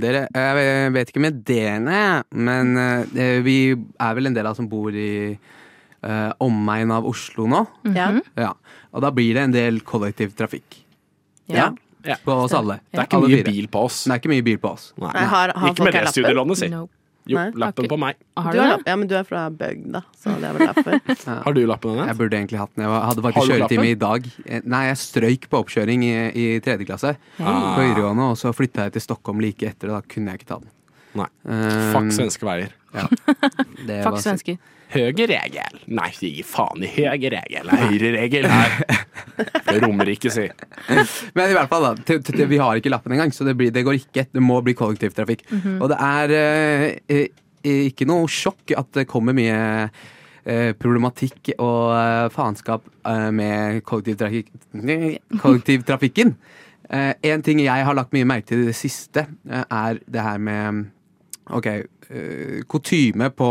[0.00, 4.68] dere Jeg vet ikke med dere, men eh, vi er vel en del av som
[4.70, 7.64] bor i uh, omegn av Oslo nå.
[7.96, 8.08] Ja.
[8.38, 8.54] Ja.
[8.94, 10.78] Og da blir det en del kollektivtrafikk.
[11.50, 11.72] Ja.
[12.06, 12.16] Ja.
[12.24, 12.78] På oss alle.
[12.88, 13.52] Det er ikke Alle mye fire.
[13.52, 14.04] bil på oss.
[14.06, 14.86] Det er ikke mye bil på oss.
[14.96, 15.10] Nei.
[15.12, 16.70] Nei, har, har Ikke med det studielånet, si.
[16.72, 16.94] Nope.
[17.28, 17.90] Jo, Nei, lappen ok.
[17.92, 18.16] på meg.
[18.40, 18.86] Har Du du har det?
[18.88, 20.96] ja, men du er fra bygda, så det er vel derfor.
[21.44, 22.84] Har du lappen, Jeg burde egentlig hatt den.
[22.86, 24.28] Jeg hadde faktisk kjøretime i dag.
[24.46, 27.76] Eh, Nei, jeg strøyk på oppkjøring i, i tredje klasse Ah.
[27.76, 30.48] på videregående, og så flytta jeg til Stockholm like etter, og da kunne jeg ikke
[30.54, 30.72] ta den.
[31.20, 31.26] Nei.
[31.44, 32.72] Um, Fuck svenske veier.
[33.86, 34.58] det var- Fuck svensker.
[34.90, 35.76] Høyre regel.
[35.94, 37.68] Nei, gi faen i høyre regel.
[37.84, 38.48] Høyre regel.
[38.50, 40.48] Det rommer ikke, si.
[41.38, 41.92] Men i hvert fall, da.
[42.02, 44.24] Til, til, til, vi har ikke lappen engang, så det, blir, det går ikke.
[44.34, 45.44] Det må bli kollektivtrafikk.
[45.78, 51.94] Og det er eh, eh, ikke noe sjokk at det kommer mye eh, problematikk og
[51.94, 54.50] eh, faenskap eh, med kollektivtrafikk,
[55.38, 56.34] kollektivtrafikken.
[56.90, 60.26] Eh, en ting jeg har lagt mye merke til i det siste, eh, er det
[60.26, 60.88] her med
[61.50, 61.86] Ok, eh,
[62.70, 63.50] kutyme på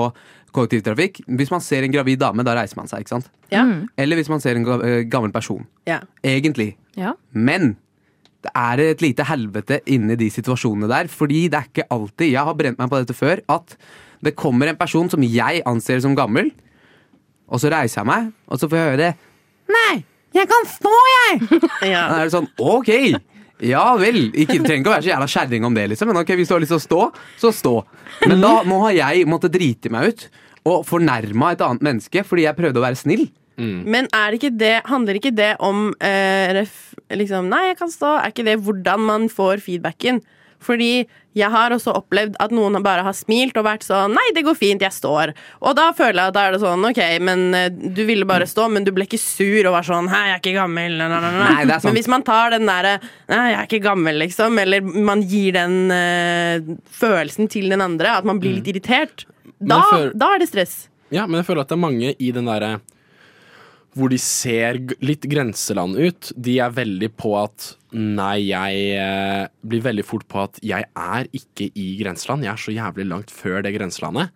[0.55, 1.21] kollektivtrafikk.
[1.39, 3.29] Hvis man ser en gravid dame, da reiser man seg, ikke sant?
[3.53, 3.63] Ja.
[3.99, 5.65] Eller hvis man ser en eh, gammel person.
[5.89, 6.01] Ja.
[6.25, 6.73] Egentlig.
[6.99, 7.15] Ja.
[7.31, 7.75] Men
[8.45, 11.09] det er et lite helvete inni de situasjonene der.
[11.11, 13.43] Fordi det er ikke alltid Jeg har brent meg på dette før.
[13.51, 13.77] At
[14.25, 16.51] det kommer en person som jeg anser som gammel,
[17.49, 19.13] og så reiser jeg meg, og så får jeg høre det.
[19.71, 20.03] Nei,
[20.35, 21.61] jeg kan stå, jeg!
[21.93, 22.03] Ja.
[22.11, 22.89] Da er det sånn, ok
[23.65, 26.31] Ja vel, ikke, trenger ikke å være så jævla kjerring om det liksom Men ok,
[26.39, 27.01] hvis du har lyst til å stå,
[27.41, 27.73] så stå
[28.29, 30.25] Men da, nå har jeg måttet drite meg ut
[30.69, 33.27] Og fornærma et annet menneske Fordi jeg prøvde å være snill
[33.59, 36.77] Men er ikke det, handler ikke det om eh, ref,
[37.11, 38.13] liksom, Nei, jeg kan stå.
[38.21, 40.21] Er ikke det hvordan man får feedbacken?
[40.59, 41.05] Fordi
[41.39, 44.57] jeg har også opplevd at noen bare har smilt og vært sånn Nei, det går
[44.59, 45.31] fint, jeg står.
[45.63, 48.47] Og da føler jeg at da er det sånn OK, men eh, du ville bare
[48.49, 50.97] stå, men du ble ikke sur og var sånn Hei, jeg er ikke gammel.
[50.99, 51.53] Nei, nei, nei, nei.
[51.63, 51.79] Er.
[51.87, 52.97] Men hvis man tar den derre
[53.31, 58.17] Nei, jeg er ikke gammel, liksom, eller man gir den eh, følelsen til den andre,
[58.19, 59.23] at man blir litt irritert,
[59.59, 60.77] da, føler- da er det stress.
[61.13, 62.75] Ja, men jeg føler at det er mange i den derre
[63.99, 66.31] hvor de ser litt grenseland ut.
[66.35, 71.29] De er veldig på at Nei, jeg eh, blir veldig fort på at jeg er
[71.33, 72.45] ikke i grenseland.
[72.45, 74.29] Jeg er så jævlig langt før det grenselandet.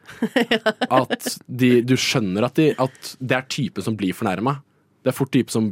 [1.04, 4.56] At de, du skjønner at, de, at det er typen som blir fornærma.
[5.06, 5.70] Det er fort type som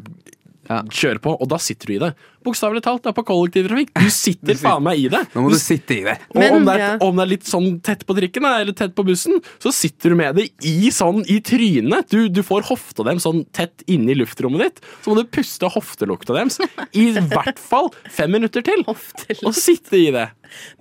[0.71, 0.81] Ja.
[0.87, 2.11] kjører på, og da sitter du i det.
[2.45, 3.91] Bokstavelig talt, det er på kollektivtrafikk.
[3.99, 5.19] Du sitter faen meg i det.
[5.35, 6.91] Nå må du sitte i det Og Men, om, det er, ja.
[7.05, 10.19] om det er litt sånn tett på trikken eller tett på bussen, så sitter du
[10.21, 12.09] med det i sånn i trynet.
[12.09, 14.85] Du, du får hofta dem sånn tett inni luftrommet ditt.
[15.03, 16.57] Så må du puste hoftelukta deres
[16.97, 18.85] i hvert fall fem minutter til.
[18.87, 19.45] Hoftelukt.
[19.45, 20.29] Og sitte i det.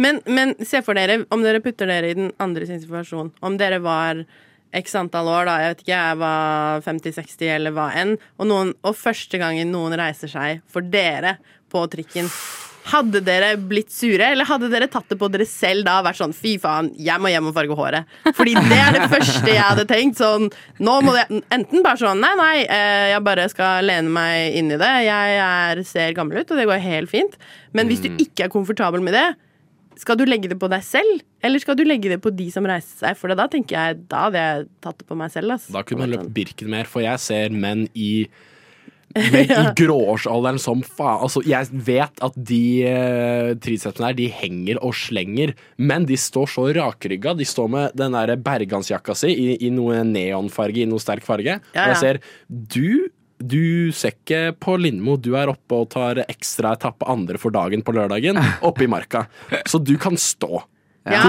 [0.01, 3.59] Men, men se for dere, om dere putter dere i den andre sin situasjon Om
[3.61, 4.25] dere var
[4.77, 8.75] x antall år, da, jeg vet ikke, jeg var 50-60 eller hva enn, og, noen,
[8.87, 11.39] og første gangen noen reiser seg for dere
[11.71, 12.31] på trikken
[12.91, 16.21] hadde dere blitt sure, eller hadde dere tatt det på dere selv da og vært
[16.21, 18.17] sånn fy faen, jeg må hjem og farge håret?
[18.37, 20.21] Fordi det er det første jeg hadde tenkt.
[20.21, 20.49] Sånn,
[20.83, 24.73] nå må det enten bare sånn nei, nei, eh, jeg bare skal lene meg inn
[24.73, 24.91] i det.
[25.07, 27.39] Jeg er, ser gammel ut, og det går helt fint.
[27.77, 29.29] Men hvis du ikke er komfortabel med det,
[30.01, 32.67] skal du legge det på deg selv, eller skal du legge det på de som
[32.69, 33.19] reiser seg?
[33.21, 35.57] For da tenker jeg, da hadde jeg tatt det på meg selv.
[35.57, 35.75] Altså.
[35.77, 38.13] Da kunne man løpt Birken mer, for jeg ser menn i
[39.35, 41.25] men i gråårsalderen som faen.
[41.27, 46.53] Altså, jeg vet at de uh, tricepsene her, de henger og slenger, men de står
[46.53, 47.35] så rakrygga.
[47.35, 51.59] De står med den der bergansjakka si i, i noe neonfarge, i noe sterk farge.
[51.75, 53.11] Ja, Og jeg ser du
[53.41, 57.85] du ser ikke på Lindmo, du er oppe og tar ekstra etappe andre for dagen
[57.85, 58.39] på lørdagen
[58.69, 59.25] oppe i marka.
[59.69, 60.63] Så du kan stå.
[61.09, 61.25] Ja.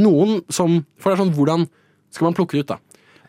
[0.00, 1.66] Noen som For det er sånn, hvordan
[2.10, 2.78] skal man plukke det ut, da?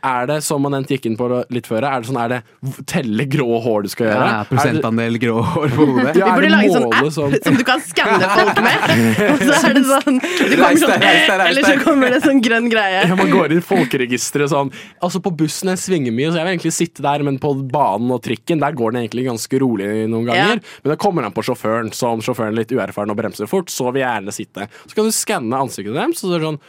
[0.02, 3.26] Er det, som man gikk inn på litt før, er det sånn, er det telle
[3.30, 4.30] grå hår du skal gjøre?
[4.32, 6.16] Ja, prosentandel grå hår på hodet.
[6.22, 8.94] Ja, Vi er burde lage sånn app sånn som du kan skanne folk med.
[9.32, 13.04] Og så er det sånn, det kommer sånn Eller så kommer det sånn grønn greie.
[13.06, 14.74] Ja, man går inn i folkeregisteret sånn.
[15.06, 18.14] Altså På bussen jeg svinger mye, så jeg vil egentlig sitte der, men på banen
[18.18, 20.62] og trikken der går den egentlig ganske rolig noen ganger.
[20.82, 21.94] Men det kommer an på sjåføren.
[21.96, 24.70] Så om sjåføren er litt uerfaren og bremser fort, så vil jeg gjerne sitte.
[24.88, 26.62] Så kan du skanne ansiktet deres, så er det sånn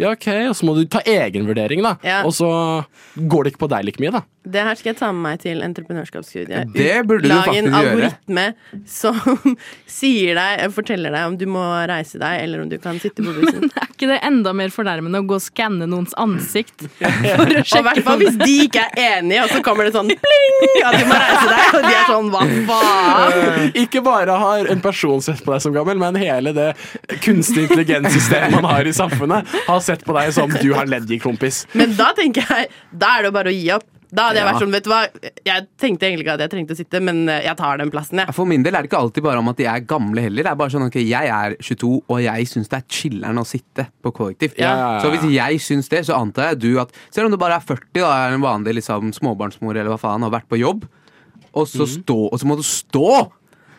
[0.00, 1.96] ja, ok, og så må du ta egenvurdering, da.
[2.06, 2.22] Ja.
[2.28, 2.48] Og så
[3.16, 4.22] går det ikke på deg like mye, da.
[4.42, 6.72] Det her skal jeg ta med meg til entreprenørskapsstudiet.
[6.74, 7.70] Det burde du faktisk gjøre.
[7.70, 8.44] Lag en algoritme
[8.90, 9.56] som
[10.00, 13.34] sier deg, forteller deg om du må reise deg, eller om du kan sitte på
[13.36, 13.68] bussen.
[13.68, 16.88] Men Er ikke det enda mer fornærmende å gå og skanne noens ansikt?
[16.98, 19.94] For å Og i hvert fall hvis de ikke er enige, og så kommer det
[19.94, 20.58] sånn pling!
[20.88, 23.70] At du må reise deg, og de er sånn hva faen?
[23.84, 26.68] Ikke bare har en person sett på deg som gammel, men hele det
[27.22, 31.18] kunstig intelligenssystemet man har i samfunnet, har sett på deg som du har ledd i,
[31.22, 31.62] kompis.
[31.78, 33.86] Men da tenker jeg, da er det jo bare å gi opp.
[34.12, 34.98] Da hadde jeg vært sånn, vet du hva,
[35.48, 38.20] jeg tenkte egentlig ikke at jeg trengte å sitte, men eh, jeg tar den plassen,
[38.20, 38.34] jeg.
[38.36, 40.44] For min del er det ikke alltid bare om at de er gamle heller.
[40.44, 43.46] Det er bare sånn, ok, Jeg er 22, og jeg syns det er chiller'n å
[43.48, 44.60] sitte på kollektivt.
[44.60, 45.00] Ja, ja, ja.
[45.00, 47.64] Så hvis jeg syns det, så antar jeg du at Selv om du bare er
[47.64, 50.84] 40 da er en vanlig liksom, småbarnsmor eller hva faen, har vært på jobb,
[51.52, 53.08] og så, stå, og så må du stå!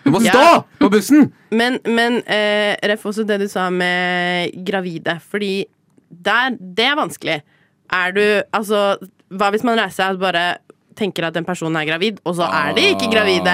[0.03, 0.33] Du må Ja.
[0.33, 1.29] stå på bussen!
[1.53, 5.67] Men, men eh, Ref også det du sa med gravide, fordi
[6.09, 7.37] der, det er vanskelig.
[7.93, 8.23] Er du
[8.53, 8.97] Altså,
[9.37, 10.45] hva hvis man reiser seg og bare
[10.93, 13.53] tenker at den personen er gravid, og så er de ikke gravide?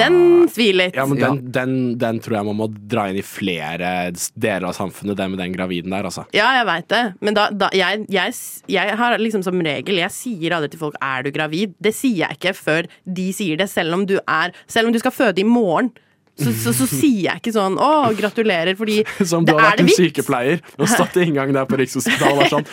[0.00, 0.96] Den svir litt.
[0.98, 1.28] Ja, men Ja.
[1.30, 5.28] den, den, den tror jeg man må dra inn i flere deler av samfunnet, det
[5.30, 6.24] med den graviden der, altså.
[6.34, 8.34] Ja, jeg veit det, men da, da jeg, jeg,
[8.66, 11.74] jeg har liksom som regel Jeg sier aldri til folk 'er du gravid'?
[11.80, 14.98] Det sier jeg ikke før de sier det, selv om du er Selv om du
[14.98, 15.92] skal føde i morgen.
[16.36, 19.00] Så, så, så sier jeg ikke sånn 'å, gratulerer', fordi
[19.32, 22.32] Som du det har er vært en sykepleier og stått i inngangen der på Rikshospitalet
[22.36, 22.66] og vært sånn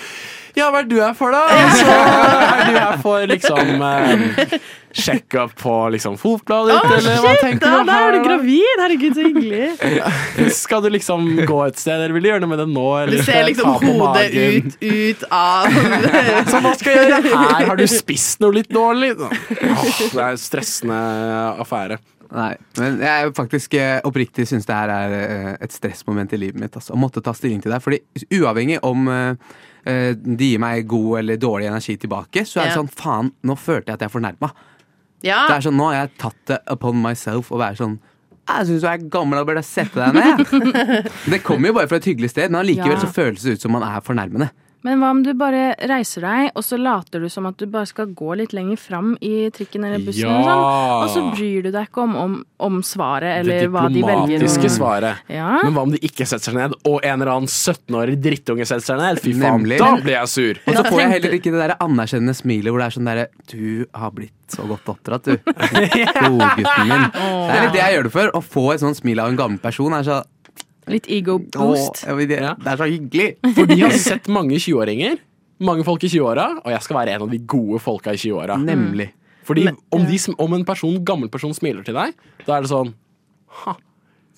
[0.53, 1.47] Ja, hva er du her for, da?
[1.49, 7.23] Og så er du her for liksom eh, opp på liksom fotbladet ditt, oh, eller
[7.23, 7.41] hva shit!
[7.41, 7.87] tenker Da, du?
[7.89, 8.75] da er du gravid!
[8.83, 10.51] Herregud, så hyggelig.
[10.53, 12.85] Skal du liksom gå et sted, eller vil du gjøre noe med det nå?
[13.07, 14.69] Du Eller ser liksom hodet magen?
[14.69, 15.73] ut, ut av
[16.53, 17.67] Så hva skal jeg gjøre her?
[17.71, 19.15] Har du spist noe litt dårlig?
[19.17, 21.01] Åh, det er en stressende
[21.65, 21.97] affære.
[22.33, 26.57] Nei, men jeg faktisk eh, oppriktig syns det her er eh, et stressmoment i livet
[26.63, 26.73] mitt.
[26.79, 27.77] Altså, å måtte ta stilling til det.
[27.85, 27.99] Fordi
[28.39, 29.35] uavhengig om eh,
[30.17, 32.79] de gir meg god eller dårlig energi tilbake, så er det Ja.
[32.81, 34.49] sånn faen, nå følte jeg at jeg fornærma.
[35.23, 37.99] Ja, Det er sånn, nå har jeg tatt det upon myself å være sånn
[38.43, 41.05] jeg syns du er gammel og burde sette deg ned.
[41.31, 42.99] Det kommer jo bare fra et hyggelig sted, men allikevel Ja.
[43.05, 44.49] så føles det ut som man er fornærmende.
[44.83, 47.87] Men hva om du bare reiser deg, og så later du som at du bare
[47.87, 50.33] skal gå litt lenger fram i trikken eller bussen, Ja.
[50.35, 52.33] og, sånn, og så bryr du deg ikke om, om,
[52.67, 54.27] om svaret eller hva de velger.
[54.27, 55.23] Det diplomatiske svaret.
[55.31, 55.53] Ja.
[55.63, 58.85] Men hva om de ikke setter seg ned, og en eller annen 17-årig drittunge setter
[58.91, 59.23] seg ned?
[59.23, 59.79] Fy faen, Nemlig.
[59.79, 60.59] da blir jeg sur!
[60.67, 63.27] Og så får jeg heller ikke det der anerkjennende smilet hvor det er sånn derre
[63.53, 65.37] Du har blitt så godt oppdratt, du.
[66.19, 67.07] Godgutten min.
[67.13, 68.31] Det er litt det jeg gjør det for.
[68.37, 70.19] Å få et sånt smil av en gammel person er så
[70.91, 72.03] Litt ego-boost.
[72.03, 73.27] det, det er så hyggelig.
[73.55, 75.19] For de har sett mange 20-åringer.
[75.63, 78.57] Mange folk i 20-åra, og jeg skal være en av de gode folka i 20-åra.
[78.59, 79.11] Nemlig.
[79.47, 82.15] Fordi om, de, om en person, gammel person smiler til deg,
[82.47, 82.93] da er det sånn
[83.63, 83.75] ha,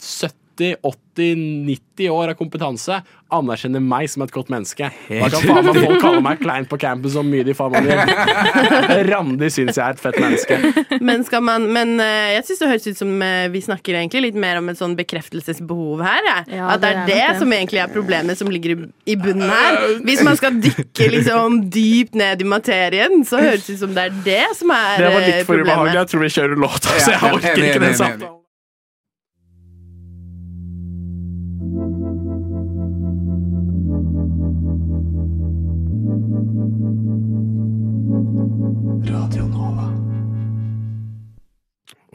[0.01, 1.35] 70, 80,
[1.67, 3.01] 90 år av kompetanse
[3.33, 4.87] anerkjenner meg som et godt menneske.
[5.09, 7.87] Hva kan faen meg folk kalle meg klein på campus så mye de faen meg
[7.89, 8.13] vil.
[9.09, 10.99] Randi syns jeg er et fett menneske.
[11.01, 14.23] Men, skal man, men eh, jeg syns det høres ut som eh, vi snakker egentlig
[14.27, 16.29] litt mer om et sånn bekreftelsesbehov her.
[16.51, 19.49] Ja, At det er det er det som egentlig er problemet som ligger i, bunnen
[19.49, 19.81] her.
[20.05, 24.09] Hvis man skal dykke liksom dypt ned i materien, så høres det ut som det
[24.09, 25.05] er det som er problemet.
[25.05, 25.99] Det var eh, litt for ubehagelig.
[25.99, 28.41] Jeg tror vi kjører låta, så jeg orker ikke den samtalen.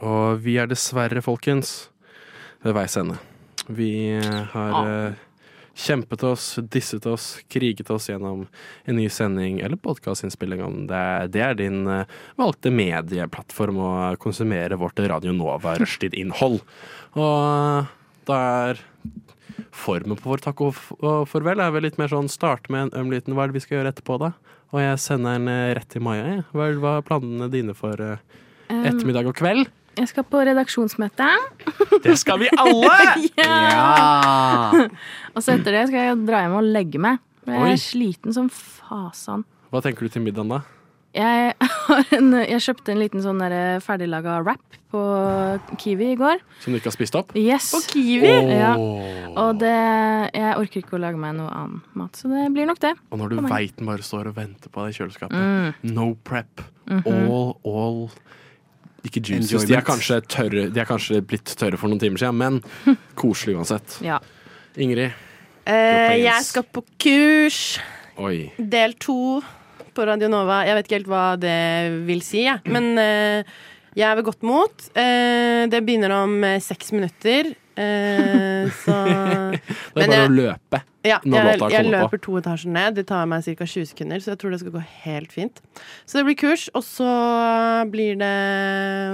[0.01, 1.91] Og vi er dessverre, folkens,
[2.65, 3.17] ved veis ende.
[3.69, 4.17] Vi
[4.53, 5.13] har ah.
[5.77, 8.47] kjempet oss, disset oss, kriget oss gjennom
[8.89, 11.03] en ny sending eller podkastinnspilling om det.
[11.35, 13.91] Det er din eh, valgte medieplattform å
[14.21, 16.61] konsumere vårt Radio Nova rushtid-innhold.
[17.13, 17.93] Og eh,
[18.29, 18.41] da
[18.71, 18.85] er
[19.75, 20.77] formen på vår takk og
[21.29, 23.65] farvel er vel litt mer sånn starte med en øm liten hva er det vi
[23.67, 24.33] skal gjøre etterpå, da?
[24.71, 26.25] Og jeg sender den eh, rett til Maja.
[26.25, 26.45] jeg.
[26.55, 28.39] Hva er- planene dine for eh,
[28.71, 29.69] Um, ettermiddag og kveld?
[29.99, 31.29] Jeg skal på redaksjonsmøte.
[32.03, 32.97] Det skal vi alle!
[33.41, 34.71] Ja!
[35.35, 37.21] Og så etter det skal jeg dra hjem og legge meg.
[37.47, 37.71] Jeg Oi.
[37.73, 39.43] er sliten som fasan.
[39.71, 40.61] Hva tenker du til middagen, da?
[41.15, 41.55] Jeg,
[41.87, 45.01] har en, jeg kjøpte en liten sånn der ferdiglaga wrap på
[45.79, 46.39] Kiwi i går.
[46.63, 47.33] Som du ikke har spist opp?
[47.39, 47.69] Yes.
[47.73, 48.31] På Kiwi?
[48.51, 48.73] Ja.
[49.39, 49.73] Og det,
[50.35, 52.93] jeg orker ikke å lage meg noe annen mat, så det blir nok det.
[53.11, 55.35] Og når du veit den bare står og venter på deg i kjøleskapet.
[55.81, 55.91] Mm.
[55.95, 56.63] No prep.
[56.91, 57.07] Mhm.
[57.11, 58.01] All, all
[59.07, 59.65] Ikke juices.
[59.65, 63.57] De er, kanskje tørre, de er kanskje blitt tørre for noen timer siden, men koselig
[63.57, 63.97] uansett.
[64.05, 64.19] Ja.
[64.77, 65.17] Ingrid.
[65.65, 67.79] Eh, jeg skal på kurs.
[68.21, 68.51] Oi.
[68.57, 69.41] Del to
[69.95, 70.61] på Radio Nova.
[70.67, 71.59] Jeg vet ikke helt hva det
[72.07, 72.61] vil si, jeg.
[72.71, 73.51] Men eh,
[73.97, 74.85] jeg er ved godt mot.
[74.95, 77.51] Eh, det begynner om eh, seks minutter.
[77.77, 78.95] Eh, så
[79.95, 80.81] Det er bare jeg- å løpe.
[81.03, 81.91] Ja, Når jeg, låta kommer på.
[81.95, 82.95] løper to etasjer ned.
[82.99, 83.65] Det tar meg ca.
[83.65, 85.61] 20 sekunder, så jeg tror det skal gå helt fint.
[86.05, 87.07] Så det blir kurs, og så
[87.89, 88.29] blir det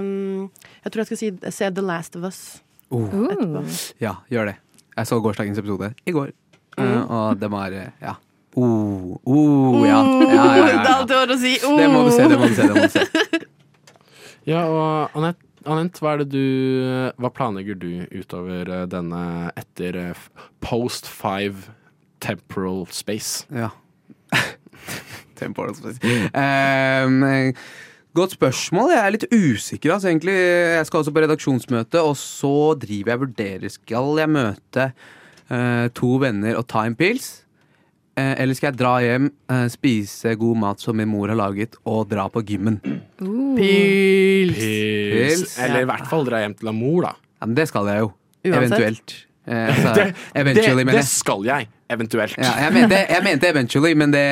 [0.03, 0.49] mm,
[0.84, 3.03] Jeg tror jeg skal si, se The Last of Us Oh.
[3.03, 3.61] etterpå.
[3.99, 4.55] Ja, gjør det.
[4.97, 6.31] Jeg så gårsdagens episode i går,
[6.77, 6.85] Mm.
[6.85, 8.13] Eh, og det var eh, Ja.
[8.55, 9.97] Oh, oh, ja.
[9.97, 11.53] ja, ja, ja, Det er alltid år å si.
[11.57, 12.67] Det må du se, det må du se.
[12.67, 13.41] det må du se
[14.51, 16.43] Ja, og Anette, Anette, hva du
[17.17, 19.23] Hva planlegger du utover eh, denne
[19.57, 20.27] etter eh,
[20.61, 21.71] post five
[22.21, 23.45] temporal space?
[23.53, 23.71] Ja.
[25.39, 26.01] Temporal space.
[26.03, 27.53] Eh,
[28.17, 28.93] godt spørsmål.
[28.95, 29.93] Jeg er litt usikker.
[29.93, 30.34] Altså, egentlig.
[30.34, 33.73] Jeg skal også på redaksjonsmøte, og så driver jeg vurderer.
[33.73, 34.88] Skal jeg møte
[35.51, 37.47] uh, to venner og ta en pils?
[38.18, 41.77] Eh, eller skal jeg dra hjem, eh, spise god mat som min mor har laget,
[41.85, 42.80] og dra på gymmen?
[43.19, 44.57] Pils!
[44.57, 45.57] Pils.
[45.61, 47.14] Eller i hvert fall dra hjem til mor, da.
[47.38, 48.14] Ja, men det skal jeg jo.
[48.48, 48.57] Uansett.
[48.57, 49.14] Eventuelt.
[49.45, 51.68] Eh, altså, Det, det, mener det skal jeg.
[51.94, 52.39] Eventuelt.
[52.41, 54.23] Ja, jeg, mente, jeg mente eventually, men det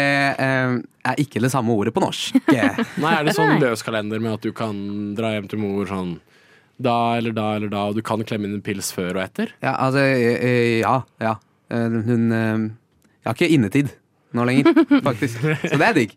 [0.44, 0.74] eh,
[1.06, 2.40] er ikke det samme ordet på norsk.
[3.03, 6.18] Nei, er det sånn løs kalender med at du kan dra hjem til mor sånn
[6.76, 9.53] da eller da eller da, og du kan klemme inn en pils før og etter?
[9.64, 11.36] Ja, altså, ja, ja.
[11.70, 12.66] Hun eh,
[13.26, 13.93] Jeg har ikke innetid
[14.35, 14.68] nå lenger,
[15.07, 15.39] faktisk.
[15.39, 16.14] Så det er digg.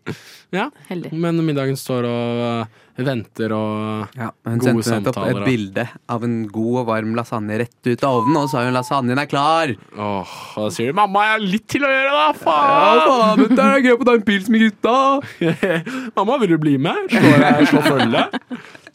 [0.53, 1.11] Ja, Heldig.
[1.15, 5.85] men middagen står og øh, venter og Ja, hun Gode sendte opp samtaler, et bilde
[6.11, 9.29] av en god og varm lasagne rett ut av ovnen, og sa hun lasagnen er
[9.29, 9.71] klar.
[9.95, 12.25] Åh, og da sier du 'mamma, jeg har litt til å gjøre', da!
[12.25, 13.05] Ja, Faen!
[13.05, 14.97] faen, vet du, jeg er gøy på å ta en pils med gutta.
[16.19, 17.07] mamma, vil du bli med?
[17.13, 18.25] Slå, jeg følge?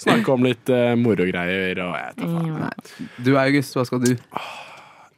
[0.04, 2.52] Snakke om litt uh, morogreier og jeg vet da faen.
[2.60, 3.08] Ja.
[3.24, 4.12] Du August, hva skal du?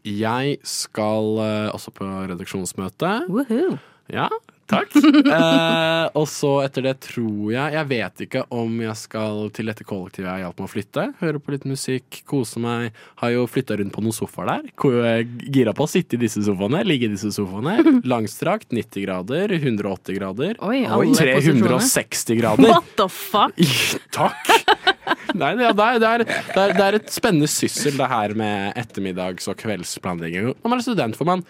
[0.07, 3.16] Jeg skal øh, også på redaksjonsmøte.
[3.27, 3.78] Woohoo.
[4.12, 4.28] Ja,
[4.70, 4.93] takk.
[5.27, 9.85] Eh, og så etter det tror jeg Jeg vet ikke om jeg skal til dette
[9.87, 11.05] kollektivet jeg hjalp med å flytte.
[11.19, 12.95] Høre på litt musikk, kose meg.
[13.20, 14.70] Har jo flytta rundt på noen sofaer der.
[14.70, 17.81] Jeg er Gira på å sitte i disse sofaene, ligge i disse sofaene.
[18.12, 20.61] Langstrakt, 90 grader, 180 grader.
[20.62, 22.70] Oi, alle 360 grader.
[22.70, 23.59] What the fuck?
[24.16, 24.95] Takk!
[25.35, 29.48] Nei, det, det, er, det, er, det, er, et spennende syssel, det her med ettermiddags-
[29.51, 30.53] og kveldsplanlegging.
[30.55, 31.43] Når man er student, for man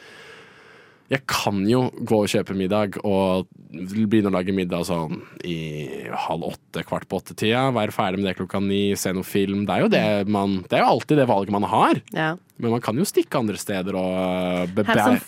[1.12, 5.54] Jeg kan jo gå og kjøpe middag og begynne å lage middag sånn i
[6.26, 7.68] halv åtte, kvart på åtte-tida.
[7.76, 9.64] Være ferdig med det klokka ni, se noe film.
[9.68, 10.02] Det er jo det
[10.32, 12.00] man Det er jo alltid det valget man har.
[12.16, 12.32] Ja.
[12.58, 15.18] Men man kan jo stikke andre steder og bebre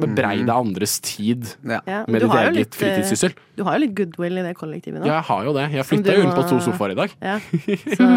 [0.00, 1.82] bebreide andres tid Ja.
[2.08, 3.36] Med du ditt eget litt, eh, fritidssyssel.
[3.56, 5.06] Du har jo litt goodwill i det kollektivet nå.
[5.06, 5.66] Ja, jeg har jo det.
[5.76, 7.14] Jeg flytta jo rundt på to sofaer i dag.
[7.22, 7.38] Ja.
[7.98, 8.08] Så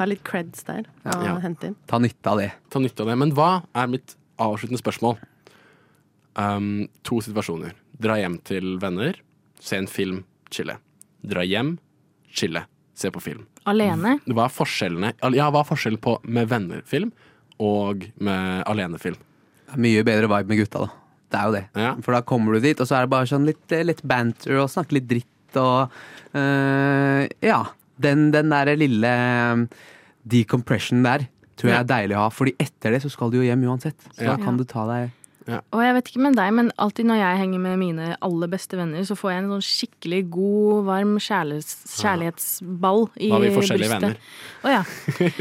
[0.00, 1.36] ha litt creds der å Ja.
[1.44, 1.76] hente inn.
[1.86, 2.50] Ta nytte av det.
[2.70, 3.16] Ta nytte av det.
[3.18, 5.18] Men hva er mitt avsluttende spørsmål?
[6.36, 7.74] Um, to situasjoner.
[8.02, 9.14] Dra hjem til venner,
[9.62, 10.74] se en film, chille.
[11.24, 11.76] Dra hjem,
[12.34, 12.64] chille,
[12.98, 13.44] se på film.
[13.70, 14.18] Alene?
[14.28, 17.12] Hva er forskjellene Ja, hva er forskjellen på med venner-film
[17.64, 19.16] og med alenefilm?
[19.64, 20.90] Det er Mye bedre vibe med gutta, da.
[21.32, 21.62] Det er jo det.
[21.80, 21.94] Ja.
[22.04, 24.68] For da kommer du dit, og så er det bare sånn litt, litt banter og
[24.70, 25.90] snakke litt dritt og
[26.36, 27.62] eh, Ja.
[27.94, 29.60] Den, den derre lille eh,
[30.26, 32.30] decompression der tror jeg er deilig å ha.
[32.34, 33.96] Fordi etter det så skal du jo hjem uansett.
[34.16, 34.34] Så Ja.
[34.34, 35.12] da kan du ta deg
[35.44, 38.78] Og jeg vet ikke med deg, men alltid når jeg henger med mine aller beste
[38.78, 43.50] venner, så får jeg en sånn skikkelig god, varm kjærlighets, kjærlighetsball i Da har vi
[43.52, 44.06] forskjellige brystet.
[44.08, 44.16] venner.
[44.64, 44.82] Å ja.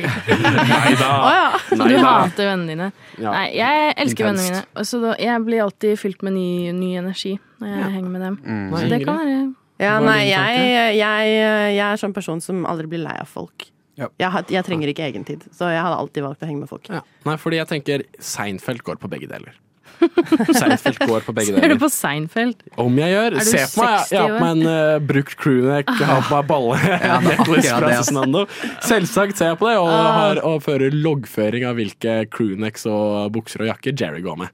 [0.73, 1.09] Nei da!
[1.13, 1.47] Å ja.
[1.69, 2.13] Så Nei du da.
[2.19, 2.89] hater vennene dine.
[3.15, 3.31] Ja.
[3.31, 4.49] Nei, jeg elsker Intenst.
[4.49, 4.85] vennene mine.
[4.91, 8.39] Så da, jeg blir alltid fylt med ny, ny energi når jeg henger med dem.
[8.43, 8.65] Mm.
[8.75, 9.37] Så det kan være
[9.83, 11.31] Ja, nei, jeg, jeg,
[11.77, 13.69] jeg er sånn person som aldri blir lei av folk.
[13.99, 14.07] Ja.
[14.17, 16.87] Jeg, jeg trenger ikke egentid, så jeg hadde alltid valgt å henge med folk.
[16.89, 17.03] Ja.
[17.27, 19.53] Nei, fordi jeg tenker Seinfeld går på begge deler.
[20.59, 21.79] Seinfeld går på begge Ser du deler.
[21.81, 22.63] på Seinfeld?
[22.81, 23.37] Om jeg gjør.
[23.47, 26.35] Se på meg, jeg- har 60 på meg en uh, brukt crewneck, jeg har på
[26.39, 26.79] meg balle.
[27.07, 27.91] Ja, necklace fra.
[27.99, 28.43] Cezinando.
[28.87, 30.11] Selvsagt ser jeg på det, og, Ah.
[30.19, 34.49] har, og fører loggføring av hvilke crewnecks og bukser og jakker Jerry går med.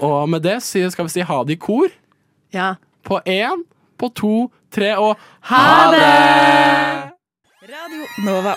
[0.00, 1.88] og med det skal vi si ha det i kor.
[2.54, 2.74] Ja.
[3.06, 3.62] På én,
[4.00, 4.34] på to,
[4.74, 5.16] tre og
[5.50, 7.12] Ha det!
[7.70, 8.56] Radio Nova.